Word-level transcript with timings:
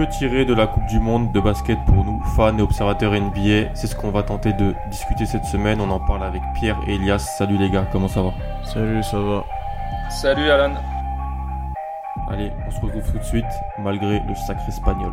Que 0.00 0.06
tirer 0.06 0.46
de 0.46 0.54
la 0.54 0.66
Coupe 0.66 0.86
du 0.86 0.98
Monde 0.98 1.30
de 1.30 1.40
basket 1.40 1.78
pour 1.84 2.06
nous, 2.06 2.22
fans 2.34 2.56
et 2.56 2.62
observateurs 2.62 3.12
NBA 3.12 3.74
C'est 3.74 3.86
ce 3.86 3.94
qu'on 3.94 4.10
va 4.10 4.22
tenter 4.22 4.54
de 4.54 4.74
discuter 4.90 5.26
cette 5.26 5.44
semaine. 5.44 5.78
On 5.78 5.90
en 5.90 6.00
parle 6.00 6.24
avec 6.24 6.40
Pierre 6.54 6.78
et 6.86 6.94
Elias. 6.94 7.18
Salut 7.18 7.58
les 7.58 7.68
gars, 7.68 7.86
comment 7.92 8.08
ça 8.08 8.22
va? 8.22 8.32
Salut, 8.64 9.02
ça 9.02 9.18
va. 9.18 9.44
Salut 10.08 10.50
Alan. 10.50 10.72
Allez, 12.30 12.50
on 12.66 12.70
se 12.70 12.80
retrouve 12.80 13.12
tout 13.12 13.18
de 13.18 13.24
suite, 13.24 13.44
malgré 13.78 14.20
le 14.20 14.34
sacré 14.34 14.68
espagnol. 14.68 15.12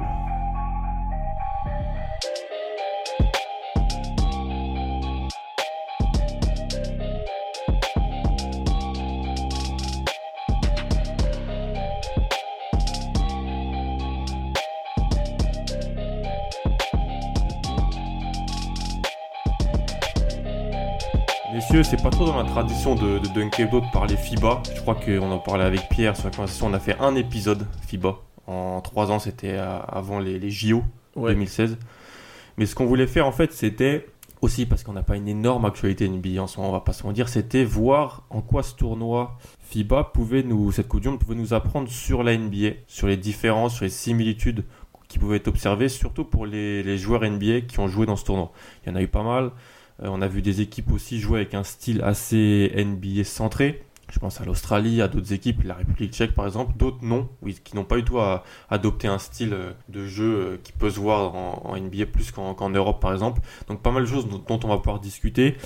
C'est 21.84 22.02
pas 22.02 22.10
trop 22.10 22.26
dans 22.26 22.38
la 22.38 22.44
tradition 22.44 22.96
de, 22.96 23.20
de 23.20 23.28
Dunkebdo 23.28 23.82
de 23.82 23.86
parler 23.94 24.18
FIBA. 24.18 24.64
Je 24.76 24.82
crois 24.82 24.96
qu'on 24.96 25.32
en 25.32 25.38
parlait 25.38 25.64
avec 25.64 25.88
Pierre 25.90 26.16
sur 26.16 26.26
la 26.26 26.32
conversation. 26.32 26.68
On 26.68 26.74
a 26.74 26.80
fait 26.80 26.98
un 27.00 27.16
épisode 27.16 27.68
FIBA. 27.88 28.16
En 28.48 28.82
trois 28.82 29.12
ans, 29.12 29.20
c'était 29.20 29.54
euh, 29.54 29.80
avant 29.88 30.20
les, 30.20 30.40
les 30.40 30.50
JO 30.50 30.84
Ouais. 31.16 31.34
2016. 31.34 31.78
Mais 32.58 32.66
ce 32.66 32.74
qu'on 32.74 32.86
voulait 32.86 33.06
faire, 33.06 33.28
en 33.28 33.32
fait, 33.32 33.54
c'était 33.54 34.08
aussi 34.42 34.66
parce 34.66 34.84
qu'on 34.84 34.94
n'a 34.94 35.04
pas 35.04 35.18
une 35.18 35.28
énorme 35.28 35.66
actualité 35.66 36.10
NBA 36.10 36.42
en 36.42 36.48
ce 36.48 36.58
moment, 36.58 36.70
on 36.70 36.74
va 36.74 36.82
pas 36.82 36.94
se 36.94 37.04
mentir, 37.06 37.28
c'était 37.30 37.64
voir 37.64 38.24
en 38.30 38.42
quoi 38.42 38.64
ce 38.64 38.76
tournoi 38.76 39.38
FIBA 39.70 40.06
pouvait 40.14 40.44
nous, 40.44 40.72
cette 40.72 40.88
Coupe 40.88 41.02
du 41.02 41.10
Monde 41.10 41.20
pouvait 41.20 41.36
nous 41.36 41.54
apprendre 41.54 41.90
sur 41.90 42.24
la 42.24 42.38
NBA, 42.38 42.70
sur 42.88 43.08
les 43.08 43.18
différences, 43.18 43.76
sur 43.76 43.84
les 43.86 43.90
similitudes 43.90 44.64
qui 45.08 45.20
pouvaient 45.20 45.38
être 45.38 45.48
observées, 45.48 45.90
surtout 45.90 46.24
pour 46.24 46.46
les, 46.46 46.84
les 46.84 46.98
joueurs 46.98 47.24
NBA 47.24 47.62
qui 47.62 47.80
ont 47.80 47.88
joué 47.88 48.06
dans 48.06 48.16
ce 48.16 48.26
tournoi. 48.26 48.52
Il 48.86 48.90
y 48.90 48.92
en 48.92 48.96
a 48.96 49.02
eu 49.02 49.08
pas 49.08 49.24
mal. 49.24 49.52
Euh, 50.04 50.08
on 50.10 50.22
a 50.22 50.28
vu 50.28 50.42
des 50.42 50.62
équipes 50.62 50.92
aussi 50.92 51.20
jouer 51.20 51.40
avec 51.40 51.54
un 51.54 51.64
style 51.64 52.02
assez 52.04 52.72
NBA 52.76 53.24
centré. 53.24 53.84
Je 54.12 54.20
pense 54.20 54.40
à 54.40 54.46
l'Australie, 54.46 55.02
à 55.02 55.10
d'autres 55.10 55.34
équipes, 55.34 55.64
la 55.64 55.74
République 55.74 56.14
tchèque 56.14 56.34
par 56.34 56.46
exemple, 56.46 56.78
d'autres 56.78 57.00
non, 57.02 57.28
oui, 57.42 57.60
qui 57.62 57.76
n'ont 57.76 57.84
pas 57.84 57.98
du 57.98 58.06
tout 58.06 58.20
à, 58.20 58.46
adopté 58.70 59.08
un 59.10 59.18
style 59.18 59.54
euh, 59.54 59.72
de 59.90 60.06
jeu 60.06 60.24
euh, 60.24 60.58
qui 60.64 60.72
peut 60.72 60.90
se 60.90 61.00
voir 61.00 61.36
en, 61.36 61.76
NBA 61.78 62.06
plus 62.06 62.32
qu'en 62.32 62.70
Europe 62.70 63.02
par 63.02 63.12
exemple. 63.12 63.42
Donc 63.68 63.82
pas 63.82 63.92
mal 63.92 64.04
de 64.04 64.08
choses 64.08 64.28
dont, 64.30 64.60
on 64.64 64.68
va 64.68 64.78
pouvoir 64.78 65.00
discuter. 65.00 65.58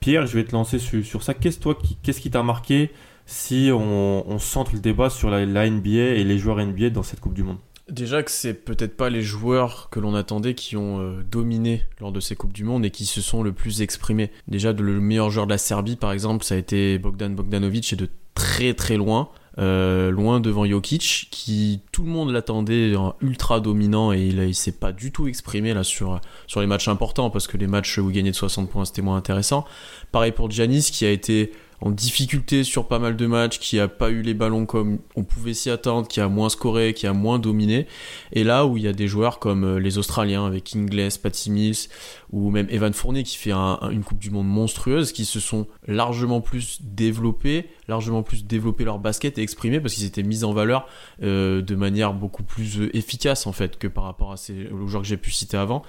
Pierre, 0.00 0.26
je 0.26 0.38
vais 0.38 0.44
te 0.44 0.52
lancer 0.52 0.78
sur, 0.78 1.22
ça. 1.22 1.34
Qu'est-ce 1.34 2.20
qui, 2.20 2.30
t'a 2.30 2.42
marqué 2.42 2.90
si 3.26 3.70
on, 3.70 4.38
centre 4.38 4.72
le 4.72 4.80
débat 4.80 5.10
sur 5.10 5.28
la 5.28 5.70
NBA 5.70 5.90
et 5.90 6.24
les 6.24 6.38
joueurs 6.38 6.56
NBA 6.64 6.88
dans 6.88 7.02
cette 7.02 7.20
Coupe 7.20 7.34
du 7.34 7.42
Monde? 7.42 7.58
Déjà 7.90 8.22
que 8.22 8.30
c'est 8.30 8.54
peut-être 8.54 8.96
pas 8.96 9.10
les 9.10 9.22
joueurs 9.22 9.88
que 9.90 9.98
l'on 10.00 10.14
attendait 10.14 10.54
qui 10.54 10.76
ont 10.76 11.00
euh, 11.00 11.22
dominé 11.28 11.84
lors 12.00 12.12
de 12.12 12.20
ces 12.20 12.36
Coupes 12.36 12.52
du 12.52 12.64
Monde 12.64 12.84
et 12.84 12.90
qui 12.90 13.04
se 13.04 13.20
sont 13.20 13.42
le 13.42 13.52
plus 13.52 13.82
exprimés. 13.82 14.30
Déjà, 14.48 14.72
le 14.72 15.00
meilleur 15.00 15.30
joueur 15.30 15.46
de 15.46 15.50
la 15.52 15.58
Serbie, 15.58 15.96
par 15.96 16.12
exemple, 16.12 16.44
ça 16.44 16.54
a 16.54 16.58
été 16.58 16.98
Bogdan 16.98 17.34
Bogdanovic 17.34 17.92
et 17.92 17.96
de 17.96 18.08
très 18.34 18.74
très 18.74 18.96
loin. 18.96 19.30
euh, 19.58 20.10
loin 20.10 20.40
devant 20.40 20.64
Jokic, 20.64 21.28
qui 21.30 21.80
tout 21.92 22.04
le 22.04 22.08
monde 22.08 22.30
l'attendait 22.30 22.94
en 22.96 23.16
ultra 23.20 23.60
dominant 23.60 24.12
et 24.12 24.28
il 24.28 24.54
s'est 24.54 24.72
pas 24.72 24.92
du 24.92 25.10
tout 25.12 25.26
exprimé 25.26 25.74
là 25.74 25.82
sur, 25.82 26.20
sur 26.46 26.60
les 26.60 26.66
matchs 26.66 26.88
importants 26.88 27.30
parce 27.30 27.46
que 27.48 27.56
les 27.56 27.66
matchs 27.66 27.98
où 27.98 28.08
il 28.10 28.14
gagnait 28.14 28.30
de 28.30 28.36
60 28.36 28.70
points 28.70 28.84
c'était 28.84 29.02
moins 29.02 29.16
intéressant. 29.16 29.66
Pareil 30.12 30.32
pour 30.32 30.50
Giannis 30.50 30.90
qui 30.92 31.04
a 31.04 31.10
été 31.10 31.52
en 31.82 31.90
difficulté 31.90 32.62
sur 32.62 32.88
pas 32.88 32.98
mal 32.98 33.16
de 33.16 33.26
matchs, 33.26 33.58
qui 33.58 33.80
a 33.80 33.88
pas 33.88 34.10
eu 34.10 34.20
les 34.20 34.34
ballons 34.34 34.66
comme 34.66 34.98
on 35.16 35.24
pouvait 35.24 35.54
s'y 35.54 35.70
attendre, 35.70 36.06
qui 36.08 36.20
a 36.20 36.28
moins 36.28 36.50
scoré, 36.50 36.92
qui 36.92 37.06
a 37.06 37.12
moins 37.14 37.38
dominé. 37.38 37.86
Et 38.32 38.44
là 38.44 38.66
où 38.66 38.76
il 38.76 38.82
y 38.82 38.88
a 38.88 38.92
des 38.92 39.08
joueurs 39.08 39.38
comme 39.38 39.64
euh, 39.64 39.78
les 39.80 39.96
Australiens 39.96 40.44
avec 40.44 40.76
Ingles, 40.76 41.08
Patty 41.22 41.50
Mills 41.50 41.88
ou 42.32 42.50
même 42.50 42.66
Evan 42.70 42.92
Fournier 42.92 43.22
qui 43.22 43.36
fait 43.38 43.52
un- 43.52 43.78
un- 43.80 43.90
une 43.90 44.04
Coupe 44.04 44.18
du 44.18 44.30
Monde 44.30 44.46
monstrueuse, 44.46 45.12
qui 45.12 45.24
se 45.24 45.40
sont 45.40 45.66
largement 45.88 46.40
plus 46.42 46.80
développés, 46.82 47.66
largement 47.88 48.22
plus 48.22 48.44
développé 48.44 48.84
leur 48.84 48.98
basket 48.98 49.38
et 49.38 49.42
exprimés 49.42 49.80
parce 49.80 49.94
qu'ils 49.94 50.04
étaient 50.04 50.22
mis 50.22 50.44
en 50.44 50.52
valeur 50.52 50.86
euh, 51.22 51.62
de 51.62 51.74
manière 51.76 52.12
beaucoup 52.12 52.42
plus 52.42 52.78
euh, 52.78 52.96
efficace 52.96 53.46
en 53.46 53.52
fait 53.52 53.78
que 53.78 53.86
par 53.88 54.04
rapport 54.04 54.32
à 54.32 54.36
ces 54.36 54.68
aux 54.68 54.86
joueurs 54.86 55.02
que 55.02 55.08
j'ai 55.08 55.16
pu 55.16 55.30
citer 55.30 55.56
avant. 55.56 55.82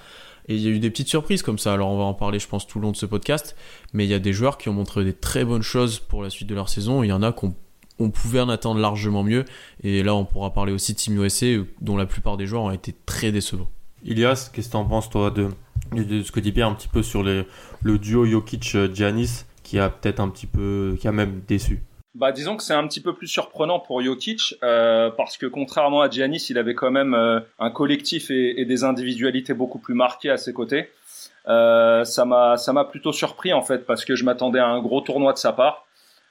Et 0.48 0.56
il 0.56 0.60
y 0.60 0.66
a 0.66 0.70
eu 0.70 0.78
des 0.78 0.90
petites 0.90 1.08
surprises 1.08 1.42
comme 1.42 1.58
ça, 1.58 1.72
alors 1.72 1.90
on 1.90 1.98
va 1.98 2.04
en 2.04 2.14
parler 2.14 2.38
je 2.38 2.48
pense 2.48 2.66
tout 2.66 2.78
le 2.78 2.84
long 2.84 2.92
de 2.92 2.96
ce 2.96 3.06
podcast, 3.06 3.56
mais 3.92 4.04
il 4.04 4.10
y 4.10 4.14
a 4.14 4.18
des 4.18 4.32
joueurs 4.32 4.58
qui 4.58 4.68
ont 4.68 4.72
montré 4.72 5.04
des 5.04 5.12
très 5.12 5.44
bonnes 5.44 5.62
choses 5.62 5.98
pour 6.00 6.22
la 6.22 6.30
suite 6.30 6.48
de 6.48 6.54
leur 6.54 6.68
saison, 6.68 7.02
il 7.02 7.08
y 7.08 7.12
en 7.12 7.22
a 7.22 7.32
qu'on 7.32 7.54
on 7.98 8.10
pouvait 8.10 8.40
en 8.40 8.48
attendre 8.48 8.80
largement 8.80 9.22
mieux, 9.22 9.44
et 9.82 10.02
là 10.02 10.14
on 10.14 10.24
pourra 10.24 10.52
parler 10.52 10.72
aussi 10.72 10.94
de 10.94 10.98
Team 10.98 11.22
USA, 11.22 11.46
dont 11.80 11.96
la 11.96 12.06
plupart 12.06 12.36
des 12.36 12.46
joueurs 12.46 12.64
ont 12.64 12.70
été 12.72 12.94
très 13.06 13.30
décevants. 13.30 13.70
Ilias, 14.04 14.50
qu'est-ce 14.52 14.68
que 14.68 14.72
t'en 14.72 14.84
penses 14.84 15.08
toi 15.08 15.30
de, 15.30 15.50
ce 15.94 16.32
que 16.32 16.40
dit 16.40 16.50
Pierre 16.50 16.66
un 16.66 16.74
petit 16.74 16.88
peu 16.88 17.02
sur 17.02 17.22
le 17.22 17.46
duo 17.98 18.26
Jokic-Giannis 18.26 19.44
qui 19.62 19.78
a 19.78 19.88
peut-être 19.88 20.20
un 20.20 20.28
petit 20.28 20.46
peu, 20.46 20.96
qui 21.00 21.06
a 21.06 21.12
même 21.12 21.42
déçu? 21.46 21.82
Bah, 22.14 22.30
disons 22.30 22.56
que 22.56 22.62
c'est 22.62 22.74
un 22.74 22.86
petit 22.86 23.00
peu 23.00 23.14
plus 23.14 23.26
surprenant 23.26 23.80
pour 23.80 24.02
Jokic 24.02 24.56
euh, 24.62 25.10
parce 25.10 25.38
que 25.38 25.46
contrairement 25.46 26.02
à 26.02 26.10
Giannis, 26.10 26.46
il 26.50 26.58
avait 26.58 26.74
quand 26.74 26.90
même 26.90 27.14
euh, 27.14 27.40
un 27.58 27.70
collectif 27.70 28.30
et, 28.30 28.60
et 28.60 28.66
des 28.66 28.84
individualités 28.84 29.54
beaucoup 29.54 29.78
plus 29.78 29.94
marquées 29.94 30.30
à 30.30 30.36
ses 30.36 30.52
côtés. 30.52 30.90
Euh, 31.48 32.04
ça 32.04 32.24
m'a 32.24 32.56
ça 32.56 32.72
m'a 32.72 32.84
plutôt 32.84 33.12
surpris 33.12 33.52
en 33.52 33.62
fait 33.62 33.86
parce 33.86 34.04
que 34.04 34.14
je 34.14 34.24
m'attendais 34.24 34.60
à 34.60 34.66
un 34.66 34.80
gros 34.80 35.00
tournoi 35.00 35.32
de 35.32 35.38
sa 35.38 35.52
part. 35.52 35.86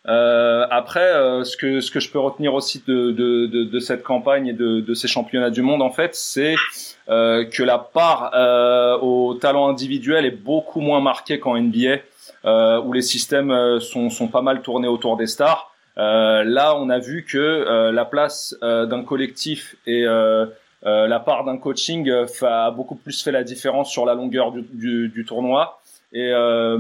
Euh, 0.08 0.66
après, 0.72 1.14
euh, 1.14 1.44
ce 1.44 1.56
que 1.56 1.80
ce 1.80 1.91
que 1.91 2.00
je 2.00 2.12
peux 2.12 2.20
retenir 2.20 2.53
aussi 2.56 2.84
de 2.88 3.12
de, 3.12 3.46
de, 3.46 3.64
de 3.66 3.80
cette 3.80 4.03
campagne 4.03 4.47
et 4.47 4.53
de, 4.53 4.80
de 4.80 4.94
ces 4.94 5.08
championnats 5.08 5.52
du 5.52 5.62
monde 5.62 5.81
en 5.81 5.91
fait, 5.91 6.16
c'est 6.16 6.56
euh, 7.09 7.46
que 7.46 7.62
la 7.62 7.78
part 7.78 8.31
au 9.03 9.36
talent 9.36 9.70
individuel 9.70 10.25
est 10.25 10.31
beaucoup 10.31 10.80
moins 10.80 11.02
marquée 11.02 11.40
qu'en 11.40 11.59
NBA, 11.59 11.97
où 12.84 12.94
les 12.94 13.02
systèmes 13.02 13.80
sont 13.80 14.09
sont 14.09 14.28
pas 14.28 14.41
mal 14.41 14.62
tournés 14.62 14.88
autour 14.88 15.18
des 15.18 15.28
stars. 15.28 15.71
Euh, 15.97 16.44
là, 16.44 16.75
on 16.78 16.90
a 16.90 17.00
vu 17.00 17.25
que 17.28 17.38
euh, 17.38 17.91
la 17.91 18.06
place 18.06 18.56
euh, 18.63 18.85
d'un 18.85 19.03
collectif 19.03 19.75
et 19.85 20.03
la 20.03 21.19
part 21.19 21.44
d'un 21.44 21.57
coaching 21.57 22.12
a 22.41 22.72
beaucoup 22.72 22.96
plus 22.96 23.22
fait 23.22 23.31
la 23.31 23.44
différence 23.44 23.91
sur 23.91 24.06
la 24.06 24.16
longueur 24.16 24.52
du, 24.52 24.63
du, 24.74 25.09
du 25.09 25.25
tournoi. 25.25 25.78
Et 26.13 26.34
euh, 26.34 26.78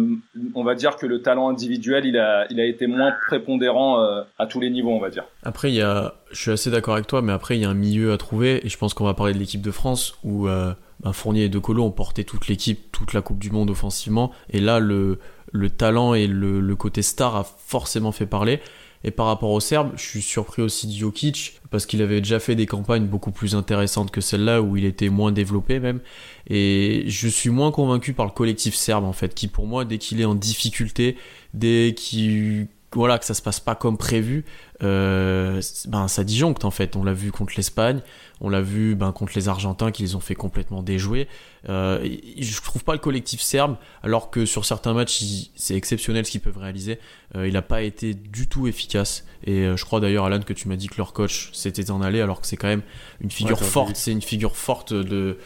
on 0.55 0.63
va 0.65 0.75
dire 0.75 0.97
que 0.97 1.05
le 1.05 1.21
talent 1.21 1.47
individuel, 1.47 2.05
il 2.05 2.17
a, 2.17 2.45
il 2.49 2.59
a 2.59 2.65
été 2.65 2.85
moins 2.85 3.13
prépondérant 3.27 4.01
euh, 4.01 4.23
à 4.37 4.45
tous 4.45 4.59
les 4.59 4.69
niveaux, 4.69 4.91
on 4.91 4.99
va 4.99 5.09
dire. 5.09 5.23
Après, 5.43 5.71
il 5.71 5.75
y 5.75 5.81
a, 5.81 6.15
je 6.31 6.41
suis 6.41 6.51
assez 6.51 6.69
d'accord 6.69 6.95
avec 6.95 7.07
toi, 7.07 7.21
mais 7.21 7.31
après, 7.31 7.55
il 7.57 7.61
y 7.61 7.65
a 7.65 7.69
un 7.69 7.73
milieu 7.73 8.11
à 8.11 8.17
trouver, 8.17 8.65
et 8.65 8.67
je 8.67 8.77
pense 8.77 8.93
qu'on 8.93 9.05
va 9.05 9.13
parler 9.13 9.33
de 9.33 9.39
l'équipe 9.39 9.61
de 9.61 9.71
France, 9.71 10.15
où 10.25 10.49
euh, 10.49 10.73
bah, 10.99 11.13
Fournier 11.13 11.45
et 11.45 11.49
De 11.49 11.59
Colo 11.59 11.85
ont 11.85 11.91
porté 11.91 12.25
toute 12.25 12.49
l'équipe, 12.49 12.91
toute 12.91 13.13
la 13.13 13.21
Coupe 13.21 13.39
du 13.39 13.51
Monde 13.51 13.69
offensivement, 13.69 14.31
et 14.49 14.59
là, 14.59 14.81
le, 14.81 15.17
le 15.53 15.69
talent 15.69 16.13
et 16.13 16.27
le, 16.27 16.59
le 16.59 16.75
côté 16.75 17.01
star 17.01 17.37
a 17.37 17.45
forcément 17.45 18.11
fait 18.11 18.25
parler. 18.25 18.59
Et 19.03 19.11
par 19.11 19.25
rapport 19.25 19.51
aux 19.51 19.59
Serbes, 19.59 19.91
je 19.95 20.01
suis 20.03 20.21
surpris 20.21 20.61
aussi 20.61 20.87
de 20.87 20.93
Jokic, 20.93 21.59
parce 21.69 21.85
qu'il 21.85 22.01
avait 22.01 22.21
déjà 22.21 22.39
fait 22.39 22.55
des 22.55 22.65
campagnes 22.65 23.05
beaucoup 23.05 23.31
plus 23.31 23.55
intéressantes 23.55 24.11
que 24.11 24.21
celle-là, 24.21 24.61
où 24.61 24.77
il 24.77 24.85
était 24.85 25.09
moins 25.09 25.31
développé 25.31 25.79
même. 25.79 26.01
Et 26.47 27.03
je 27.07 27.27
suis 27.27 27.49
moins 27.49 27.71
convaincu 27.71 28.13
par 28.13 28.25
le 28.25 28.31
collectif 28.31 28.75
serbe, 28.75 29.05
en 29.05 29.13
fait, 29.13 29.33
qui 29.33 29.47
pour 29.47 29.65
moi, 29.65 29.85
dès 29.85 29.97
qu'il 29.97 30.21
est 30.21 30.25
en 30.25 30.35
difficulté, 30.35 31.17
dès 31.53 31.93
qu'il 31.97 32.67
voilà 32.93 33.17
que 33.19 33.25
ça 33.25 33.33
se 33.33 33.41
passe 33.41 33.59
pas 33.59 33.75
comme 33.75 33.97
prévu 33.97 34.45
euh, 34.83 35.61
ben 35.87 36.07
ça 36.07 36.23
disjoncte 36.23 36.65
en 36.65 36.71
fait. 36.71 36.95
On 36.95 37.03
l'a 37.03 37.13
vu 37.13 37.31
contre 37.31 37.53
l'Espagne 37.55 38.01
on 38.41 38.49
l'a 38.49 38.61
vu 38.61 38.95
ben, 38.95 39.11
contre 39.11 39.33
les 39.35 39.47
Argentins 39.47 39.91
qui 39.91 40.01
les 40.01 40.15
ont 40.15 40.19
fait 40.19 40.33
complètement 40.33 40.81
déjouer. 40.81 41.27
Euh, 41.69 42.03
je 42.39 42.61
trouve 42.61 42.83
pas 42.83 42.93
le 42.93 42.99
collectif 42.99 43.39
serbe 43.39 43.77
alors 44.01 44.31
que 44.31 44.47
sur 44.47 44.65
certains 44.65 44.93
matchs 44.93 45.23
c'est 45.55 45.75
exceptionnel 45.75 46.25
ce 46.25 46.31
qu'ils 46.31 46.41
peuvent 46.41 46.57
réaliser. 46.57 46.99
Euh, 47.35 47.47
il 47.47 47.55
a 47.55 47.61
pas 47.61 47.83
été 47.83 48.15
du 48.15 48.47
tout 48.47 48.67
efficace. 48.67 49.25
Et 49.43 49.59
euh, 49.59 49.77
je 49.77 49.85
crois 49.85 49.99
d'ailleurs 49.99 50.25
Alan 50.25 50.41
que 50.41 50.53
tu 50.53 50.67
m'as 50.67 50.75
dit 50.75 50.87
que 50.87 50.97
leur 50.97 51.13
coach 51.13 51.51
s'était 51.53 51.91
en 51.91 52.01
allé 52.01 52.19
alors 52.19 52.41
que 52.41 52.47
c'est 52.47 52.57
quand 52.57 52.67
même 52.67 52.81
une 53.21 53.31
figure 53.31 53.63
forte 53.63 53.95
c'est 53.95 54.11
une 54.11 54.21
figure 54.23 54.57
forte 54.57 54.93
de 54.93 55.37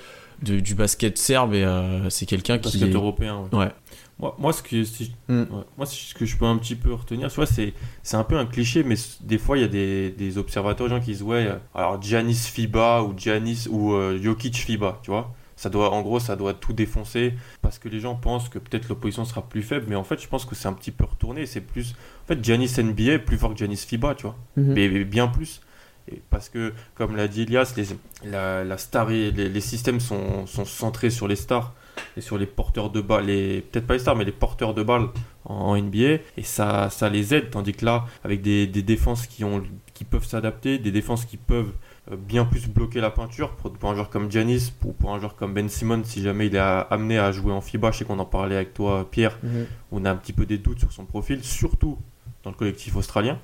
du 0.41 0.75
basket 0.75 1.17
serbe. 1.17 1.53
Et 1.53 1.65
c'est 2.09 2.25
quelqu'un 2.25 2.59
qui 2.59 2.81
est 2.83 2.93
européen. 2.93 3.49
Ouais. 3.51 3.71
Moi, 4.17 4.35
moi, 4.39 4.53
ce 4.53 4.63
que, 4.63 4.75
mm. 5.27 5.45
moi, 5.77 5.85
ce 5.85 6.13
que 6.13 6.25
je 6.25 6.37
peux 6.37 6.45
un 6.45 6.57
petit 6.57 6.75
peu 6.75 6.93
retenir, 6.93 7.29
tu 7.29 7.35
vois, 7.35 7.45
c'est, 7.45 7.73
c'est 8.01 8.15
un 8.15 8.23
peu 8.23 8.37
un 8.37 8.45
cliché, 8.45 8.83
mais 8.83 8.95
des 9.21 9.37
fois, 9.37 9.57
il 9.57 9.61
y 9.61 9.65
a 9.65 9.69
des, 9.69 10.11
des 10.11 10.37
observateurs, 10.37 10.87
gens 10.87 10.99
qui 10.99 11.11
disent, 11.11 11.23
ouais, 11.23 11.49
alors 11.73 12.01
Giannis 12.01 12.35
FIBA 12.35 13.03
ou 13.03 13.13
Giannis 13.17 13.67
ou 13.69 13.93
Jokic 14.21 14.55
FIBA, 14.55 14.99
tu 15.03 15.11
vois. 15.11 15.33
Ça 15.55 15.69
doit, 15.69 15.91
en 15.91 16.01
gros, 16.01 16.19
ça 16.19 16.35
doit 16.35 16.53
tout 16.53 16.73
défoncer 16.73 17.33
parce 17.61 17.79
que 17.79 17.87
les 17.87 17.99
gens 17.99 18.15
pensent 18.15 18.49
que 18.49 18.59
peut-être 18.59 18.89
l'opposition 18.89 19.23
sera 19.23 19.41
plus 19.41 19.63
faible, 19.63 19.85
mais 19.87 19.95
en 19.95 20.03
fait, 20.03 20.21
je 20.21 20.27
pense 20.27 20.43
que 20.45 20.53
c'est 20.53 20.67
un 20.67 20.73
petit 20.73 20.91
peu 20.91 21.05
retourné. 21.05 21.45
C'est 21.45 21.61
plus, 21.61 21.95
en 22.23 22.27
fait, 22.27 22.43
Giannis 22.43 22.73
NBA 22.77 23.13
est 23.13 23.19
plus 23.19 23.37
fort 23.37 23.53
que 23.53 23.57
Giannis 23.57 23.77
FIBA, 23.77 24.15
tu 24.15 24.23
vois, 24.23 24.35
mhm. 24.57 24.73
mais, 24.73 25.05
bien 25.05 25.27
plus. 25.27 25.61
Et 26.11 26.21
parce 26.29 26.49
que, 26.49 26.73
comme 26.93 27.15
l'a 27.15 27.27
dit 27.27 27.43
Elias, 27.43 27.73
les, 27.77 27.85
la, 28.29 28.77
star 28.77 29.11
et 29.11 29.31
les, 29.31 29.61
systèmes 29.61 29.99
sont, 29.99 30.45
sont, 30.45 30.65
centrés 30.65 31.09
sur 31.09 31.27
les 31.27 31.35
stars 31.35 31.73
et 32.17 32.21
sur 32.21 32.37
les 32.37 32.45
porteurs 32.45 32.89
de 32.89 33.01
balles, 33.01 33.25
peut-être 33.25 33.87
pas 33.87 33.93
les 33.93 33.99
stars, 33.99 34.15
mais 34.15 34.25
les 34.25 34.31
porteurs 34.31 34.73
de 34.73 34.83
balles 34.83 35.07
en, 35.43 35.77
NBA, 35.77 36.19
et 36.37 36.43
ça, 36.43 36.89
ça 36.89 37.09
les 37.09 37.33
aide, 37.33 37.49
tandis 37.51 37.73
que 37.73 37.85
là, 37.85 38.05
avec 38.23 38.41
des, 38.41 38.67
des 38.67 38.81
défenses 38.81 39.27
qui, 39.27 39.43
ont, 39.43 39.63
qui 39.93 40.03
peuvent 40.05 40.25
s'adapter, 40.25 40.79
des 40.79 40.91
défenses 40.91 41.25
qui 41.25 41.37
peuvent 41.37 41.71
euh, 42.11 42.15
bien 42.17 42.45
plus 42.45 42.67
bloquer 42.67 43.01
la 43.01 43.09
peinture 43.09 43.51
pour, 43.55 43.89
un 43.89 43.95
joueur 43.95 44.09
comme 44.09 44.31
Giannis 44.31 44.71
ou 44.83 44.93
pour 44.93 45.13
un 45.13 45.19
joueur 45.19 45.35
comme 45.35 45.53
Ben 45.53 45.67
Simon 45.67 46.01
si 46.03 46.21
jamais 46.21 46.47
il 46.47 46.55
est 46.55 46.59
amené 46.59 47.17
à 47.17 47.31
jouer 47.31 47.51
en 47.51 47.61
FIBA. 47.61 47.91
Je 47.91 47.99
sais 47.99 48.05
qu'on 48.05 48.19
en 48.19 48.25
parlait 48.25 48.55
avec 48.55 48.73
toi, 48.73 49.07
Pierre. 49.09 49.39
Mhm. 49.41 49.65
On 49.91 50.05
a 50.05 50.11
un 50.11 50.15
petit 50.15 50.33
peu 50.33 50.45
des 50.45 50.59
doutes 50.59 50.79
sur 50.79 50.91
son 50.91 51.05
profil, 51.05 51.43
surtout 51.43 51.97
dans 52.43 52.51
le 52.51 52.55
collectif 52.55 52.95
australien. 52.95 53.39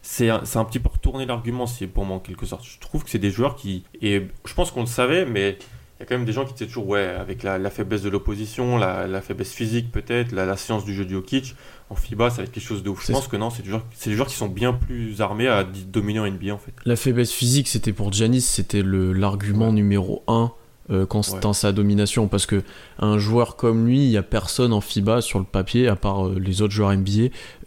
C'est 0.00 0.30
un, 0.30 0.42
un, 0.54 0.64
petit 0.64 0.78
peu 0.78 0.88
retourner 0.88 1.26
l'argument, 1.26 1.66
pour 1.92 2.04
moi 2.04 2.16
en 2.16 2.20
quelque 2.20 2.46
sorte. 2.46 2.64
Je 2.64 2.78
trouve 2.78 3.02
que 3.04 3.10
c'est 3.10 3.18
des 3.18 3.30
joueurs 3.30 3.56
qui. 3.56 3.84
Et 4.00 4.28
je 4.44 4.54
pense 4.54 4.70
qu'on 4.70 4.80
le 4.80 4.86
savait, 4.86 5.26
mais 5.26 5.58
il 5.98 6.00
y 6.00 6.02
a 6.02 6.06
quand 6.06 6.16
même 6.16 6.26
des 6.26 6.32
gens 6.32 6.44
qui 6.44 6.52
étaient 6.52 6.66
toujours, 6.66 6.88
ouais, 6.88 7.06
avec 7.06 7.42
la, 7.42 7.70
faiblesse 7.70 8.02
de 8.02 8.10
l'opposition, 8.10 8.76
la, 8.76 9.20
faiblesse 9.22 9.52
physique 9.52 9.90
peut-être, 9.90 10.32
la, 10.32 10.56
science 10.56 10.84
du 10.84 10.94
jeu 10.94 11.04
du 11.06 11.14
Jokic, 11.14 11.54
en 11.88 11.94
FIBA, 11.94 12.30
ça 12.30 12.38
va 12.38 12.42
être 12.42 12.52
quelque 12.52 12.62
chose 12.62 12.82
de 12.82 12.90
ouf. 12.90 13.06
Je 13.06 13.12
pense 13.12 13.28
que 13.28 13.36
non, 13.36 13.50
c'est 13.50 13.62
des, 13.62 13.70
joueurs, 13.70 13.86
des 14.04 14.12
joueurs 14.12 14.26
qui 14.26 14.34
sont 14.34 14.48
bien 14.48 14.72
plus 14.72 15.20
armés 15.20 15.48
à 15.48 15.64
dominer 15.64 16.20
en 16.20 16.30
NBA 16.30 16.52
en 16.52 16.58
fait. 16.58 16.72
La 16.84 16.96
faiblesse 16.96 17.32
physique, 17.32 17.68
c'était 17.68 17.92
pour 17.92 18.12
Giannis, 18.12 18.42
c'était 18.42 18.82
l'argument 18.82 19.72
numéro 19.72 20.22
1 20.28 20.52
euh, 20.90 21.06
sa 21.52 21.72
domination, 21.72 22.28
parce 22.28 22.46
que 22.46 22.62
un 22.98 23.18
joueur 23.18 23.56
comme 23.56 23.86
lui, 23.86 24.04
il 24.04 24.10
n'y 24.10 24.16
a 24.16 24.22
personne 24.22 24.72
en 24.72 24.80
FIBA 24.80 25.20
sur 25.20 25.38
le 25.38 25.44
papier, 25.44 25.88
à 25.88 25.96
part 25.96 26.26
euh, 26.26 26.38
les 26.38 26.62
autres 26.62 26.74
joueurs 26.74 26.92
NBA, 26.92 27.10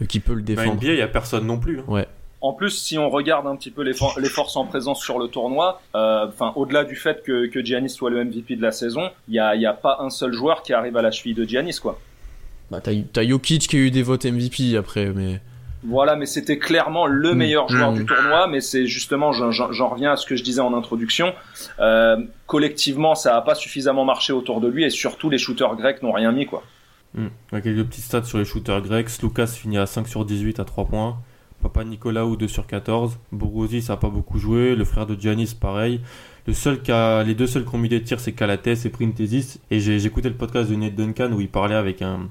euh, 0.02 0.06
qui 0.08 0.20
peut 0.20 0.34
le 0.34 0.42
bah, 0.42 0.46
défendre. 0.46 0.76
NBA, 0.76 0.88
il 0.88 0.96
n'y 0.96 1.02
a 1.02 1.08
personne 1.08 1.46
non 1.46 1.60
plus. 1.60 1.80
Hein. 1.80 1.86
Ouais. 1.88 2.08
En 2.42 2.54
plus, 2.54 2.70
si 2.70 2.98
on 2.98 3.10
regarde 3.10 3.48
un 3.48 3.56
petit 3.58 3.72
peu 3.72 3.82
les, 3.82 3.94
les 4.18 4.30
forces 4.30 4.56
en 4.56 4.66
présence 4.66 5.02
sur 5.02 5.20
le 5.20 5.28
tournoi, 5.28 5.82
euh, 5.96 6.26
enfin 6.28 6.54
au-delà 6.56 6.86
du 6.86 6.96
fait 6.96 7.22
que, 7.24 7.48
que 7.48 7.64
Giannis 7.64 7.90
soit 7.90 8.10
le 8.10 8.24
MVP 8.24 8.56
de 8.56 8.62
la 8.62 8.72
saison, 8.72 9.10
il 9.28 9.34
n'y 9.34 9.40
a, 9.40 9.56
y 9.56 9.66
a 9.66 9.74
pas 9.74 9.98
un 10.00 10.10
seul 10.10 10.32
joueur 10.32 10.64
qui 10.64 10.74
arrive 10.74 10.96
à 10.96 11.02
la 11.02 11.12
cheville 11.12 11.34
de 11.34 11.44
Giannis, 11.44 11.80
quoi. 11.82 12.00
Bah 12.72 12.80
t'as 12.82 13.28
Jokic 13.28 13.68
qui 13.68 13.76
a 13.76 13.80
eu 13.80 13.92
des 13.92 14.04
votes 14.04 14.26
MVP 14.26 14.78
après, 14.78 15.08
mais. 15.08 15.42
Voilà, 15.84 16.18
mais 16.18 16.26
c'était 16.26 16.60
clairement 16.60 17.08
le 17.08 17.34
mm. 17.34 17.38
meilleur 17.38 17.70
joueur 17.70 17.92
mm. 17.92 17.96
du 17.96 18.06
tournoi, 18.06 18.48
mais 18.48 18.62
c'est 18.62 18.86
justement, 18.86 19.32
j'en 19.32 19.90
reviens 19.90 20.12
à 20.12 20.18
ce 20.18 20.26
que 20.26 20.36
je 20.36 20.44
disais 20.44 20.62
en 20.62 20.74
introduction, 20.74 21.34
euh, 21.80 22.18
collectivement, 22.48 23.16
ça 23.16 23.34
n'a 23.34 23.42
pas 23.42 23.56
suffisamment 23.56 24.06
marché 24.06 24.34
autour 24.34 24.60
de 24.62 24.68
lui, 24.68 24.84
et 24.84 24.90
surtout 24.90 25.30
les 25.30 25.38
shooters 25.38 25.76
grecs 25.76 26.04
n'ont 26.04 26.12
rien 26.12 26.32
mis, 26.32 26.46
quoi. 26.46 26.64
Mm. 27.16 27.28
quelques 27.52 27.86
petits 27.88 28.02
stats 28.02 28.24
sur 28.24 28.38
les 28.38 28.46
shooters 28.46 28.82
grecs. 28.82 29.10
Lucas 29.24 29.48
finit 29.48 29.78
à 29.78 29.86
5 29.86 30.08
sur 30.08 30.26
18 30.26 30.60
à 30.60 30.66
3 30.66 30.86
points. 30.86 31.18
Papa 31.62 31.84
Nicolaou 31.84 32.36
2 32.36 32.48
sur 32.48 32.68
14. 32.68 33.18
Borosi 33.32 33.82
ça 33.82 33.94
n'a 33.94 33.98
pas 33.98 34.10
beaucoup 34.10 34.40
joué. 34.40 34.76
Le 34.76 34.86
frère 34.86 35.06
de 35.06 35.20
Giannis 35.20 35.56
pareil. 35.60 36.02
Le 36.48 36.54
seul 36.54 36.80
les 37.26 37.36
deux 37.36 37.48
seuls 37.48 37.66
qui 37.66 37.76
ont 37.76 37.80
mis 37.80 37.90
des 37.90 38.02
tirs 38.02 38.20
c'est 38.20 38.34
Calates 38.34 38.68
et 38.68 38.90
Printesis. 38.90 39.60
Et 39.72 39.80
j'ai 39.80 40.06
écouté 40.06 40.30
le 40.30 40.36
podcast 40.36 40.70
de 40.70 40.76
Ned 40.76 40.96
Duncan 40.96 41.32
où 41.32 41.42
il 41.42 41.50
parlait 41.50 41.76
avec 41.76 42.02
un, 42.02 42.30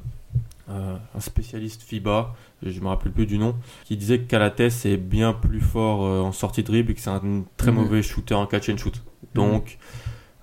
euh, 0.71 0.97
un 1.15 1.21
spécialiste 1.21 1.83
FIBA, 1.83 2.35
je 2.63 2.81
me 2.81 2.89
rappelle 2.89 3.11
plus 3.11 3.25
du 3.25 3.39
nom, 3.39 3.55
qui 3.85 3.97
disait 3.97 4.19
que 4.19 4.27
Calates 4.27 4.85
est 4.85 4.99
bien 4.99 5.33
plus 5.33 5.63
fort 5.63 6.05
euh, 6.05 6.21
en 6.21 6.33
sortie 6.33 6.61
de 6.63 6.67
dribble 6.67 6.91
et 6.91 6.95
que 6.95 7.01
c'est 7.01 7.09
un 7.09 7.45
très 7.57 7.71
mhm. 7.71 7.79
mauvais 7.79 8.03
shooter 8.03 8.35
en 8.35 8.47
catch 8.47 8.69
and 8.69 8.77
shoot. 8.77 9.03
Donc 9.35 9.79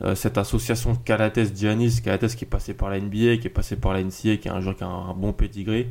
euh, 0.01 0.15
cette 0.15 0.39
association 0.39 0.95
Calates-Giannis, 0.95 2.01
Calates 2.03 2.35
qui 2.35 2.45
est 2.45 2.47
passé 2.47 2.73
par 2.73 2.89
la 2.89 2.99
NBA, 2.99 3.37
qui 3.37 3.45
est 3.45 3.53
passé 3.53 3.75
par 3.75 3.93
la 3.93 4.01
NCA, 4.01 4.37
qui 4.37 4.47
est 4.47 4.49
un 4.49 4.61
joueur 4.61 4.75
qui 4.75 4.83
a 4.83 4.87
un, 4.87 5.09
un 5.09 5.13
bon 5.13 5.31
pédigré, 5.31 5.89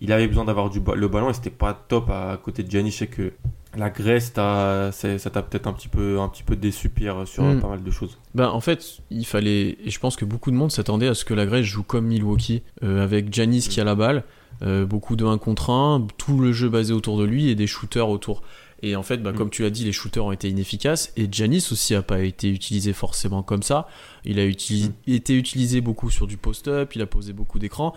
il 0.00 0.12
avait 0.12 0.28
besoin 0.28 0.44
d'avoir 0.44 0.70
le 0.72 1.08
ballon 1.08 1.30
et 1.30 1.34
c'était 1.34 1.50
pas 1.50 1.74
top 1.74 2.10
à, 2.10 2.38
côté 2.42 2.62
de 2.62 2.70
Giannis. 2.70 2.92
Je 2.92 2.96
sais 2.98 3.06
que 3.06 3.32
la 3.76 3.90
Grèce, 3.90 4.32
ça 4.34 4.90
t'a 5.32 5.42
peut-être 5.42 5.66
un 5.66 5.72
petit 5.72 5.88
peu, 5.88 6.20
un 6.20 6.28
petit 6.28 6.42
peu 6.42 6.56
déçu 6.56 6.88
Pierre 6.88 7.26
sur 7.26 7.44
hmm. 7.44 7.60
pas 7.60 7.68
mal 7.68 7.82
de 7.82 7.90
choses. 7.90 8.18
Ben 8.34 8.48
en 8.48 8.60
fait, 8.60 8.98
il 9.10 9.26
fallait 9.26 9.76
et 9.84 9.90
je 9.90 9.98
pense 9.98 10.16
que 10.16 10.24
beaucoup 10.24 10.50
de 10.50 10.56
monde 10.56 10.70
s'attendait 10.70 11.08
à 11.08 11.14
ce 11.14 11.24
que 11.24 11.34
la 11.34 11.46
Grèce 11.46 11.66
joue 11.66 11.82
comme 11.82 12.06
Milwaukee 12.06 12.62
euh, 12.82 13.02
avec 13.02 13.32
Giannis 13.32 13.68
qui 13.68 13.80
a 13.80 13.84
la 13.84 13.94
balle, 13.94 14.24
euh, 14.62 14.86
beaucoup 14.86 15.16
de 15.16 15.24
1 15.24 15.38
contre 15.38 15.70
1, 15.70 16.06
tout 16.16 16.38
le 16.38 16.52
jeu 16.52 16.68
basé 16.68 16.92
autour 16.92 17.18
de 17.18 17.24
lui 17.24 17.48
et 17.48 17.54
des 17.54 17.66
shooters 17.66 18.08
autour. 18.08 18.42
Et 18.80 18.94
en 18.94 19.02
fait, 19.02 19.16
bah, 19.18 19.32
hmm. 19.32 19.36
comme 19.36 19.50
tu 19.50 19.62
l'as 19.62 19.70
dit, 19.70 19.84
les 19.84 19.92
shooters 19.92 20.24
ont 20.24 20.30
été 20.30 20.48
inefficaces. 20.48 21.12
Et 21.16 21.26
Giannis 21.30 21.66
aussi 21.72 21.96
a 21.96 22.02
pas 22.02 22.20
été 22.20 22.48
utilisé 22.48 22.92
forcément 22.92 23.42
comme 23.42 23.62
ça. 23.64 23.88
Il 24.24 24.38
a 24.38 24.46
hmm. 24.46 24.92
été 25.08 25.34
utilisé 25.34 25.80
beaucoup 25.80 26.10
sur 26.10 26.26
du 26.26 26.36
post-up, 26.36 26.94
il 26.94 27.02
a 27.02 27.06
posé 27.06 27.32
beaucoup 27.32 27.58
d'écrans 27.58 27.92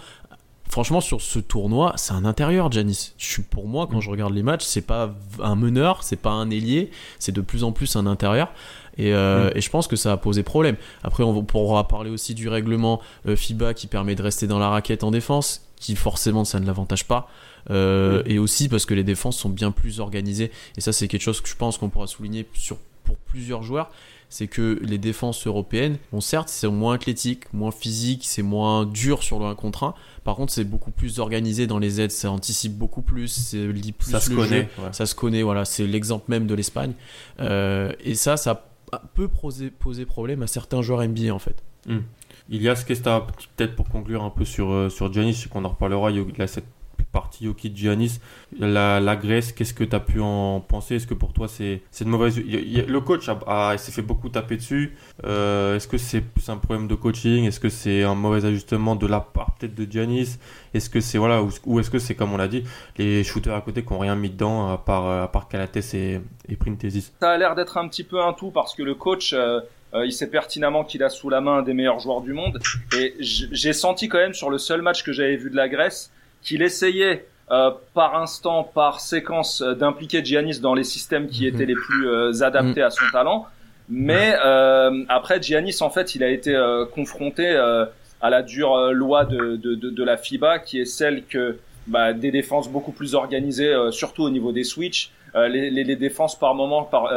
franchement, 0.72 1.02
sur 1.02 1.22
ce 1.22 1.38
tournoi, 1.38 1.94
c'est 1.98 2.14
un 2.14 2.24
intérieur, 2.26 2.72
Janis. 2.72 3.12
Je 3.18 3.26
suis 3.26 3.44
pour 3.44 3.68
moi, 3.68 3.88
quand 3.88 3.98
mm. 3.98 4.02
je 4.02 4.10
regarde 4.10 4.34
les 4.34 4.42
matchs, 4.42 4.64
c'est 4.64 4.82
pas 4.82 5.14
un 5.42 5.56
meneur, 5.56 6.04
c'est 6.04 6.16
pas 6.16 6.32
un 6.32 6.50
ailier, 6.50 6.90
c'est 7.20 7.34
de 7.34 7.42
plus 7.42 7.64
en 7.64 7.74
plus 7.74 7.96
un 7.98 8.08
intérieur. 8.08 8.52
Et, 8.98 9.14
euh, 9.14 9.50
mm. 9.50 9.58
et, 9.58 9.62
je 9.62 9.70
pense 9.70 9.88
que 9.88 9.98
ça 9.98 10.14
a 10.14 10.18
posé 10.18 10.44
problème. 10.44 10.78
Après, 11.04 11.24
on 11.24 11.44
pourra 11.44 11.88
parler 11.88 12.10
aussi 12.10 12.34
du 12.34 12.48
règlement 12.48 13.02
euh, 13.28 13.36
FIBA 13.36 13.74
qui 13.74 13.88
permet 13.88 14.16
de 14.16 14.24
rester 14.24 14.48
dans 14.48 14.60
la 14.60 14.70
raquette 14.70 15.04
en 15.04 15.12
défense, 15.12 15.68
qui 15.76 15.96
forcément 15.96 16.46
ça 16.46 16.60
ne 16.60 16.66
l'avantage 16.66 17.06
pas. 17.06 17.30
Euh, 17.70 18.24
et 18.26 18.40
aussi 18.40 18.70
parce 18.70 18.88
que 18.88 18.94
les 18.94 19.04
défenses 19.04 19.38
sont 19.38 19.50
bien 19.50 19.72
plus 19.72 20.00
organisées. 20.00 20.52
Et 20.78 20.82
ça, 20.82 20.94
c'est 20.94 21.08
quelque 21.08 21.22
chose 21.22 21.42
que 21.42 21.50
je 21.50 21.56
pense 21.56 21.78
qu'on 21.78 21.90
pourra 21.90 22.08
souligner 22.08 22.48
sur, 22.54 22.78
pour 23.04 23.18
plusieurs 23.18 23.62
joueurs 23.62 23.92
c'est 24.32 24.48
que 24.48 24.80
les 24.82 24.98
défenses 24.98 25.46
européennes, 25.46 25.98
bon 26.14 26.22
certes 26.22 26.48
c'est 26.48 26.68
moins 26.68 26.96
athlétique, 26.96 27.54
moins 27.54 27.70
physique, 27.70 28.22
c'est 28.26 28.42
moins 28.42 28.86
dur 28.86 29.24
sur 29.24 29.40
le 29.40 29.46
1 29.46 29.56
contre 29.56 29.84
1, 29.84 29.94
par 30.24 30.38
contre 30.38 30.54
c'est 30.54 30.64
beaucoup 30.64 30.90
plus 30.90 31.20
organisé 31.20 31.68
dans 31.68 31.80
les 31.80 32.00
aides, 32.00 32.12
ça 32.12 32.32
anticipe 32.32 32.78
beaucoup 32.78 33.02
plus, 33.02 33.28
c'est 33.28 33.68
lit 33.68 33.92
plus 33.92 34.10
ça 34.10 34.22
se 34.22 34.30
connaît, 34.32 34.70
ça 34.94 35.06
se 35.06 35.14
connaît, 35.14 35.44
voilà, 35.44 35.66
c'est 35.66 35.86
l'exemple 35.86 36.26
même 36.30 36.48
de 36.48 36.56
l'Espagne, 36.56 36.94
euh, 37.42 37.92
et 38.00 38.16
ça, 38.16 38.38
ça 38.38 38.70
peut 39.16 39.28
poser, 39.28 39.70
poser 39.70 40.06
problème 40.06 40.42
à 40.42 40.48
certains 40.48 40.82
joueurs 40.82 41.06
NBA 41.06 41.34
en 41.34 41.40
fait. 41.40 41.62
Il 42.50 42.62
y 42.62 42.70
a 42.70 42.76
ce 42.76 42.86
que 42.86 42.94
peut-être 42.94 43.76
pour 43.76 43.90
conclure 43.90 44.24
un 44.24 44.30
peu 44.30 44.46
sur, 44.46 44.72
euh, 44.72 44.90
sur 44.90 45.12
Giannis, 45.12 45.46
qu'on 45.52 45.66
en 45.66 45.70
reparlera, 45.70 46.10
il 46.10 46.26
y 46.38 46.42
a 46.42 46.48
cette 46.48 46.66
partie 47.04 47.48
au 47.48 47.54
kit 47.54 47.72
Giannis. 47.74 48.20
La, 48.60 49.00
la 49.00 49.16
Grèce, 49.16 49.52
qu'est-ce 49.52 49.74
que 49.74 49.84
tu 49.84 49.96
as 49.96 50.00
pu 50.00 50.20
en 50.20 50.60
penser? 50.62 50.96
Est-ce 50.96 51.08
que 51.08 51.14
pour 51.14 51.34
toi 51.34 51.48
c'est 51.48 51.82
une 52.02 52.10
mauvaise. 52.10 52.40
le 52.40 53.00
coach 53.00 53.30
a, 53.30 53.78
s'est 53.78 53.92
fait 53.92 54.02
beaucoup 54.02 54.30
taper 54.30 54.58
dessus. 54.58 54.96
Euh, 55.24 55.76
est-ce 55.76 55.88
que 55.88 55.98
c'est 55.98 56.24
un 56.48 56.58
problème 56.58 56.88
de 56.88 56.96
coaching? 56.96 57.46
Est-ce 57.46 57.60
que 57.60 57.70
c'est 57.70 58.04
un 58.04 58.16
mauvais 58.16 58.46
ajustement 58.46 58.96
de 58.96 59.08
la 59.08 59.20
part 59.20 59.56
peut-être 59.56 59.76
de 59.76 59.90
Giannis? 59.90 60.38
Est-ce 60.74 60.90
que 60.90 61.02
c'est 61.02 61.18
voilà 61.18 61.42
ou, 61.66 61.80
est-ce 61.80 61.90
que 61.90 62.00
c'est 62.00 62.16
comme 62.16 62.34
on 62.34 62.38
l'a 62.38 62.48
dit 62.48 62.64
les 62.98 63.24
shooters 63.24 63.56
à 63.56 63.62
côté 63.62 63.84
qui 63.84 63.94
n'ont 63.94 64.00
rien 64.00 64.16
mis 64.16 64.30
dedans 64.30 64.72
à 64.72 64.78
part 64.78 65.10
à 65.10 65.32
part 65.32 65.48
Calates 65.48 65.94
et, 65.94 66.22
et 66.50 66.56
Printesis 66.56 67.12
Ça 67.20 67.32
a 67.32 67.38
l'air 67.38 67.56
d'être 67.56 67.78
un 67.78 67.88
petit 67.88 68.04
peu 68.04 68.22
un 68.22 68.34
tout 68.34 68.52
parce 68.52 68.76
que 68.76 68.84
le 68.84 68.96
coach. 68.96 69.34
Euh, 69.34 69.60
euh, 69.94 70.06
il 70.06 70.14
sait 70.14 70.28
pertinemment 70.28 70.84
qu'il 70.84 71.04
a 71.04 71.10
sous 71.10 71.30
la 71.30 71.42
main 71.42 71.58
un 71.58 71.62
des 71.64 71.74
meilleurs 71.74 72.00
joueurs 72.00 72.22
du 72.22 72.34
monde. 72.34 72.60
Et 72.98 73.16
j'ai 73.20 73.74
senti 73.74 74.08
quand 74.08 74.18
même 74.18 74.34
sur 74.34 74.50
le 74.50 74.58
seul 74.58 74.82
match 74.82 75.04
que 75.04 75.12
j'avais 75.12 75.36
vu 75.36 75.50
de 75.50 75.56
la 75.56 75.68
Grèce, 75.68 76.12
qu'il 76.42 76.62
essayait 76.62 77.26
euh, 77.52 77.72
par 77.94 78.16
instant, 78.16 78.64
par 78.64 79.02
séquence, 79.02 79.62
euh, 79.62 79.74
d'impliquer 79.74 80.24
Giannis 80.24 80.62
dans 80.62 80.74
les 80.74 80.86
systèmes 80.86 81.28
qui 81.28 81.46
étaient 81.46 81.66
les 81.66 81.76
plus 81.76 82.08
euh, 82.08 82.44
adaptés 82.44 82.82
à 82.82 82.90
son 82.90 83.04
talent. 83.12 83.46
Mais 83.90 84.36
après, 85.10 85.42
Giannis, 85.42 85.82
en 85.82 85.90
fait, 85.90 86.16
il 86.16 86.24
a 86.24 86.30
été 86.30 86.58
confronté 86.96 87.50
à 87.50 88.30
la 88.30 88.42
dure 88.42 88.94
loi 88.94 89.26
de, 89.26 89.58
de, 89.58 89.76
de, 89.76 89.90
de, 89.90 90.04
la 90.04 90.16
FIBA, 90.16 90.60
qui 90.60 90.80
est 90.80 90.86
celle 90.86 91.26
que 91.26 91.58
bah, 91.88 92.14
des 92.14 92.32
défenses 92.32 92.70
beaucoup 92.70 92.94
plus 92.94 93.16
organisées, 93.16 93.76
surtout 93.92 94.24
au 94.24 94.30
niveau 94.30 94.54
des 94.54 94.64
switches, 94.64 95.12
les, 95.36 95.70
les, 95.70 95.84
les, 95.84 95.96
défenses 95.98 96.40
par 96.40 96.56
moment, 96.56 96.84
par, 96.84 97.12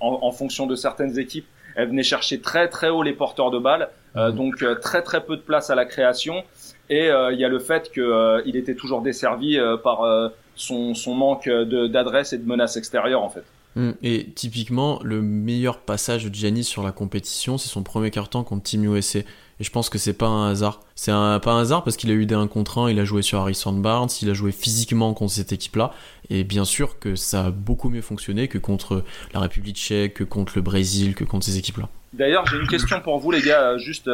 en, 0.00 0.18
en, 0.22 0.32
fonction 0.32 0.66
de 0.66 0.74
certaines 0.74 1.20
équipes, 1.20 1.46
elles 1.76 1.86
venaient 1.86 2.02
chercher 2.02 2.40
très 2.40 2.66
très 2.66 2.88
haut 2.88 3.04
les 3.04 3.12
porteurs 3.12 3.52
de 3.52 3.60
balles, 3.60 3.88
donc 4.32 4.64
très 4.80 5.02
très 5.02 5.20
peu 5.20 5.36
de 5.36 5.42
place 5.42 5.70
à 5.70 5.76
la 5.76 5.84
création. 5.84 6.42
Et 6.88 7.08
euh, 7.08 7.32
il 7.32 7.40
y 7.40 7.44
a 7.44 7.48
le 7.48 7.58
fait 7.58 7.90
qu'il 7.92 8.02
euh, 8.02 8.42
était 8.46 8.74
toujours 8.74 9.02
desservi 9.02 9.58
euh, 9.58 9.76
par 9.76 10.02
son, 10.54 10.94
son, 10.94 11.14
manque 11.14 11.48
d'adresse 11.48 12.32
et 12.32 12.38
de 12.38 12.46
menaces 12.46 12.76
extérieures 12.76 13.22
en 13.22 13.28
fait. 13.28 13.44
Mm. 13.74 13.90
Et 14.02 14.26
typiquement, 14.34 15.00
le 15.02 15.20
meilleur 15.20 15.78
passage 15.78 16.24
de 16.24 16.34
Giannis 16.34 16.64
sur 16.64 16.82
la 16.82 16.92
compétition, 16.92 17.58
c'est 17.58 17.68
son 17.68 17.82
premier 17.82 18.10
carton 18.10 18.42
contre 18.44 18.62
Team 18.62 18.84
USA. 18.84 19.20
Et 19.58 19.64
je 19.64 19.70
pense 19.70 19.88
que 19.88 19.96
c'est 19.96 20.12
pas 20.12 20.26
un 20.26 20.50
hasard. 20.50 20.80
C'est 20.94 21.10
un, 21.10 21.38
pas 21.40 21.52
un 21.52 21.60
hasard 21.60 21.82
parce 21.82 21.96
qu'il 21.96 22.10
a 22.10 22.14
eu 22.14 22.26
des 22.26 22.34
1 22.34 22.46
contre 22.46 22.78
1, 22.78 22.90
il 22.90 23.00
a 23.00 23.04
joué 23.04 23.22
sur 23.22 23.40
Harrison 23.40 23.72
Barnes, 23.72 24.08
il 24.20 24.28
a 24.28 24.34
joué 24.34 24.52
physiquement 24.52 25.14
contre 25.14 25.32
cette 25.32 25.52
équipe-là. 25.52 25.92
Et 26.28 26.44
bien 26.44 26.64
sûr 26.64 26.98
que 26.98 27.16
ça 27.16 27.46
a 27.46 27.50
beaucoup 27.50 27.88
mieux 27.88 28.02
fonctionné 28.02 28.48
que 28.48 28.58
contre 28.58 29.02
la 29.32 29.40
République 29.40 29.76
tchèque, 29.76 30.14
que 30.14 30.24
contre 30.24 30.52
le 30.56 30.62
Brésil, 30.62 31.14
que 31.14 31.24
contre 31.24 31.46
ces 31.46 31.56
équipes-là. 31.56 31.88
D'ailleurs, 32.12 32.46
j'ai 32.46 32.58
une 32.58 32.66
question 32.68 33.00
pour 33.00 33.18
vous, 33.18 33.30
les 33.30 33.42
gars, 33.42 33.78
juste 33.78 34.10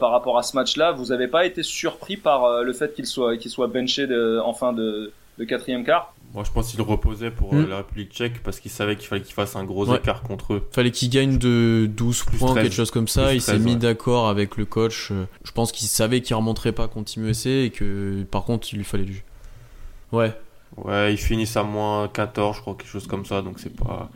par 0.00 0.10
rapport 0.10 0.38
à 0.38 0.42
ce 0.42 0.56
match-là. 0.56 0.92
Vous 0.92 1.06
n'avez 1.06 1.28
pas 1.28 1.46
été 1.46 1.62
surpris 1.62 2.16
par 2.16 2.62
le 2.62 2.72
fait 2.72 2.94
qu'il 2.94 3.06
soit, 3.06 3.36
qu'il 3.36 3.50
soit 3.50 3.68
benché 3.68 4.06
de, 4.06 4.40
en 4.44 4.52
fin 4.52 4.72
de, 4.72 5.12
de 5.38 5.44
quatrième 5.44 5.84
quart? 5.84 6.14
Moi, 6.34 6.44
je 6.44 6.50
pense 6.50 6.70
qu'il 6.70 6.82
reposait 6.82 7.30
pour 7.30 7.54
hmm. 7.54 7.68
la 7.68 7.78
République 7.78 8.12
tchèque 8.12 8.42
parce 8.42 8.60
qu'il 8.60 8.70
savait 8.70 8.96
qu'il 8.96 9.06
fallait 9.06 9.22
qu'il 9.22 9.34
fasse 9.34 9.56
un 9.56 9.64
gros 9.64 9.94
écart 9.94 10.22
contre 10.22 10.54
eux. 10.54 10.68
Fallait 10.72 10.90
qu'il 10.90 11.08
gagne 11.08 11.38
de 11.38 11.88
12 11.90 12.24
points, 12.24 12.54
quelque 12.54 12.74
chose 12.74 12.90
comme 12.90 13.08
ça. 13.08 13.32
il 13.32 13.40
s'est 13.40 13.58
mis 13.58 13.76
d'accord 13.76 14.28
avec 14.28 14.56
le 14.56 14.66
coach. 14.66 15.10
Je 15.44 15.52
pense 15.52 15.72
qu'il 15.72 15.88
savait 15.88 16.20
qu'il 16.20 16.36
remonterait 16.36 16.72
pas 16.72 16.86
contre 16.86 17.12
Team 17.12 17.26
USA 17.26 17.48
et 17.48 17.70
que 17.70 18.24
par 18.30 18.44
contre, 18.44 18.68
il 18.72 18.76
lui 18.76 18.84
fallait 18.84 19.04
du. 19.04 19.24
Ouais. 20.12 20.32
Ouais, 20.76 21.14
ils 21.14 21.18
finissent 21.18 21.56
à 21.56 21.62
moins 21.62 22.08
14, 22.08 22.56
je 22.56 22.60
crois, 22.60 22.74
quelque 22.74 22.90
chose 22.90 23.06
comme 23.06 23.24
ça. 23.24 23.40
Donc 23.40 23.58
c'est 23.58 23.74
pas. 23.74 24.10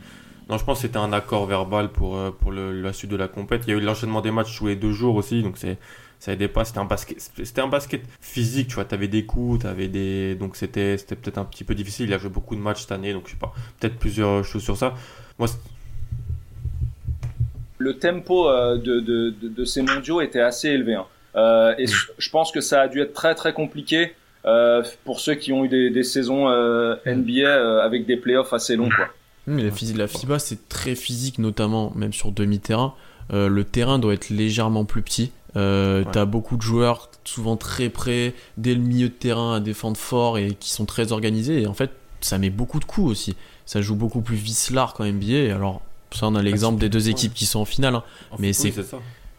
Non, 0.53 0.59
je 0.59 0.65
pense 0.65 0.77
que 0.77 0.81
c'était 0.83 0.99
un 0.99 1.13
accord 1.13 1.47
verbal 1.47 1.89
pour, 1.89 2.15
euh, 2.15 2.29
pour 2.29 2.51
le, 2.51 2.79
la 2.79 2.93
suite 2.93 3.09
de 3.09 3.15
la 3.15 3.27
compète. 3.27 3.63
Il 3.65 3.71
y 3.71 3.73
a 3.73 3.75
eu 3.75 3.79
l'enchaînement 3.79 4.21
des 4.21 4.29
matchs 4.29 4.61
les 4.61 4.75
deux 4.75 4.91
jours 4.91 5.15
aussi, 5.15 5.41
donc 5.41 5.57
c'est 5.57 5.79
ça 6.19 6.31
aidait 6.31 6.47
pas. 6.47 6.63
C'était 6.63 6.77
un 6.77 6.85
basket, 6.85 7.19
c'était 7.19 7.61
un 7.61 7.67
basket 7.67 8.03
physique, 8.21 8.67
tu 8.67 8.75
vois. 8.75 8.85
T'avais 8.85 9.07
des 9.07 9.25
coups, 9.25 9.63
t'avais 9.63 9.87
des, 9.87 10.35
donc 10.35 10.55
c'était, 10.55 10.99
c'était 10.99 11.15
peut-être 11.15 11.39
un 11.39 11.45
petit 11.45 11.63
peu 11.63 11.73
difficile. 11.73 12.05
Il 12.05 12.13
a 12.13 12.19
joué 12.19 12.29
beaucoup 12.29 12.55
de 12.55 12.61
matchs 12.61 12.81
cette 12.81 12.91
année, 12.91 13.13
donc 13.13 13.23
je 13.25 13.31
sais 13.31 13.39
pas, 13.39 13.51
peut-être 13.79 13.97
plusieurs 13.97 14.45
choses 14.45 14.61
sur 14.61 14.77
ça. 14.77 14.93
Moi, 15.39 15.47
le 17.79 17.97
tempo 17.97 18.47
euh, 18.47 18.77
de, 18.77 18.99
de, 18.99 19.33
de, 19.41 19.65
ces 19.65 19.81
mondiaux 19.81 20.21
était 20.21 20.41
assez 20.41 20.67
élevé. 20.67 20.93
Hein. 20.93 21.07
Euh, 21.35 21.73
et 21.79 21.87
je 21.87 22.29
pense 22.29 22.51
que 22.51 22.61
ça 22.61 22.81
a 22.81 22.87
dû 22.87 23.01
être 23.01 23.13
très 23.13 23.33
très 23.33 23.53
compliqué 23.53 24.13
euh, 24.45 24.83
pour 25.03 25.19
ceux 25.19 25.33
qui 25.33 25.51
ont 25.51 25.65
eu 25.65 25.67
des, 25.67 25.89
des 25.89 26.03
saisons 26.03 26.47
euh, 26.47 26.93
NBA 27.07 27.81
avec 27.81 28.05
des 28.05 28.17
playoffs 28.17 28.53
assez 28.53 28.75
longs. 28.75 28.89
Quoi. 28.95 29.09
Mais 29.47 29.63
la, 29.63 29.71
la 29.95 30.07
FIBA, 30.07 30.39
c'est 30.39 30.69
très 30.69 30.95
physique, 30.95 31.37
notamment 31.39 31.91
même 31.95 32.13
sur 32.13 32.31
demi-terrain. 32.31 32.93
le 33.31 33.63
terrain 33.63 33.99
doit 33.99 34.13
être 34.13 34.29
légèrement 34.29 34.85
plus 34.85 35.01
petit. 35.01 35.31
Euh, 35.55 36.03
T'as 36.11 36.25
beaucoup 36.25 36.57
de 36.57 36.61
joueurs 36.61 37.09
souvent 37.23 37.57
très 37.57 37.89
près, 37.89 38.33
dès 38.57 38.73
le 38.73 38.81
milieu 38.81 39.09
de 39.09 39.13
terrain 39.13 39.55
à 39.55 39.59
défendre 39.59 39.97
fort 39.97 40.37
et 40.37 40.55
qui 40.59 40.71
sont 40.71 40.85
très 40.85 41.11
organisés. 41.11 41.61
Et 41.61 41.67
en 41.67 41.73
fait, 41.73 41.91
ça 42.21 42.37
met 42.37 42.49
beaucoup 42.49 42.79
de 42.79 42.85
coups 42.85 43.09
aussi. 43.11 43.35
Ça 43.65 43.81
joue 43.81 43.95
beaucoup 43.95 44.21
plus 44.21 44.35
vicelard 44.35 44.93
qu'en 44.93 45.05
NBA. 45.05 45.53
Alors, 45.55 45.81
ça, 46.11 46.27
on 46.27 46.35
a 46.35 46.41
l'exemple 46.41 46.79
des 46.79 46.89
deux 46.89 47.09
équipes 47.09 47.33
qui 47.33 47.45
sont 47.45 47.59
en 47.59 47.65
finale. 47.65 47.95
Hein. 47.95 48.03
mais 48.39 48.53
c'est 48.53 48.73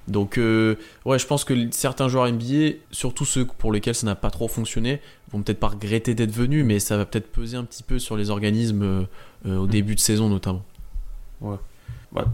donc, 0.07 0.37
euh, 0.37 0.77
ouais, 1.07 1.19
je 1.19 1.27
pense 1.27 1.45
que 1.45 1.55
certains 1.71 2.09
joueurs 2.09 2.31
NBA, 2.31 2.77
surtout 2.91 3.25
ceux 3.25 3.47
pour 3.47 3.73
lesquels 3.73 3.95
ça 3.95 4.05
n'a 4.05 4.15
pas 4.15 4.31
trop 4.31 4.49
fonctionné, 4.49 5.01
vont 5.33 5.41
peut-être 5.41 5.59
pas 5.59 5.69
regretter 5.69 6.15
d'être 6.15 6.31
venus, 6.31 6.63
mais 6.63 6.79
ça 6.79 6.99
va 6.99 7.07
peut-être 7.07 7.33
peser 7.33 7.57
un 7.57 7.65
petit 7.65 7.83
peu 7.83 7.99
sur 7.99 8.15
les 8.15 8.29
organismes 8.29 9.07
euh, 9.47 9.51
euh, 9.51 9.59
au 9.59 9.67
début 9.67 9.95
de 9.95 10.01
saison 10.01 10.29
notamment. 10.29 10.63
Ouais. 11.41 11.57
Bah, 12.13 12.27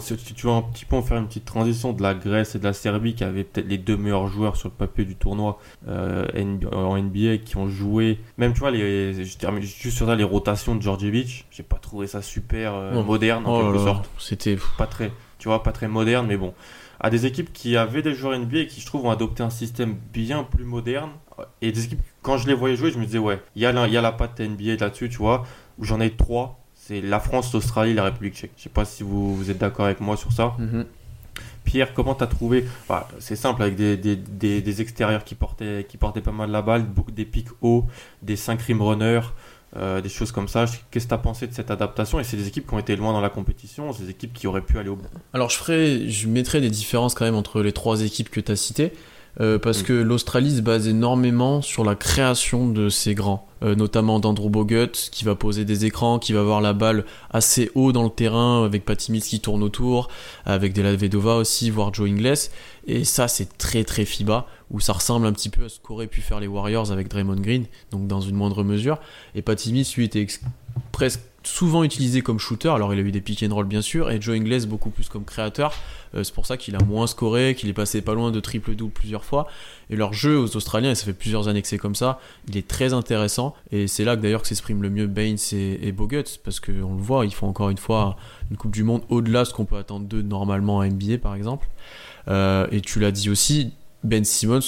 si 0.00 0.14
tu 0.34 0.46
veux 0.46 0.52
un 0.52 0.60
petit 0.60 0.84
peu 0.84 0.94
en 0.94 1.00
faire 1.00 1.16
une 1.16 1.26
petite 1.26 1.46
transition 1.46 1.94
de 1.94 2.02
la 2.02 2.12
Grèce 2.12 2.54
et 2.54 2.58
de 2.58 2.64
la 2.64 2.74
Serbie 2.74 3.14
qui 3.14 3.24
avaient 3.24 3.44
peut-être 3.44 3.66
les 3.66 3.78
deux 3.78 3.96
meilleurs 3.96 4.26
joueurs 4.26 4.56
sur 4.56 4.68
le 4.68 4.74
papier 4.74 5.06
du 5.06 5.16
tournoi 5.16 5.58
en 5.88 6.98
NBA 6.98 7.38
qui 7.38 7.56
ont 7.56 7.66
joué 7.66 8.18
même 8.36 8.52
tu 8.52 8.60
vois 8.60 8.70
les 8.70 9.24
je 9.24 9.38
termine 9.38 9.62
juste 9.62 9.96
sur 9.96 10.06
ça 10.06 10.16
les 10.16 10.24
rotations 10.24 10.74
de 10.74 10.82
Djordjevic 10.82 11.46
j'ai 11.50 11.62
pas 11.62 11.78
trouvé 11.78 12.06
ça 12.06 12.20
super 12.20 12.74
moderne 12.92 13.46
en 13.46 13.58
oh 13.58 13.62
quelque 13.62 13.82
sorte 13.82 14.10
c'était 14.18 14.58
pas 14.76 14.86
très 14.86 15.10
tu 15.38 15.48
vois 15.48 15.62
pas 15.62 15.72
très 15.72 15.88
moderne 15.88 16.26
mais 16.26 16.36
bon 16.36 16.52
à 17.02 17.10
des 17.10 17.26
équipes 17.26 17.52
qui 17.52 17.76
avaient 17.76 18.00
des 18.00 18.14
joueurs 18.14 18.38
NBA 18.38 18.58
et 18.58 18.66
qui, 18.68 18.80
je 18.80 18.86
trouve, 18.86 19.04
ont 19.04 19.10
adopté 19.10 19.42
un 19.42 19.50
système 19.50 19.96
bien 20.12 20.44
plus 20.44 20.64
moderne. 20.64 21.10
Et 21.60 21.72
des 21.72 21.84
équipes, 21.84 22.00
quand 22.22 22.38
je 22.38 22.46
les 22.46 22.54
voyais 22.54 22.76
jouer, 22.76 22.92
je 22.92 22.98
me 22.98 23.04
disais, 23.04 23.18
ouais, 23.18 23.40
il 23.56 23.62
y, 23.62 23.66
a 23.66 23.72
la, 23.72 23.88
y 23.88 23.96
a 23.96 24.00
la 24.00 24.12
patte 24.12 24.38
NBA 24.38 24.76
là-dessus, 24.78 25.08
tu 25.08 25.16
vois, 25.16 25.44
où 25.78 25.84
j'en 25.84 26.00
ai 26.00 26.10
trois. 26.10 26.58
C'est 26.74 27.00
la 27.00 27.20
France, 27.20 27.52
l'Australie, 27.52 27.94
la 27.94 28.04
République 28.04 28.34
tchèque. 28.34 28.52
Je 28.56 28.62
sais 28.62 28.68
pas 28.68 28.84
si 28.84 29.02
vous, 29.02 29.36
vous 29.36 29.50
êtes 29.50 29.58
d'accord 29.58 29.86
avec 29.86 30.00
moi 30.00 30.16
sur 30.16 30.32
ça. 30.32 30.56
Mm-hmm. 30.58 30.84
Pierre, 31.64 31.94
comment 31.94 32.14
tu 32.14 32.24
as 32.24 32.26
trouvé 32.26 32.64
C'est 33.18 33.36
simple, 33.36 33.62
avec 33.62 33.76
des, 33.76 33.96
des, 33.96 34.16
des, 34.16 34.80
extérieurs 34.80 35.24
qui 35.24 35.34
portaient, 35.34 35.86
qui 35.88 35.96
portaient 35.96 36.20
pas 36.20 36.32
mal 36.32 36.50
la 36.50 36.62
balle, 36.62 36.82
beaucoup, 36.82 37.12
des 37.12 37.24
pics 37.24 37.48
hauts, 37.60 37.86
des 38.20 38.36
5 38.36 38.60
rim 38.62 38.82
runners, 38.82 39.20
euh, 39.76 40.00
des 40.00 40.08
choses 40.08 40.32
comme 40.32 40.48
ça. 40.48 40.66
Qu'est-ce 40.90 41.04
que 41.04 41.08
tu 41.08 41.14
as 41.14 41.18
pensé 41.18 41.46
de 41.46 41.54
cette 41.54 41.70
adaptation? 41.70 42.20
Et 42.20 42.24
c'est 42.24 42.36
des 42.36 42.48
équipes 42.48 42.66
qui 42.66 42.74
ont 42.74 42.78
été 42.78 42.96
loin 42.96 43.12
dans 43.12 43.20
la 43.20 43.30
compétition, 43.30 43.92
c'est 43.92 44.02
des 44.04 44.10
équipes 44.10 44.32
qui 44.32 44.46
auraient 44.46 44.62
pu 44.62 44.78
aller 44.78 44.88
au 44.88 44.96
bout. 44.96 45.06
Alors 45.32 45.50
je 45.50 45.56
ferai, 45.56 46.08
je 46.08 46.28
mettrai 46.28 46.60
des 46.60 46.70
différences 46.70 47.14
quand 47.14 47.24
même 47.24 47.36
entre 47.36 47.62
les 47.62 47.72
trois 47.72 48.02
équipes 48.02 48.28
que 48.28 48.40
tu 48.40 48.52
as 48.52 48.56
citées. 48.56 48.92
Euh, 49.40 49.58
parce 49.58 49.80
mm. 49.80 49.84
que 49.84 49.92
l'Australie 49.94 50.56
se 50.56 50.60
base 50.60 50.88
énormément 50.88 51.62
sur 51.62 51.84
la 51.84 51.94
création 51.94 52.68
de 52.68 52.90
ses 52.90 53.14
grands, 53.14 53.46
euh, 53.62 53.74
notamment 53.74 54.20
d'Andrew 54.20 54.50
Bogut 54.50 54.92
qui 55.10 55.24
va 55.24 55.34
poser 55.34 55.64
des 55.64 55.86
écrans, 55.86 56.18
qui 56.18 56.34
va 56.34 56.40
avoir 56.40 56.60
la 56.60 56.74
balle 56.74 57.06
assez 57.30 57.70
haut 57.74 57.92
dans 57.92 58.02
le 58.02 58.10
terrain 58.10 58.64
avec 58.64 58.84
Patty 58.84 59.10
Mills 59.10 59.22
qui 59.22 59.40
tourne 59.40 59.62
autour, 59.62 60.08
avec 60.44 60.74
Della 60.74 60.94
Vedova 60.94 61.36
aussi, 61.36 61.70
voire 61.70 61.94
Joe 61.94 62.10
Ingles. 62.10 62.50
Et 62.86 63.04
ça, 63.04 63.26
c'est 63.26 63.56
très 63.56 63.84
très 63.84 64.04
FIBA, 64.04 64.46
où 64.70 64.80
ça 64.80 64.92
ressemble 64.92 65.26
un 65.26 65.32
petit 65.32 65.48
peu 65.48 65.64
à 65.64 65.68
ce 65.68 65.78
qu'auraient 65.80 66.08
pu 66.08 66.20
faire 66.20 66.40
les 66.40 66.46
Warriors 66.46 66.92
avec 66.92 67.08
Draymond 67.08 67.40
Green, 67.40 67.64
donc 67.90 68.06
dans 68.06 68.20
une 68.20 68.36
moindre 68.36 68.64
mesure. 68.64 68.98
Et 69.34 69.40
Patty 69.40 69.72
Mills, 69.72 69.86
lui, 69.96 70.04
était 70.04 70.26
presque 70.92 71.20
souvent 71.44 71.82
utilisé 71.82 72.22
comme 72.22 72.38
shooter, 72.38 72.68
alors 72.68 72.94
il 72.94 73.00
a 73.00 73.02
eu 73.02 73.10
des 73.10 73.20
pick 73.20 73.42
and 73.42 73.54
roll 73.54 73.66
bien 73.66 73.82
sûr, 73.82 74.10
et 74.10 74.20
Joe 74.20 74.36
Ingles 74.36 74.66
beaucoup 74.66 74.90
plus 74.90 75.08
comme 75.08 75.24
créateur. 75.24 75.72
Euh, 76.14 76.24
c'est 76.24 76.34
pour 76.34 76.46
ça 76.46 76.56
qu'il 76.56 76.76
a 76.76 76.78
moins 76.84 77.06
scoré, 77.06 77.54
qu'il 77.54 77.68
est 77.68 77.74
passé 77.74 78.02
pas 78.02 78.14
loin 78.14 78.30
de 78.30 78.40
triple-double 78.40 78.92
plusieurs 78.92 79.24
fois. 79.24 79.48
Et 79.90 79.96
leur 79.96 80.12
jeu 80.12 80.38
aux 80.38 80.56
Australiens, 80.56 80.90
et 80.90 80.94
ça 80.94 81.04
fait 81.04 81.12
plusieurs 81.12 81.48
années 81.48 81.62
que 81.62 81.68
c'est 81.68 81.78
comme 81.78 81.94
ça, 81.94 82.20
il 82.48 82.56
est 82.56 82.68
très 82.68 82.92
intéressant. 82.92 83.54
Et 83.70 83.86
c'est 83.88 84.04
là 84.04 84.16
que 84.16 84.22
d'ailleurs 84.22 84.42
que 84.42 84.48
s'exprime 84.48 84.82
le 84.82 84.90
mieux 84.90 85.06
Baines 85.06 85.38
et, 85.52 85.88
et 85.88 85.92
Bogut, 85.92 86.24
parce 86.44 86.60
qu'on 86.60 86.94
le 86.94 87.02
voit, 87.02 87.24
ils 87.24 87.34
font 87.34 87.48
encore 87.48 87.70
une 87.70 87.78
fois 87.78 88.16
une 88.50 88.56
Coupe 88.56 88.72
du 88.72 88.84
Monde 88.84 89.02
au-delà 89.08 89.40
de 89.40 89.48
ce 89.48 89.54
qu'on 89.54 89.64
peut 89.64 89.78
attendre 89.78 90.06
d'eux 90.06 90.22
normalement 90.22 90.78
en 90.78 90.84
NBA 90.84 91.18
par 91.18 91.34
exemple. 91.34 91.68
Euh, 92.28 92.66
et 92.70 92.80
tu 92.80 93.00
l'as 93.00 93.10
dit 93.10 93.30
aussi, 93.30 93.72
Ben 94.04 94.24
Simmons, 94.24 94.60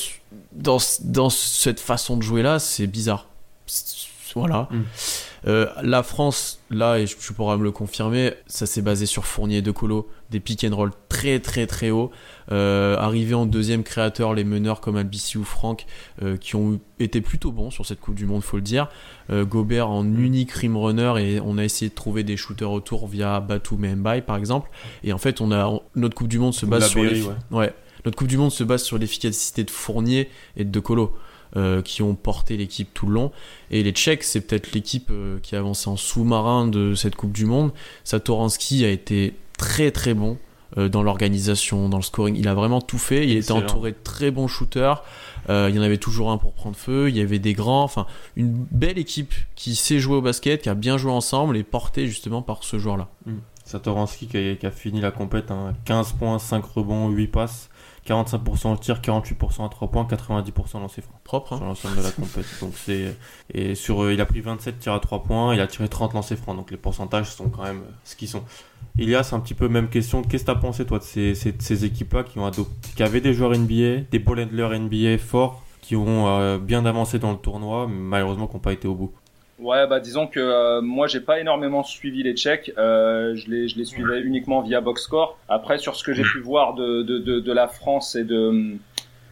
dans, 0.52 0.78
dans 1.04 1.30
cette 1.30 1.80
façon 1.80 2.16
de 2.16 2.22
jouer 2.22 2.42
là, 2.42 2.58
c'est 2.58 2.86
bizarre. 2.86 3.28
Voilà. 4.34 4.68
Mm. 4.70 4.82
Euh, 5.46 5.66
la 5.82 6.02
France, 6.02 6.60
là, 6.70 6.98
et 6.98 7.06
je, 7.06 7.16
pourrais 7.32 7.56
me 7.58 7.64
le 7.64 7.70
confirmer, 7.70 8.32
ça 8.46 8.66
s'est 8.66 8.82
basé 8.82 9.06
sur 9.06 9.26
Fournier 9.26 9.62
de 9.62 9.70
Colo, 9.70 10.08
des 10.30 10.40
pick 10.40 10.64
and 10.64 10.74
roll 10.74 10.90
très 11.08 11.38
très 11.40 11.66
très 11.66 11.90
hauts. 11.90 12.10
Euh, 12.50 12.96
arrivé 12.96 13.34
en 13.34 13.44
deuxième 13.44 13.82
créateur, 13.82 14.34
les 14.34 14.44
meneurs 14.44 14.80
comme 14.80 14.96
Albici 14.96 15.36
ou 15.36 15.44
Franck, 15.44 15.86
euh, 16.22 16.36
qui 16.36 16.56
ont 16.56 16.80
été 16.98 17.20
plutôt 17.20 17.52
bons 17.52 17.70
sur 17.70 17.84
cette 17.84 18.00
Coupe 18.00 18.14
du 18.14 18.26
Monde, 18.26 18.42
faut 18.42 18.56
le 18.56 18.62
dire. 18.62 18.88
Gobert 19.30 19.88
en 19.88 20.04
unique 20.04 20.52
rim 20.52 20.76
runner 20.76 21.14
et 21.18 21.40
on 21.40 21.56
a 21.56 21.64
essayé 21.64 21.88
de 21.88 21.94
trouver 21.94 22.24
des 22.24 22.36
shooters 22.36 22.70
autour 22.70 23.08
via 23.08 23.40
Batum 23.40 23.84
et 23.86 23.94
Mbaye 23.94 24.20
par 24.20 24.36
exemple. 24.36 24.70
Et 25.02 25.14
en 25.14 25.18
fait, 25.18 25.40
on 25.40 25.50
a 25.50 25.80
notre 25.94 26.14
Coupe 26.14 26.28
du 26.28 26.38
Monde 26.38 26.52
se 26.52 26.66
base 26.66 26.88
sur 26.88 27.00
ouais. 27.50 27.74
Notre 28.04 28.16
Coupe 28.18 28.28
du 28.28 28.36
Monde 28.36 28.52
se 28.52 28.64
base 28.64 28.82
sur 28.82 28.98
l'efficacité 28.98 29.64
de 29.64 29.70
Fournier 29.70 30.28
et 30.56 30.64
de 30.64 30.70
De 30.70 30.80
Colo. 30.80 31.16
Euh, 31.56 31.82
qui 31.82 32.02
ont 32.02 32.16
porté 32.16 32.56
l'équipe 32.56 32.92
tout 32.92 33.06
le 33.06 33.12
long. 33.12 33.30
Et 33.70 33.84
les 33.84 33.92
Tchèques, 33.92 34.24
c'est 34.24 34.40
peut-être 34.40 34.72
l'équipe 34.72 35.10
euh, 35.12 35.38
qui 35.40 35.54
a 35.54 35.60
avancé 35.60 35.88
en 35.88 35.96
sous-marin 35.96 36.66
de 36.66 36.94
cette 36.94 37.14
Coupe 37.14 37.30
du 37.30 37.44
Monde. 37.44 37.70
Satoransky 38.02 38.84
a 38.84 38.90
été 38.90 39.36
très 39.56 39.92
très 39.92 40.14
bon 40.14 40.36
euh, 40.78 40.88
dans 40.88 41.04
l'organisation, 41.04 41.88
dans 41.88 41.98
le 41.98 42.02
scoring. 42.02 42.34
Il 42.36 42.48
a 42.48 42.54
vraiment 42.54 42.80
tout 42.80 42.98
fait. 42.98 43.24
Il 43.28 43.36
était 43.36 43.52
entouré 43.52 43.92
de 43.92 43.98
très 44.02 44.32
bons 44.32 44.48
shooters. 44.48 45.04
il 45.48 45.70
y 45.76 45.78
en 45.78 45.82
avait 45.82 45.98
toujours 45.98 46.32
un 46.32 46.38
pour 46.38 46.54
prendre 46.54 46.74
feu. 46.74 47.08
Il 47.08 47.16
y 47.16 47.20
avait 47.20 47.38
des 47.38 47.52
grands. 47.52 47.84
Enfin, 47.84 48.06
une 48.34 48.66
belle 48.72 48.98
équipe 48.98 49.34
qui 49.54 49.76
sait 49.76 50.00
jouer 50.00 50.16
au 50.16 50.22
basket, 50.22 50.62
qui 50.62 50.68
a 50.68 50.74
bien 50.74 50.98
joué 50.98 51.12
ensemble 51.12 51.56
et 51.56 51.62
portée 51.62 52.08
justement 52.08 52.42
par 52.42 52.64
ce 52.64 52.80
joueur-là. 52.80 53.06
Mmh. 53.26 53.34
Satoransky 53.64 54.26
qui 54.26 54.66
a, 54.66 54.70
fini 54.72 55.00
la 55.00 55.12
compète, 55.12 55.52
15 55.84 56.08
hein. 56.08 56.16
points, 56.18 56.38
5 56.40 56.64
rebonds, 56.64 57.10
8 57.10 57.28
passes. 57.28 57.70
45% 58.06 58.72
au 58.72 58.76
tir, 58.76 59.00
48% 59.00 59.64
à 59.64 59.68
3 59.68 59.88
points, 59.88 60.04
90% 60.04 60.80
lancé 60.80 61.00
franc. 61.00 61.18
Propre, 61.24 61.54
hein. 61.54 61.56
Sur 61.56 61.66
l'ensemble 61.66 61.96
de 61.96 62.02
la 62.02 62.10
compétition. 62.10 62.66
Donc 62.66 62.76
c'est 62.76 63.16
et 63.52 63.74
sur 63.74 64.02
euh, 64.02 64.12
il 64.12 64.20
a 64.20 64.26
pris 64.26 64.40
27 64.40 64.78
tirs 64.78 64.92
à 64.92 65.00
3 65.00 65.22
points, 65.22 65.54
il 65.54 65.60
a 65.60 65.66
tiré 65.66 65.88
30 65.88 66.12
lancés 66.12 66.36
francs. 66.36 66.56
Donc 66.56 66.70
les 66.70 66.76
pourcentages 66.76 67.30
sont 67.30 67.48
quand 67.48 67.62
même 67.62 67.78
euh, 67.78 67.92
ce 68.04 68.14
qu'ils 68.16 68.28
sont. 68.28 68.42
Ilias, 68.98 69.30
un 69.32 69.40
petit 69.40 69.54
peu 69.54 69.68
même 69.68 69.88
question. 69.88 70.22
Qu'est-ce 70.22 70.44
que 70.44 70.50
tu 70.50 70.56
as 70.56 70.60
pensé 70.60 70.84
toi 70.84 70.98
de 70.98 71.04
ces, 71.04 71.34
ces, 71.34 71.84
équipes-là 71.84 72.22
qui 72.22 72.38
ont 72.38 72.50
qui 72.94 73.02
avaient 73.02 73.20
des 73.20 73.32
joueurs 73.32 73.50
NBA, 73.50 74.02
des 74.10 74.18
ball 74.18 74.40
handlers 74.40 74.78
NBA 74.78 75.18
forts, 75.18 75.62
qui 75.80 75.96
ont 75.96 76.28
euh, 76.28 76.58
bien 76.58 76.84
avancé 76.86 77.18
dans 77.18 77.32
le 77.32 77.38
tournoi, 77.38 77.86
mais 77.88 77.94
malheureusement 77.94 78.46
qui 78.46 78.54
n'ont 78.54 78.60
pas 78.60 78.72
été 78.72 78.86
au 78.86 78.94
bout? 78.94 79.12
Ouais, 79.64 79.86
bah 79.86 79.98
disons 79.98 80.26
que 80.26 80.40
euh, 80.40 80.82
moi 80.82 81.06
j'ai 81.06 81.20
pas 81.20 81.40
énormément 81.40 81.82
suivi 81.82 82.22
les 82.22 82.34
Tchèques, 82.34 82.70
euh, 82.76 83.34
je 83.34 83.50
les 83.50 83.66
je 83.66 83.78
les 83.78 83.86
suivais 83.86 84.20
uniquement 84.20 84.60
via 84.60 84.82
Boxscore. 84.82 85.38
Après 85.48 85.78
sur 85.78 85.96
ce 85.96 86.04
que 86.04 86.12
j'ai 86.12 86.22
pu 86.22 86.40
voir 86.40 86.74
de, 86.74 87.00
de, 87.00 87.16
de, 87.16 87.40
de, 87.40 87.52
la 87.52 87.66
France 87.66 88.14
et 88.14 88.24
de 88.24 88.76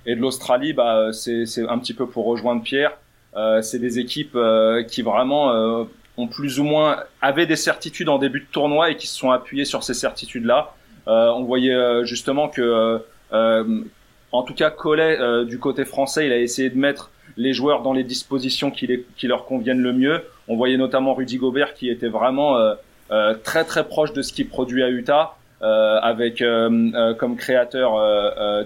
et 0.06 0.16
de 0.16 0.20
l'Australie, 0.22 0.72
bah 0.72 1.12
c'est 1.12 1.44
c'est 1.44 1.68
un 1.68 1.78
petit 1.78 1.92
peu 1.92 2.06
pour 2.06 2.24
rejoindre 2.24 2.62
Pierre. 2.62 2.96
Euh, 3.36 3.60
c'est 3.60 3.78
des 3.78 3.98
équipes 3.98 4.34
euh, 4.34 4.82
qui 4.82 5.02
vraiment 5.02 5.52
euh, 5.52 5.84
ont 6.16 6.28
plus 6.28 6.58
ou 6.58 6.64
moins 6.64 6.96
avaient 7.20 7.44
des 7.44 7.56
certitudes 7.56 8.08
en 8.08 8.16
début 8.16 8.40
de 8.40 8.46
tournoi 8.50 8.90
et 8.90 8.96
qui 8.96 9.08
se 9.08 9.18
sont 9.18 9.32
appuyées 9.32 9.66
sur 9.66 9.82
ces 9.82 9.94
certitudes 9.94 10.46
là. 10.46 10.74
on 11.06 11.42
voyait 11.42 12.06
justement 12.06 12.48
que 12.48 13.02
en 13.30 14.42
tout 14.44 14.54
cas 14.54 14.70
Collet 14.70 15.44
du 15.44 15.58
côté 15.58 15.84
français, 15.84 16.24
il 16.24 16.32
a 16.32 16.38
essayé 16.38 16.70
de 16.70 16.78
mettre 16.78 17.10
les 17.36 17.52
joueurs 17.52 17.82
dans 17.82 17.92
les 17.92 18.04
dispositions 18.04 18.70
qui, 18.70 18.86
les, 18.86 19.04
qui 19.16 19.26
leur 19.26 19.44
conviennent 19.46 19.82
le 19.82 19.92
mieux. 19.92 20.22
On 20.48 20.56
voyait 20.56 20.76
notamment 20.76 21.14
Rudy 21.14 21.36
Gobert 21.38 21.74
qui 21.74 21.88
était 21.88 22.08
vraiment 22.08 22.56
euh, 22.56 22.74
euh, 23.10 23.34
très 23.42 23.64
très 23.64 23.84
proche 23.86 24.12
de 24.12 24.22
ce 24.22 24.32
qu'il 24.32 24.48
produit 24.48 24.82
à 24.82 24.90
Utah. 24.90 25.36
avec 25.60 26.42
comme 27.18 27.36
créateur 27.36 27.94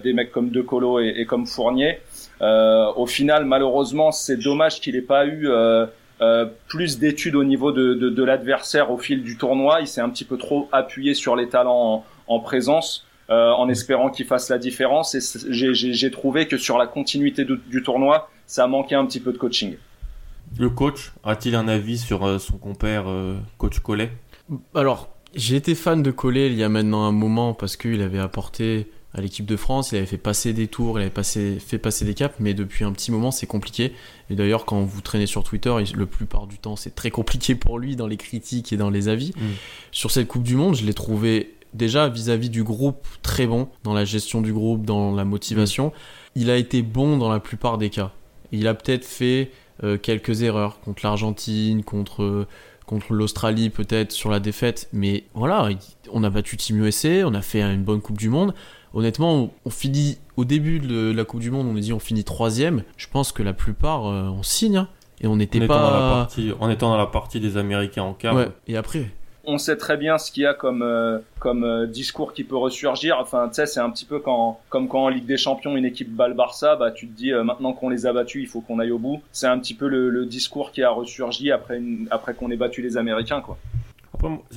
des 0.02 0.12
mecs 0.14 0.32
comme 0.32 0.49
De 0.50 0.62
Colo 0.62 0.99
et, 1.00 1.12
et 1.18 1.26
comme 1.26 1.46
Fournier. 1.46 1.99
au 2.40 3.06
final, 3.06 3.44
malheureusement, 3.44 4.12
c'est 4.12 4.38
dommage 4.38 4.80
qu'il 4.80 4.94
n'ait 4.94 5.02
pas 5.02 5.26
eu 5.26 5.46
plus 6.68 6.99
d'études 6.99 7.37
au 7.37 7.44
niveau 7.44 7.70
de, 7.70 7.92
de, 7.92 8.08
de 8.08 8.25
l'adversaire 8.25 8.90
au 8.90 8.96
fil 8.96 9.23
du 9.23 9.37
tournoi. 9.37 9.80
Il 9.82 9.87
s'est 9.87 10.00
un 10.00 10.08
petit 10.08 10.25
peu 10.25 10.38
trop 10.38 10.70
appuyé 10.73 11.12
sur 11.12 11.37
les 11.37 11.49
talents 11.50 12.04
en, 12.28 12.35
en 12.35 12.40
présence. 12.40 13.04
en 13.28 13.68
espérant 13.68 14.08
qu'il 14.11 14.25
fasse 14.25 14.49
la 14.49 14.58
différence 14.58 15.14
et 15.14 15.20
j'ai 15.50 16.11
trouvé 16.11 16.46
que 16.46 16.56
sur 16.56 16.78
la 16.78 16.87
continuité 16.87 17.44
du 17.44 17.82
tournoi 17.82 18.30
ça 18.47 18.65
a 18.65 18.67
manqué 18.67 18.95
un 18.95 19.07
petit 19.07 19.21
peu 19.21 19.33
de 19.33 19.38
coaching. 19.38 19.76
Le 20.59 20.71
coach 20.71 21.12
a-t-il 21.25 21.55
un 21.55 21.69
avis 21.69 21.99
sur 21.99 22.25
euh, 22.25 22.38
son 22.38 22.57
compère 22.57 23.05
euh, 23.09 23.37
coach 23.59 23.81
Collet? 23.81 24.12
Alors, 24.75 25.09
j'ai 25.35 25.57
été 25.57 25.75
fan 25.75 26.03
de 26.03 26.11
Collet 26.11 26.47
il 26.47 26.55
y 26.55 26.62
a 26.62 26.69
maintenant 26.69 27.05
un 27.05 27.12
moment 27.12 27.53
parce 27.53 27.76
qu'il 27.76 28.00
avait 28.00 28.21
apporté 28.21 28.91
à 29.12 29.21
l'équipe 29.23 29.47
de 29.47 29.57
France, 29.57 29.93
il 29.93 29.97
avait 29.97 30.07
fait 30.07 30.19
passer 30.19 30.53
des 30.53 30.69
tours, 30.69 30.99
il 30.99 31.03
avait 31.03 31.11
passé, 31.11 31.59
fait 31.59 31.79
passer 31.79 32.05
des 32.05 32.12
caps, 32.12 32.35
mais 32.38 32.53
depuis 32.53 32.85
un 32.85 32.93
petit 32.93 33.11
moment 33.11 33.31
c'est 33.31 33.47
compliqué. 33.47 33.93
Et 34.29 34.35
d'ailleurs 34.35 34.67
quand 34.67 34.83
vous 34.83 35.00
traînez 35.00 35.26
sur 35.26 35.43
Twitter, 35.43 35.75
le 35.95 36.07
plupart 36.07 36.47
du 36.47 36.59
temps 36.59 36.76
c'est 36.76 36.95
très 36.95 37.11
compliqué 37.11 37.55
pour 37.55 37.79
lui 37.79 37.97
dans 37.97 38.07
les 38.07 38.19
critiques 38.19 38.73
et 38.73 38.76
dans 38.76 38.91
les 38.91 39.09
avis. 39.09 39.33
Mm. 39.37 39.41
Sur 39.91 40.11
cette 40.11 40.29
Coupe 40.29 40.43
du 40.43 40.55
Monde, 40.55 40.76
je 40.76 40.85
l'ai 40.85 40.95
trouvé 40.95 41.55
déjà 41.73 42.09
vis-à-vis 42.09 42.50
du 42.50 42.62
groupe 42.62 43.07
très 43.23 43.47
bon 43.47 43.69
dans 43.85 43.95
la 43.95 44.05
gestion 44.05 44.43
du 44.43 44.53
groupe, 44.53 44.85
dans 44.85 45.15
la 45.15 45.25
motivation. 45.25 45.93
Il 46.35 46.50
a 46.50 46.57
été 46.57 46.83
bon 46.83 47.17
dans 47.17 47.31
la 47.31 47.41
plupart 47.41 47.79
des 47.79 47.91
cas. 47.91 48.12
Il 48.53 48.69
a 48.69 48.75
peut-être 48.75 49.05
fait 49.05 49.50
euh, 49.85 49.99
quelques 49.99 50.43
erreurs 50.43 50.81
contre 50.81 51.05
l'Argentine, 51.05 51.85
contre, 51.85 52.47
contre 52.87 53.12
l'Australie 53.12 53.71
peut-être 53.71 54.12
sur 54.12 54.31
la 54.31 54.41
défaite, 54.41 54.88
mais 54.93 55.25
voilà, 55.35 55.69
on 56.12 56.25
a 56.25 56.31
battu 56.31 56.57
Team 56.57 56.85
USA, 56.85 57.26
on 57.26 57.35
a 57.35 57.43
fait 57.43 57.62
une 57.62 57.83
bonne 57.83 58.00
Coupe 58.00 58.19
du 58.19 58.29
Monde. 58.29 58.55
Honnêtement, 58.95 59.50
on, 59.65 59.71
finit 59.71 60.19
au 60.37 60.45
début 60.45 60.79
de 60.79 61.12
la 61.12 61.25
Coupe 61.25 61.41
du 61.41 61.50
Monde, 61.50 61.67
on 61.71 61.76
a 61.76 61.81
dit 61.81 61.93
on 61.93 61.99
finit 61.99 62.25
troisième. 62.25 62.83
Je 62.97 63.09
pense 63.09 63.33
que 63.33 63.43
la 63.43 63.53
plupart 63.53 64.07
euh, 64.07 64.29
on 64.29 64.43
signe 64.43 64.79
hein. 64.79 64.88
et 65.21 65.26
on 65.26 65.37
n'était 65.37 65.67
pas 65.67 66.29
en 66.59 66.71
étant 66.71 66.91
dans 66.91 66.97
la 66.97 67.07
partie 67.07 67.41
des 67.41 67.57
Américains 67.59 68.05
en 68.05 68.15
quart. 68.15 68.47
Et 68.67 68.76
après, 68.76 69.11
on 69.47 69.59
sait 69.59 69.76
très 69.76 69.97
bien 69.97 70.19
ce 70.19 70.31
qu'il 70.31 70.43
y 70.43 70.47
a 70.47 70.55
comme 70.55 70.83
euh, 70.83 71.19
comme 71.38 71.65
euh, 71.65 71.87
discours 71.87 72.33
qui 72.33 72.45
peut 72.45 72.57
ressurgir. 72.57 73.19
Enfin, 73.21 73.49
tu 73.49 73.55
sais, 73.55 73.67
c'est 73.67 73.81
un 73.81 73.91
petit 73.91 74.05
peu 74.05 74.19
comme 74.19 74.88
quand 74.88 75.05
en 75.05 75.09
Ligue 75.09 75.26
des 75.26 75.37
Champions 75.37 75.76
une 75.76 75.85
équipe 75.85 76.15
bat 76.15 76.29
le 76.29 76.35
Barça, 76.35 76.76
bah 76.76 76.91
tu 76.91 77.09
te 77.09 77.17
dis 77.17 77.33
euh, 77.33 77.45
maintenant 77.45 77.73
qu'on 77.73 77.88
les 77.88 78.07
a 78.07 78.12
battus, 78.12 78.43
il 78.43 78.49
faut 78.49 78.61
qu'on 78.61 78.79
aille 78.79 78.91
au 78.91 78.99
bout. 78.99 79.23
C'est 79.33 79.47
un 79.47 79.59
petit 79.59 79.75
peu 79.75 79.88
le, 79.88 80.26
discours 80.26 80.73
qui 80.73 80.83
a 80.83 80.91
ressurgi 80.91 81.53
après 81.53 81.81
après 82.11 82.35
qu'on 82.35 82.50
ait 82.50 82.57
battu 82.57 82.83
les 82.83 82.97
Américains, 82.97 83.41
quoi. 83.41 83.57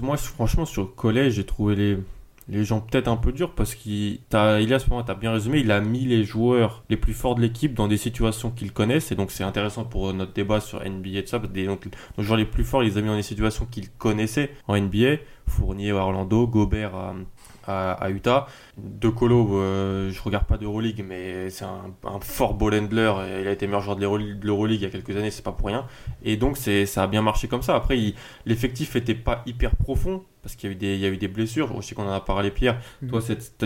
Moi, 0.02 0.18
franchement, 0.18 0.66
sur 0.66 0.84
le 0.84 0.88
collège, 0.88 1.34
j'ai 1.34 1.44
trouvé 1.44 1.76
les 1.76 1.98
les 2.50 2.66
gens 2.66 2.82
peut-être 2.82 3.08
un 3.08 3.16
peu 3.16 3.32
durs 3.32 3.54
parce 3.54 3.76
qu'il 3.76 4.20
il 4.32 4.74
à 4.74 4.80
ce 4.80 4.90
moment, 4.90 5.04
tu 5.04 5.12
as 5.12 5.16
bien 5.16 5.32
résumé, 5.32 5.60
il 5.60 5.72
a 5.72 5.80
mis 5.82 6.06
les 6.06 6.24
joueurs 6.24 6.84
les 6.90 6.98
plus 6.98 7.14
forts 7.14 7.36
de 7.36 7.42
l'équipe 7.42 7.74
dans 7.74 7.88
des 7.88 7.98
situations 7.98 8.52
qu'ils 8.52 8.72
connaissent 8.72 9.12
et 9.12 9.16
donc 9.16 9.32
c'est 9.32 9.44
intéressant 9.44 9.86
pour 9.86 10.14
notre 10.14 10.34
débat 10.34 10.60
sur 10.60 10.84
NBA 10.84 11.20
et 11.20 11.24
tout 11.24 11.30
ça. 11.30 11.40
Des, 11.40 11.66
donc, 11.66 11.88
nos 12.18 12.24
joueurs 12.24 12.38
les 12.38 12.46
plus 12.46 12.64
forts, 12.64 12.84
il 12.84 12.90
les 12.90 12.98
a 12.98 13.02
mis 13.02 13.08
dans 13.08 13.16
des 13.16 13.22
situations 13.22 13.68
qu'ils 13.70 13.90
connaissaient 13.90 14.52
en 14.68 14.80
NBA. 14.80 15.18
Fournier 15.48 15.92
à 15.92 15.96
Orlando, 15.96 16.48
Gobert 16.48 16.92
à, 17.66 18.10
Utah. 18.10 18.48
De 19.00 19.10
Colo, 19.10 19.58
euh, 19.58 20.12
je 20.12 20.22
regarde 20.22 20.46
pas 20.46 20.58
d'Euroleague, 20.58 21.04
mais 21.08 21.50
c'est 21.50 21.66
un, 21.66 22.20
fort 22.22 22.54
ball 22.54 22.74
handler. 22.74 23.14
il 23.42 23.48
a 23.48 23.52
été 23.52 23.68
meilleur 23.68 23.82
joueur 23.82 23.96
de 23.96 24.02
l'Euroleague 24.02 24.80
il 24.80 24.84
y 24.84 24.86
a 24.86 24.90
quelques 24.90 25.16
années, 25.16 25.32
c'est 25.32 25.44
pas 25.44 25.52
pour 25.52 25.68
rien. 25.68 25.86
Et 26.24 26.38
donc 26.38 26.58
c'est, 26.58 26.86
ça 26.86 27.04
a 27.04 27.08
bien 27.08 27.22
marché 27.22 27.48
comme 27.48 27.62
ça. 27.62 27.76
Après, 27.76 28.14
l'effectif 28.46 28.96
était 28.96 29.16
pas 29.16 29.44
hyper 29.46 29.76
profond 29.76 30.24
parce 30.42 30.56
qu'il 30.56 30.70
y 30.70 30.74
a 30.74 30.76
eu 30.76 30.78
des, 30.78 30.96
il 30.96 31.02
y 31.02 31.06
a 31.06 31.10
eu 31.10 31.18
des 31.18 31.28
blessures. 31.28 31.82
Je 31.82 31.88
sais 31.88 31.96
qu'on 31.96 32.08
en 32.08 32.14
a 32.14 32.22
parlé, 32.22 32.50
Pierre. 32.50 32.80
Mhm. 33.02 33.10
Toi, 33.10 33.22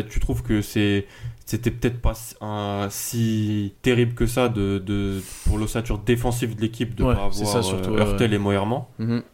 tu 0.09 0.19
trouves 0.19 0.41
que 0.41 0.61
c'est, 0.61 1.05
c'était 1.45 1.71
peut-être 1.71 2.01
pas 2.01 2.13
si 2.89 3.73
terrible 3.81 4.13
que 4.15 4.25
ça 4.25 4.49
de, 4.49 4.79
de 4.79 5.21
pour 5.45 5.57
l'ossature 5.57 5.99
défensive 5.99 6.55
de 6.55 6.61
l'équipe 6.61 6.95
de 6.95 7.03
pas 7.03 7.11
avoir 7.11 7.33
ça, 7.33 7.61
surtout, 7.61 7.91
euh, 7.91 8.17
et 8.17 8.37
Moerman. 8.37 8.83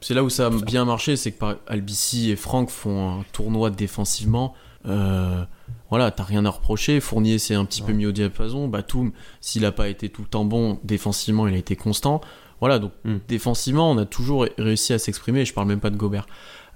C'est 0.01 0.13
là 0.13 0.23
où 0.23 0.29
ça 0.29 0.47
a 0.47 0.49
bien 0.49 0.85
marché, 0.85 1.15
c'est 1.15 1.31
que 1.31 1.45
Albici 1.67 2.31
et 2.31 2.35
Franck 2.35 2.69
font 2.69 3.19
un 3.19 3.25
tournoi 3.31 3.69
défensivement. 3.69 4.53
Euh, 4.85 5.43
voilà, 5.89 6.11
t'as 6.11 6.23
rien 6.23 6.45
à 6.45 6.49
reprocher. 6.49 6.99
Fournier, 6.99 7.39
c'est 7.39 7.55
un 7.55 7.65
petit 7.65 7.81
peu 7.81 7.93
mis 7.93 8.05
au 8.05 8.11
diapason. 8.11 8.67
Batum, 8.67 9.11
s'il 9.41 9.65
a 9.65 9.71
pas 9.71 9.89
été 9.89 10.09
tout 10.09 10.21
le 10.21 10.27
temps 10.27 10.45
bon, 10.45 10.79
défensivement, 10.83 11.47
il 11.47 11.55
a 11.55 11.57
été 11.57 11.75
constant. 11.75 12.21
Voilà, 12.59 12.79
donc 12.79 12.91
hmm. 13.05 13.17
défensivement, 13.27 13.91
on 13.91 13.97
a 13.97 14.05
toujours 14.05 14.45
réussi 14.57 14.93
à 14.93 14.99
s'exprimer. 14.99 15.45
Je 15.45 15.53
parle 15.53 15.67
même 15.67 15.79
pas 15.79 15.89
de 15.89 15.97
Gobert. 15.97 16.27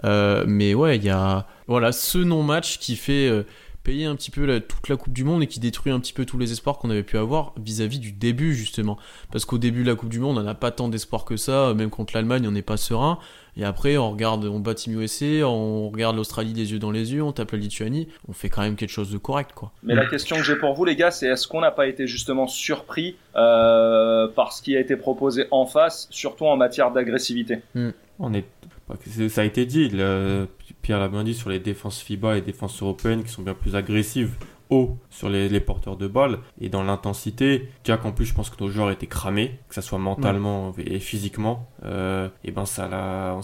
Euh, 0.06 0.44
mais 0.48 0.74
ouais, 0.74 0.98
il 0.98 1.04
y 1.04 1.10
a 1.10 1.48
voilà 1.68 1.92
ce 1.92 2.18
non-match 2.18 2.80
qui 2.80 2.96
fait 2.96 3.28
euh, 3.28 3.44
payer 3.84 4.06
un 4.06 4.16
petit 4.16 4.32
peu 4.32 4.60
toute 4.62 4.90
la 4.90 4.96
Coupe 4.96 5.14
du 5.14 5.24
Monde 5.24 5.44
et 5.44 5.48
qui 5.48 5.60
détruit 5.60 5.92
un 5.92 6.00
petit 6.00 6.14
peu 6.14 6.26
tous 6.26 6.38
les 6.38 6.52
espoirs 6.52 6.78
qu'on 6.78 6.90
avait 6.90 7.04
pu 7.04 7.18
avoir 7.18 7.54
vis-à-vis 7.58 8.00
du 8.00 8.12
début 8.12 8.56
justement. 8.56 8.98
Parce 9.32 9.46
qu'au 9.46 9.58
début 9.58 9.84
de 9.84 9.90
la 9.90 9.96
Coupe 9.96 10.10
du 10.10 10.20
Monde, 10.20 10.38
on 10.38 10.44
n'a 10.44 10.56
pas 10.56 10.72
tant 10.72 10.90
d'espoir 10.90 11.26
que 11.26 11.38
ça, 11.38 11.74
même 11.74 11.90
contre 11.90 12.14
l'Allemagne, 12.16 12.48
on 12.48 12.52
n'est 12.52 12.62
pas 12.62 12.78
serein. 12.78 13.20
Et 13.56 13.64
après, 13.64 13.98
on 13.98 14.12
regarde, 14.12 14.46
on 14.46 14.60
bat 14.60 14.74
Team 14.74 15.00
USA, 15.00 15.48
on 15.48 15.90
regarde 15.90 16.16
l'Australie 16.16 16.54
des 16.54 16.72
yeux 16.72 16.80
dans 16.80 16.92
les 16.92 17.14
yeux, 17.14 17.22
on 17.22 17.32
tape 17.32 17.52
la 17.52 17.60
Lituanie, 17.60 18.08
on 18.28 18.34
fait 18.34 18.50
quand 18.50 18.62
même 18.62 18.76
quelque 18.76 18.90
chose 18.90 19.12
de 19.12 19.18
correct, 19.18 19.52
quoi. 19.54 19.72
Mais 19.84 19.94
la 19.94 20.06
question 20.06 20.38
que 20.38 20.44
j'ai 20.44 20.56
pour 20.56 20.74
vous, 20.74 20.86
les 20.86 20.96
gars, 20.96 21.12
c'est 21.12 21.28
est-ce 21.28 21.48
qu'on 21.48 21.62
n'a 21.62 21.72
pas 21.72 21.88
été 21.88 22.08
justement 22.08 22.48
surpris 22.48 23.16
euh, 23.36 24.28
par 24.28 24.54
ce 24.54 24.62
qui 24.62 24.76
a 24.76 24.80
été 24.80 24.96
proposé 24.96 25.46
en 25.52 25.66
face, 25.66 26.08
surtout 26.10 26.46
en 26.46 26.58
matière 26.58 26.92
d'agressivité? 26.92 27.60
Hmm. 27.76 27.92
On 28.20 28.34
est, 28.34 28.46
ça 29.30 29.42
a 29.42 29.44
été 29.44 29.66
dit. 29.66 29.90
Pierre 30.82 31.00
l'a 31.00 31.08
bien 31.08 31.24
dit 31.24 31.34
sur 31.34 31.50
les 31.50 31.60
défenses 31.60 32.02
FIBA 32.02 32.34
et 32.34 32.36
les 32.36 32.42
défenses 32.42 32.82
européennes 32.82 33.24
qui 33.24 33.32
sont 33.32 33.42
bien 33.42 33.54
plus 33.54 33.76
agressives 33.76 34.32
sur 35.10 35.30
les, 35.30 35.60
porteurs 35.60 35.98
de 35.98 36.08
balles 36.08 36.40
et 36.60 36.70
dans 36.70 36.84
l'intensité. 36.84 37.70
Jack 37.84 38.06
en 38.06 38.12
plus 38.12 38.26
je 38.26 38.34
pense 38.34 38.50
que 38.50 38.62
nos 38.62 38.70
joueurs 38.70 38.92
étaient 38.92 39.08
cramés, 39.08 39.60
que 39.70 39.76
ça 39.76 39.82
soit 39.82 40.00
mentalement 40.00 40.74
et 40.78 41.00
physiquement. 41.00 41.68
Euh, 41.86 42.30
et 42.44 42.52
ben 42.52 42.66
ça 42.66 42.88
là, 42.88 43.38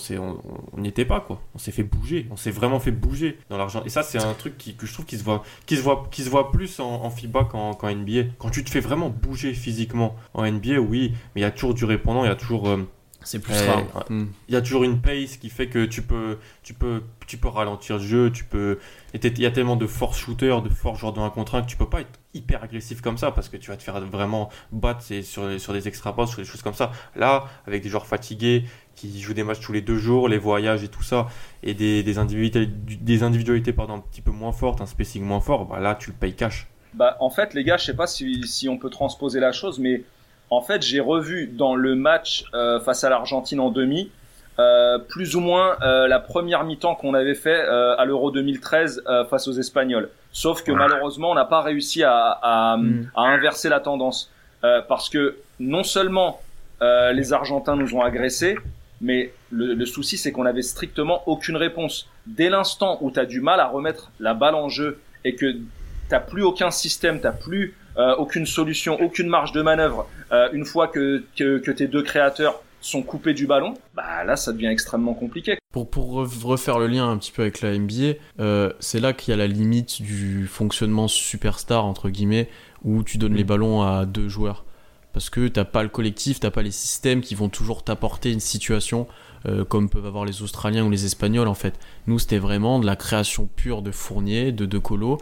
on 0.74 0.80
n'y 0.80 0.90
était 0.90 1.06
pas 1.06 1.20
quoi. 1.20 1.42
On 1.56 1.58
s'est 1.58 1.72
fait 1.72 1.84
bouger, 1.84 2.28
on 2.32 2.36
s'est 2.36 2.52
vraiment 2.52 2.80
fait 2.80 2.92
bouger 2.92 3.38
dans 3.50 3.58
l'argent. 3.58 3.84
Et 3.86 3.90
ça 3.90 4.04
c'est 4.04 4.22
un 4.22 4.34
truc 4.34 4.58
qui, 4.58 4.76
que 4.76 4.86
je 4.86 4.94
trouve 4.94 5.06
qui 5.06 5.18
se 5.18 5.24
voit, 5.24 5.44
qui 5.66 5.78
se 5.78 5.82
voit, 5.82 6.08
qui 6.12 6.24
se 6.24 6.30
voit 6.30 6.52
plus 6.52 6.80
en, 6.80 7.10
FIBA 7.10 7.46
qu'en 7.46 7.76
NBA. 7.84 8.32
Quand 8.38 8.50
tu 8.50 8.64
te 8.64 8.70
fais 8.70 8.80
vraiment 8.80 9.10
bouger 9.10 9.54
physiquement 9.54 10.16
en 10.34 10.50
NBA, 10.50 10.80
oui, 10.80 11.14
mais 11.34 11.42
il 11.42 11.44
y 11.44 11.48
a 11.48 11.52
toujours 11.52 11.74
du 11.74 11.86
répondant, 11.86 12.24
il 12.24 12.28
y 12.28 12.32
a 12.32 12.36
toujours 12.36 12.68
euh, 12.68 12.88
c'est 13.24 13.40
plus 13.40 13.54
rare. 13.54 14.06
Hmm. 14.10 14.28
Il 14.48 14.54
y 14.54 14.58
a 14.58 14.62
toujours 14.62 14.84
une 14.84 15.02
pace 15.02 15.38
qui 15.38 15.50
fait 15.50 15.68
que 15.68 15.86
tu 15.86 16.02
peux, 16.02 16.38
tu 16.64 16.74
peux, 16.74 17.04
tu 17.28 17.38
peux 17.38 17.48
ralentir 17.48 17.98
le 17.98 18.04
jeu. 18.04 18.32
Tu 18.32 18.44
peux. 18.44 18.80
Il 19.14 19.40
y 19.40 19.46
a 19.46 19.52
tellement 19.52 19.76
de 19.76 19.88
force 19.88 20.18
shooters, 20.18 20.62
de 20.62 20.70
force 20.70 21.00
joueurs 21.00 21.14
de 21.14 21.20
1 21.20 21.30
contre 21.30 21.56
1 21.56 21.64
que 21.64 21.68
tu 21.68 21.78
peux 21.78 21.90
pas 21.90 22.02
être 22.02 22.20
hyper 22.34 22.64
agressif 22.64 23.02
comme 23.02 23.18
ça 23.18 23.32
parce 23.32 23.50
que 23.50 23.58
tu 23.58 23.72
vas 23.72 23.78
te 23.78 23.84
faire 23.84 24.00
vraiment 24.02 24.50
battre 24.72 25.04
sur, 25.24 25.60
sur 25.60 25.74
des 25.74 25.88
extra 25.88 26.16
passes, 26.16 26.30
sur 26.30 26.40
des 26.40 26.46
choses 26.46 26.62
comme 26.62 26.74
ça. 26.74 26.92
Là, 27.16 27.46
avec 27.68 27.84
des 27.84 27.90
joueurs 27.90 28.08
fatigués 28.08 28.64
qui 28.96 29.20
jouent 29.22 29.34
des 29.34 29.44
matchs 29.44 29.62
tous 29.62 29.74
les 29.74 29.82
deux 29.82 29.98
jours, 29.98 30.28
les 30.30 30.38
voyages 30.38 30.84
et 30.84 30.90
tout 30.90 31.04
ça, 31.04 31.28
et 31.64 31.74
des, 31.74 32.04
des 32.04 32.18
individualités, 32.18 32.66
des 32.68 33.24
individualités 33.24 33.74
pardon, 33.74 33.94
un 33.96 34.00
petit 34.00 34.22
peu 34.22 34.32
moins 34.32 34.52
fortes, 34.52 34.82
un 34.82 34.86
spacing 34.86 35.24
moins 35.24 35.40
fort, 35.40 35.66
bah 35.66 35.80
là 35.80 35.96
tu 35.96 36.10
le 36.10 36.16
payes 36.18 36.36
cash. 36.36 36.68
Bah, 36.94 37.18
en 37.20 37.30
fait, 37.30 37.54
les 37.54 37.64
gars, 37.64 37.78
je 37.78 37.86
sais 37.86 37.96
pas 37.96 38.08
si, 38.08 38.48
si 38.48 38.68
on 38.68 38.78
peut 38.78 38.90
transposer 38.90 39.40
la 39.40 39.52
chose, 39.52 39.80
mais 39.80 40.04
en 40.50 40.62
fait, 40.62 40.82
j'ai 40.82 41.00
revu 41.00 41.48
dans 41.48 41.76
le 41.76 41.96
match 41.96 42.46
euh, 42.54 42.80
face 42.80 43.04
à 43.04 43.10
l'Argentine 43.10 43.60
en 43.60 43.70
demi, 43.70 44.10
euh, 44.58 44.98
plus 44.98 45.36
ou 45.36 45.40
moins 45.40 45.78
euh, 45.82 46.08
la 46.08 46.20
première 46.20 46.64
mi-temps 46.64 46.96
qu'on 46.96 47.14
avait 47.14 47.36
fait 47.36 47.60
à 47.60 48.04
l'Euro 48.06 48.32
2013 48.32 49.04
face 49.30 49.48
aux 49.48 49.54
Espagnols. 49.54 50.10
Sauf 50.32 50.64
que 50.64 50.72
malheureusement, 50.72 51.32
on 51.32 51.36
n'a 51.36 51.46
pas 51.46 51.62
réussi 51.62 52.04
à, 52.04 52.78
hmm. 52.78 53.08
à, 53.16 53.22
inverser 53.22 53.70
la 53.70 53.80
tendance. 53.80 54.32
parce 54.62 55.10
que 55.10 55.38
non 55.60 55.84
seulement 55.84 56.42
les 56.82 57.34
Argentins 57.34 57.76
nous 57.76 57.96
ont 57.96 58.02
agressés, 58.02 58.58
mais 59.02 59.32
le, 59.50 59.74
le 59.76 59.86
souci, 59.86 60.18
c'est 60.18 60.34
qu'on 60.34 60.46
avait 60.46 60.62
strictement 60.62 61.24
aucune 61.26 61.56
réponse. 61.56 62.10
Dès 62.28 62.50
l'instant 62.50 62.98
où 63.02 63.12
tu 63.12 63.20
as 63.20 63.26
du 63.26 63.40
mal 63.40 63.62
à 63.62 63.68
remettre 63.68 64.12
la 64.20 64.34
balle 64.34 64.56
en 64.56 64.68
jeu 64.68 65.00
et 65.24 65.36
que 65.36 65.56
t'as 66.10 66.20
plus 66.20 66.44
aucun 66.44 66.70
système, 66.70 67.22
t'as 67.22 67.32
plus 67.32 67.76
euh, 67.98 68.16
aucune 68.16 68.46
solution, 68.46 69.02
aucune 69.02 69.28
marge 69.28 69.52
de 69.52 69.62
manœuvre, 69.62 70.08
euh, 70.32 70.50
une 70.54 70.66
fois 70.66 70.88
que, 70.88 71.24
que, 71.36 71.72
tes 71.72 71.88
deux 71.88 72.04
créateurs 72.04 72.62
sont 72.82 73.04
coupés 73.04 73.34
du 73.34 73.46
ballon, 73.46 73.74
bah 73.94 74.24
là 74.24 74.36
ça 74.36 74.54
devient 74.54 74.68
extrêmement 74.68 75.14
compliqué. 75.14 75.58
Pour, 75.74 75.90
pour 75.90 76.14
refaire 76.44 76.80
le 76.80 76.88
lien 76.88 77.10
un 77.10 77.18
petit 77.18 77.32
peu 77.32 77.42
avec 77.42 77.62
la 77.62 77.78
NBA, 77.78 78.14
euh, 78.40 78.72
c'est 78.80 79.00
là 79.00 79.14
qu'il 79.14 79.32
y 79.32 79.34
a 79.34 79.38
la 79.38 79.48
limite 79.48 80.02
du 80.02 80.48
fonctionnement 80.48 81.08
superstar 81.08 81.86
entre 81.86 82.10
guillemets 82.10 82.50
où 82.84 83.04
tu 83.04 83.18
donnes 83.18 83.36
les 83.36 83.44
ballons 83.44 83.82
à 83.82 84.06
deux 84.06 84.30
joueurs 84.30 84.66
parce 85.12 85.30
que 85.30 85.48
t'as 85.48 85.66
pas 85.66 85.84
le 85.84 85.90
collectif, 85.90 86.40
t'as 86.40 86.52
pas 86.52 86.62
les 86.62 86.72
systèmes 86.72 87.22
qui 87.22 87.36
vont 87.36 87.50
toujours 87.50 87.84
t'apporter 87.84 88.32
une 88.32 88.40
situation 88.40 89.08
comme 89.70 89.90
peuvent 89.90 90.06
avoir 90.06 90.26
les 90.26 90.42
Australiens 90.42 90.86
ou 90.86 90.90
les 90.90 91.06
Espagnols 91.06 91.48
en 91.48 91.54
fait. 91.54 91.80
Nous 92.08 92.20
c'était 92.20 92.38
vraiment 92.38 92.80
de 92.80 92.86
la 92.86 92.96
création 92.96 93.48
pure 93.48 93.82
de 93.82 93.92
Fournier, 93.92 94.52
de 94.52 94.66
De 94.66 94.78
Colo. 94.78 95.18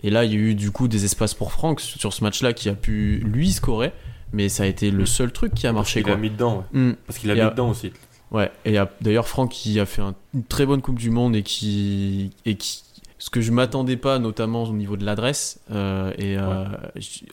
Et 0.00 0.10
là, 0.10 0.24
il 0.24 0.32
y 0.32 0.34
a 0.34 0.38
eu 0.38 0.54
du 0.54 0.70
coup 0.70 0.88
des 0.88 1.04
espaces 1.04 1.34
pour 1.34 1.52
Franck 1.52 1.80
sur 1.80 2.12
ce 2.12 2.22
match-là 2.22 2.52
qui 2.52 2.68
a 2.68 2.74
pu 2.74 3.20
lui 3.24 3.50
scorer, 3.52 3.92
mais 4.32 4.48
ça 4.48 4.64
a 4.64 4.66
été 4.66 4.90
le 4.90 5.02
mm. 5.02 5.06
seul 5.06 5.32
truc 5.32 5.54
qui 5.54 5.66
a 5.66 5.72
marché. 5.72 6.02
Parce 6.02 6.14
qu'il 6.14 6.18
a 6.18 6.20
mis 6.20 6.30
dedans, 6.30 6.64
mm. 6.72 6.92
Parce 7.06 7.18
qu'il 7.18 7.30
a, 7.30 7.34
mis 7.34 7.50
dedans 7.50 7.70
aussi. 7.70 7.92
Ouais, 8.30 8.50
et 8.64 8.76
d'ailleurs, 9.00 9.26
Franck 9.26 9.50
qui 9.50 9.80
a 9.80 9.86
fait 9.86 10.02
une 10.34 10.44
très 10.44 10.66
bonne 10.66 10.82
Coupe 10.82 10.98
du 10.98 11.10
Monde 11.10 11.34
et 11.34 11.42
qui, 11.42 12.30
et 12.44 12.56
qui, 12.56 12.82
ce 13.18 13.30
que 13.30 13.40
je 13.40 13.52
m'attendais 13.52 13.96
pas, 13.96 14.18
notamment 14.18 14.64
au 14.64 14.72
niveau 14.72 14.96
de 14.96 15.04
l'adresse. 15.04 15.60
et 15.70 16.36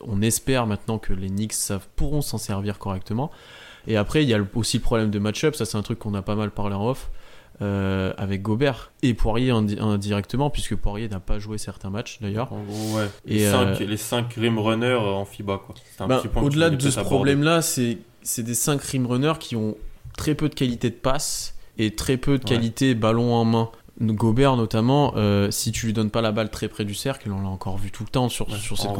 on 0.02 0.22
espère 0.22 0.66
maintenant 0.66 0.98
que 0.98 1.12
les 1.12 1.28
Knicks 1.28 1.52
savent, 1.52 1.86
pourront 1.96 2.22
s'en 2.22 2.38
servir 2.38 2.78
correctement. 2.78 3.30
Et 3.86 3.96
après, 3.96 4.22
il 4.22 4.28
y 4.28 4.34
a 4.34 4.40
aussi 4.54 4.78
le 4.78 4.82
problème 4.82 5.10
de 5.10 5.18
match-up. 5.18 5.54
Ça, 5.54 5.64
c'est 5.64 5.76
un 5.76 5.82
truc 5.82 5.98
qu'on 5.98 6.14
a 6.14 6.22
pas 6.22 6.34
mal 6.34 6.50
parlé 6.50 6.74
en 6.74 6.88
off. 6.88 7.10
Euh, 7.62 8.12
avec 8.18 8.42
Gobert 8.42 8.92
et 9.02 9.14
Poirier 9.14 9.50
indirectement, 9.50 10.50
puisque 10.50 10.76
Poirier 10.76 11.08
n'a 11.08 11.20
pas 11.20 11.38
joué 11.38 11.56
certains 11.56 11.88
matchs 11.88 12.18
d'ailleurs. 12.20 12.52
Ouais. 12.52 13.08
Et 13.26 13.46
les 13.80 13.96
5 13.96 14.36
euh, 14.36 14.40
rim 14.40 14.58
runners 14.58 14.92
en 14.92 15.24
FIBA. 15.24 15.62
Quoi. 15.64 15.74
Ben, 16.06 16.20
au-delà 16.36 16.68
de 16.68 16.90
ce 16.90 17.00
problème-là, 17.00 17.62
c'est 17.62 17.98
des 18.36 18.54
5 18.54 18.82
rim 18.82 19.06
runners 19.06 19.38
qui 19.40 19.56
ont 19.56 19.74
très 20.18 20.34
peu 20.34 20.50
de 20.50 20.54
qualité 20.54 20.90
de 20.90 20.96
passe 20.96 21.54
et 21.78 21.94
très 21.94 22.18
peu 22.18 22.38
de 22.38 22.44
qualité 22.44 22.94
ballon 22.94 23.34
en 23.34 23.44
main. 23.46 23.70
Gobert 23.98 24.56
notamment, 24.56 25.14
euh, 25.16 25.50
si 25.50 25.72
tu 25.72 25.86
lui 25.86 25.94
donnes 25.94 26.10
pas 26.10 26.20
la 26.20 26.30
balle 26.30 26.50
très 26.50 26.68
près 26.68 26.84
du 26.84 26.94
cercle, 26.94 27.32
on 27.32 27.40
l'a 27.40 27.48
encore 27.48 27.78
vu 27.78 27.90
tout 27.90 28.02
le 28.02 28.10
temps 28.10 28.28
sur, 28.28 28.54
sur 28.54 28.76
cette 28.76 28.90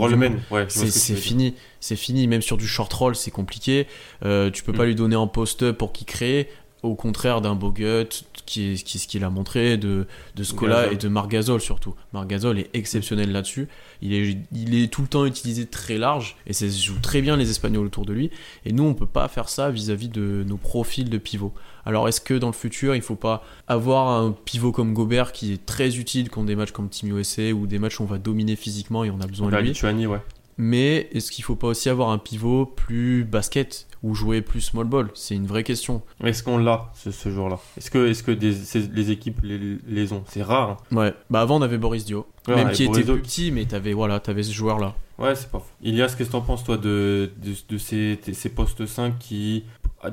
ouais, 0.50 0.66
c'est 0.68 1.14
fini, 1.14 1.54
c'est 1.80 1.96
fini. 1.96 2.26
Même 2.26 2.40
sur 2.40 2.56
du 2.56 2.66
short 2.66 2.90
roll, 2.94 3.14
c'est 3.14 3.30
compliqué. 3.30 3.86
Euh, 4.24 4.50
tu 4.50 4.62
peux 4.62 4.72
pas 4.72 4.84
mm. 4.84 4.86
lui 4.86 4.94
donner 4.94 5.16
un 5.16 5.26
post-up 5.26 5.76
pour 5.76 5.92
qu'il 5.92 6.06
crée. 6.06 6.48
Au 6.86 6.94
contraire 6.94 7.40
d'un 7.40 7.54
Bogut, 7.54 8.08
qui 8.46 8.72
est, 8.72 8.76
ce 8.76 9.08
qu'il 9.08 9.24
a 9.24 9.30
montré, 9.30 9.76
de, 9.76 10.06
de 10.36 10.42
Scola 10.44 10.92
et 10.92 10.96
de 10.96 11.08
Margazol 11.08 11.60
surtout. 11.60 11.94
Margazol 12.12 12.58
est 12.58 12.70
exceptionnel 12.74 13.32
là-dessus. 13.32 13.68
Il 14.02 14.14
est, 14.14 14.38
il 14.52 14.74
est 14.74 14.86
tout 14.86 15.02
le 15.02 15.08
temps 15.08 15.26
utilisé 15.26 15.66
très 15.66 15.98
large 15.98 16.36
et 16.46 16.52
ça 16.52 16.68
joue 16.68 16.98
très 17.00 17.20
bien 17.20 17.36
les 17.36 17.50
Espagnols 17.50 17.86
autour 17.86 18.06
de 18.06 18.12
lui. 18.12 18.30
Et 18.64 18.72
nous, 18.72 18.84
on 18.84 18.94
peut 18.94 19.06
pas 19.06 19.28
faire 19.28 19.48
ça 19.48 19.70
vis-à-vis 19.70 20.08
de 20.08 20.44
nos 20.46 20.56
profils 20.56 21.10
de 21.10 21.18
pivot. 21.18 21.52
Alors, 21.84 22.08
est-ce 22.08 22.20
que 22.20 22.34
dans 22.34 22.48
le 22.48 22.52
futur, 22.52 22.94
il 22.94 23.02
faut 23.02 23.16
pas 23.16 23.44
avoir 23.68 24.08
un 24.08 24.32
pivot 24.32 24.72
comme 24.72 24.92
Gobert 24.92 25.32
qui 25.32 25.52
est 25.52 25.66
très 25.66 25.98
utile 25.98 26.30
contre 26.30 26.46
des 26.46 26.56
matchs 26.56 26.72
comme 26.72 26.88
Team 26.88 27.16
USA 27.16 27.52
ou 27.52 27.66
des 27.66 27.78
matchs 27.78 28.00
où 28.00 28.04
on 28.04 28.06
va 28.06 28.18
dominer 28.18 28.56
physiquement 28.56 29.04
et 29.04 29.10
on 29.10 29.20
a 29.20 29.26
besoin 29.26 29.50
de 29.50 29.56
lui? 29.56 30.06
Ouais. 30.06 30.20
Mais 30.58 31.08
est-ce 31.12 31.30
qu'il 31.30 31.44
faut 31.44 31.54
pas 31.54 31.68
aussi 31.68 31.88
avoir 31.88 32.10
un 32.10 32.18
pivot 32.18 32.64
plus 32.64 33.24
basket 33.24 33.86
ou 34.06 34.14
jouer 34.14 34.40
plus 34.40 34.60
small 34.60 34.86
ball 34.86 35.10
C'est 35.14 35.34
une 35.34 35.46
vraie 35.46 35.64
question. 35.64 36.00
Est-ce 36.22 36.44
qu'on 36.44 36.58
l'a 36.58 36.92
ce, 36.94 37.30
jour-là 37.30 37.58
Est-ce 37.76 37.90
que, 37.90 38.06
est 38.08 38.12
-ce 38.12 38.22
que 38.22 38.30
les 38.30 39.10
équipes 39.10 39.40
les, 39.42 40.12
ont? 40.12 40.22
C'est 40.28 40.42
rare. 40.42 40.78
Hein. 40.92 40.96
Ouais. 40.96 41.14
Bah 41.28 41.40
avant 41.40 41.56
on 41.56 41.62
avait 41.62 41.78
Boris 41.78 42.04
Dio, 42.04 42.26
même 42.46 42.70
qui 42.70 42.84
était 42.84 43.02
plus 43.02 43.20
petit, 43.20 43.50
mais 43.50 43.64
t'avais 43.64 43.92
voilà, 43.92 44.22
avais 44.24 44.44
ce 44.44 44.52
joueur-là. 44.52 44.94
Ouais, 45.18 45.34
c'est 45.34 45.50
pas 45.50 45.58
fou. 45.58 45.70
Ilias, 45.82 46.14
qu'est-ce 46.16 46.28
que 46.28 46.32
t'en 46.32 46.42
penses 46.42 46.62
toi 46.62 46.76
de, 46.76 47.30
de, 47.42 47.78
ces, 47.78 48.18
ces 48.32 48.48
postes 48.50 48.86
5 48.86 49.18
qui, 49.18 49.64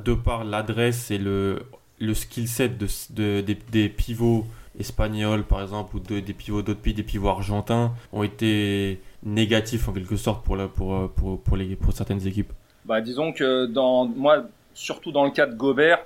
de 0.03 0.13
par 0.13 0.43
l'adresse 0.43 1.11
et 1.11 1.17
le, 1.17 1.61
le 1.99 2.13
skill 2.13 2.47
set 2.47 2.77
de, 2.77 3.41
des, 3.41 3.57
des 3.71 3.89
pivots 3.89 4.47
espagnols 4.79 5.43
par 5.43 5.61
exemple 5.61 5.97
ou 5.97 5.99
des 5.99 6.21
pivots 6.33 6.63
d'autres 6.63 6.79
pays, 6.79 6.95
des 6.95 7.03
pivots 7.03 7.29
argentins 7.29 7.93
ont 8.11 8.23
été 8.23 9.01
négatifs 9.23 9.87
en 9.87 9.93
quelque 9.93 10.15
sorte 10.15 10.43
pour, 10.43 10.55
la, 10.55 10.67
pour, 10.67 11.11
pour, 11.11 11.39
pour, 11.39 11.57
les, 11.57 11.75
pour 11.75 11.93
certaines 11.93 12.25
équipes? 12.25 12.53
Bah, 12.85 13.01
Disons 13.01 13.33
que 13.33 13.65
dans, 13.65 14.05
moi, 14.05 14.45
surtout 14.73 15.11
dans 15.11 15.25
le 15.25 15.31
cas 15.31 15.45
de 15.45 15.55
Gobert, 15.55 15.99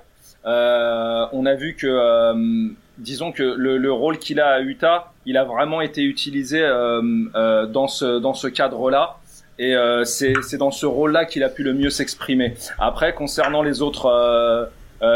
euh, 0.46 1.26
on 1.32 1.46
a 1.46 1.54
vu 1.54 1.74
que, 1.74 1.86
euh, 1.86 2.68
disons 2.98 3.32
que 3.32 3.42
le, 3.42 3.76
le 3.76 3.92
rôle 3.92 4.18
qu'il 4.18 4.40
a 4.40 4.48
à 4.50 4.60
Utah, 4.60 5.12
il 5.26 5.36
a 5.36 5.44
vraiment 5.44 5.80
été 5.80 6.02
utilisé 6.02 6.62
euh, 6.62 7.02
euh 7.34 7.66
dans 7.66 7.88
ce, 7.88 8.18
dans 8.18 8.34
ce 8.34 8.48
cadre-là. 8.48 9.16
Et 9.58 9.74
euh, 9.74 10.04
c'est 10.04 10.56
dans 10.56 10.70
ce 10.70 10.86
rôle-là 10.86 11.24
qu'il 11.24 11.42
a 11.42 11.48
pu 11.48 11.64
le 11.64 11.74
mieux 11.74 11.90
s'exprimer. 11.90 12.54
Après, 12.78 13.12
concernant 13.12 13.62
les 13.62 13.82
autres 13.82 14.06
euh, 14.06 14.66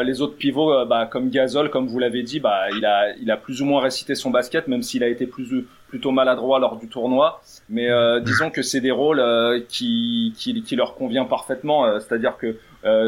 les 0.05 0.21
autres 0.21 0.37
pivots, 0.37 0.85
bah, 0.85 1.09
comme 1.11 1.31
Gasol, 1.31 1.71
comme 1.71 1.87
vous 1.87 1.99
l'avez 1.99 2.23
dit, 2.23 2.41
bah, 2.41 2.67
il 2.77 2.85
a, 2.85 3.15
il 3.21 3.31
a 3.31 3.37
plus 3.37 3.63
ou 3.63 3.65
moins 3.65 3.81
récité 3.81 4.15
son 4.15 4.31
basket, 4.31 4.69
même 4.69 4.83
s'il 4.83 5.03
a 5.03 5.09
été 5.09 5.27
plus, 5.27 5.67
plutôt 5.93 6.11
maladroit 6.11 6.59
lors 6.59 6.79
du 6.79 6.89
tournoi. 6.89 7.43
Mais 7.69 7.91
euh, 7.91 8.19
disons 8.19 8.49
que 8.49 8.63
c'est 8.63 8.81
des 8.81 8.91
rôles 8.91 9.23
qui, 9.69 10.33
qui, 10.39 10.63
qui, 10.63 10.75
leur 10.75 10.95
convient 10.95 11.27
parfaitement. 11.27 11.85
C'est-à-dire 12.01 12.39
que 12.39 12.57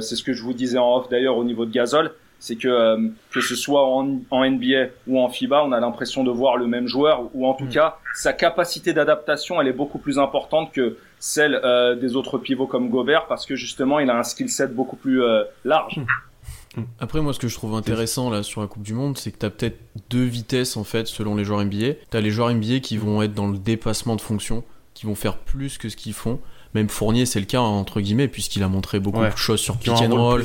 c'est 0.02 0.16
ce 0.16 0.22
que 0.22 0.34
je 0.34 0.42
vous 0.42 0.52
disais 0.52 0.76
en 0.76 0.96
off 0.96 1.08
d'ailleurs 1.08 1.38
au 1.38 1.44
niveau 1.44 1.64
de 1.64 1.70
Gasol, 1.70 2.12
c'est 2.38 2.56
que 2.56 3.10
que 3.32 3.40
ce 3.40 3.56
soit 3.56 3.86
en, 3.86 4.18
en, 4.30 4.50
NBA 4.50 4.88
ou 5.06 5.18
en 5.18 5.30
FIBA, 5.30 5.64
on 5.64 5.72
a 5.72 5.80
l'impression 5.80 6.24
de 6.24 6.30
voir 6.30 6.58
le 6.58 6.66
même 6.66 6.86
joueur, 6.86 7.30
ou 7.32 7.46
en 7.46 7.54
tout 7.54 7.64
mm. 7.64 7.70
cas 7.70 7.96
sa 8.14 8.34
capacité 8.34 8.92
d'adaptation, 8.92 9.62
elle 9.62 9.68
est 9.68 9.72
beaucoup 9.72 9.98
plus 9.98 10.18
importante 10.18 10.70
que 10.72 10.98
celle 11.18 11.58
des 11.98 12.16
autres 12.16 12.36
pivots 12.36 12.66
comme 12.66 12.90
Gobert, 12.90 13.26
parce 13.28 13.46
que 13.46 13.56
justement 13.56 13.98
il 13.98 14.10
a 14.10 14.18
un 14.18 14.24
skill 14.24 14.50
set 14.50 14.74
beaucoup 14.74 14.96
plus 14.96 15.22
large. 15.64 15.98
Après, 16.98 17.20
moi, 17.20 17.32
ce 17.32 17.38
que 17.38 17.48
je 17.48 17.54
trouve 17.54 17.74
intéressant 17.74 18.30
là 18.30 18.42
sur 18.42 18.60
la 18.60 18.66
Coupe 18.66 18.82
du 18.82 18.94
Monde, 18.94 19.16
c'est 19.18 19.30
que 19.30 19.38
tu 19.38 19.46
as 19.46 19.50
peut-être 19.50 19.78
deux 20.10 20.24
vitesses 20.24 20.76
en 20.76 20.84
fait 20.84 21.06
selon 21.06 21.36
les 21.36 21.44
joueurs 21.44 21.64
NBA. 21.64 21.94
Tu 22.10 22.16
as 22.16 22.20
les 22.20 22.30
joueurs 22.30 22.52
NBA 22.52 22.80
qui 22.80 22.96
vont 22.96 23.22
être 23.22 23.34
dans 23.34 23.48
le 23.48 23.58
dépassement 23.58 24.16
de 24.16 24.20
fonction, 24.20 24.64
qui 24.94 25.06
vont 25.06 25.14
faire 25.14 25.38
plus 25.38 25.78
que 25.78 25.88
ce 25.88 25.96
qu'ils 25.96 26.14
font. 26.14 26.40
Même 26.74 26.88
Fournier, 26.88 27.26
c'est 27.26 27.40
le 27.40 27.46
cas 27.46 27.60
entre 27.60 28.00
guillemets, 28.00 28.28
puisqu'il 28.28 28.62
a 28.62 28.68
montré 28.68 28.98
beaucoup 28.98 29.22
de 29.22 29.36
choses 29.36 29.60
sur 29.60 29.76
pick 29.76 29.92
and 29.92 30.14
roll, 30.14 30.44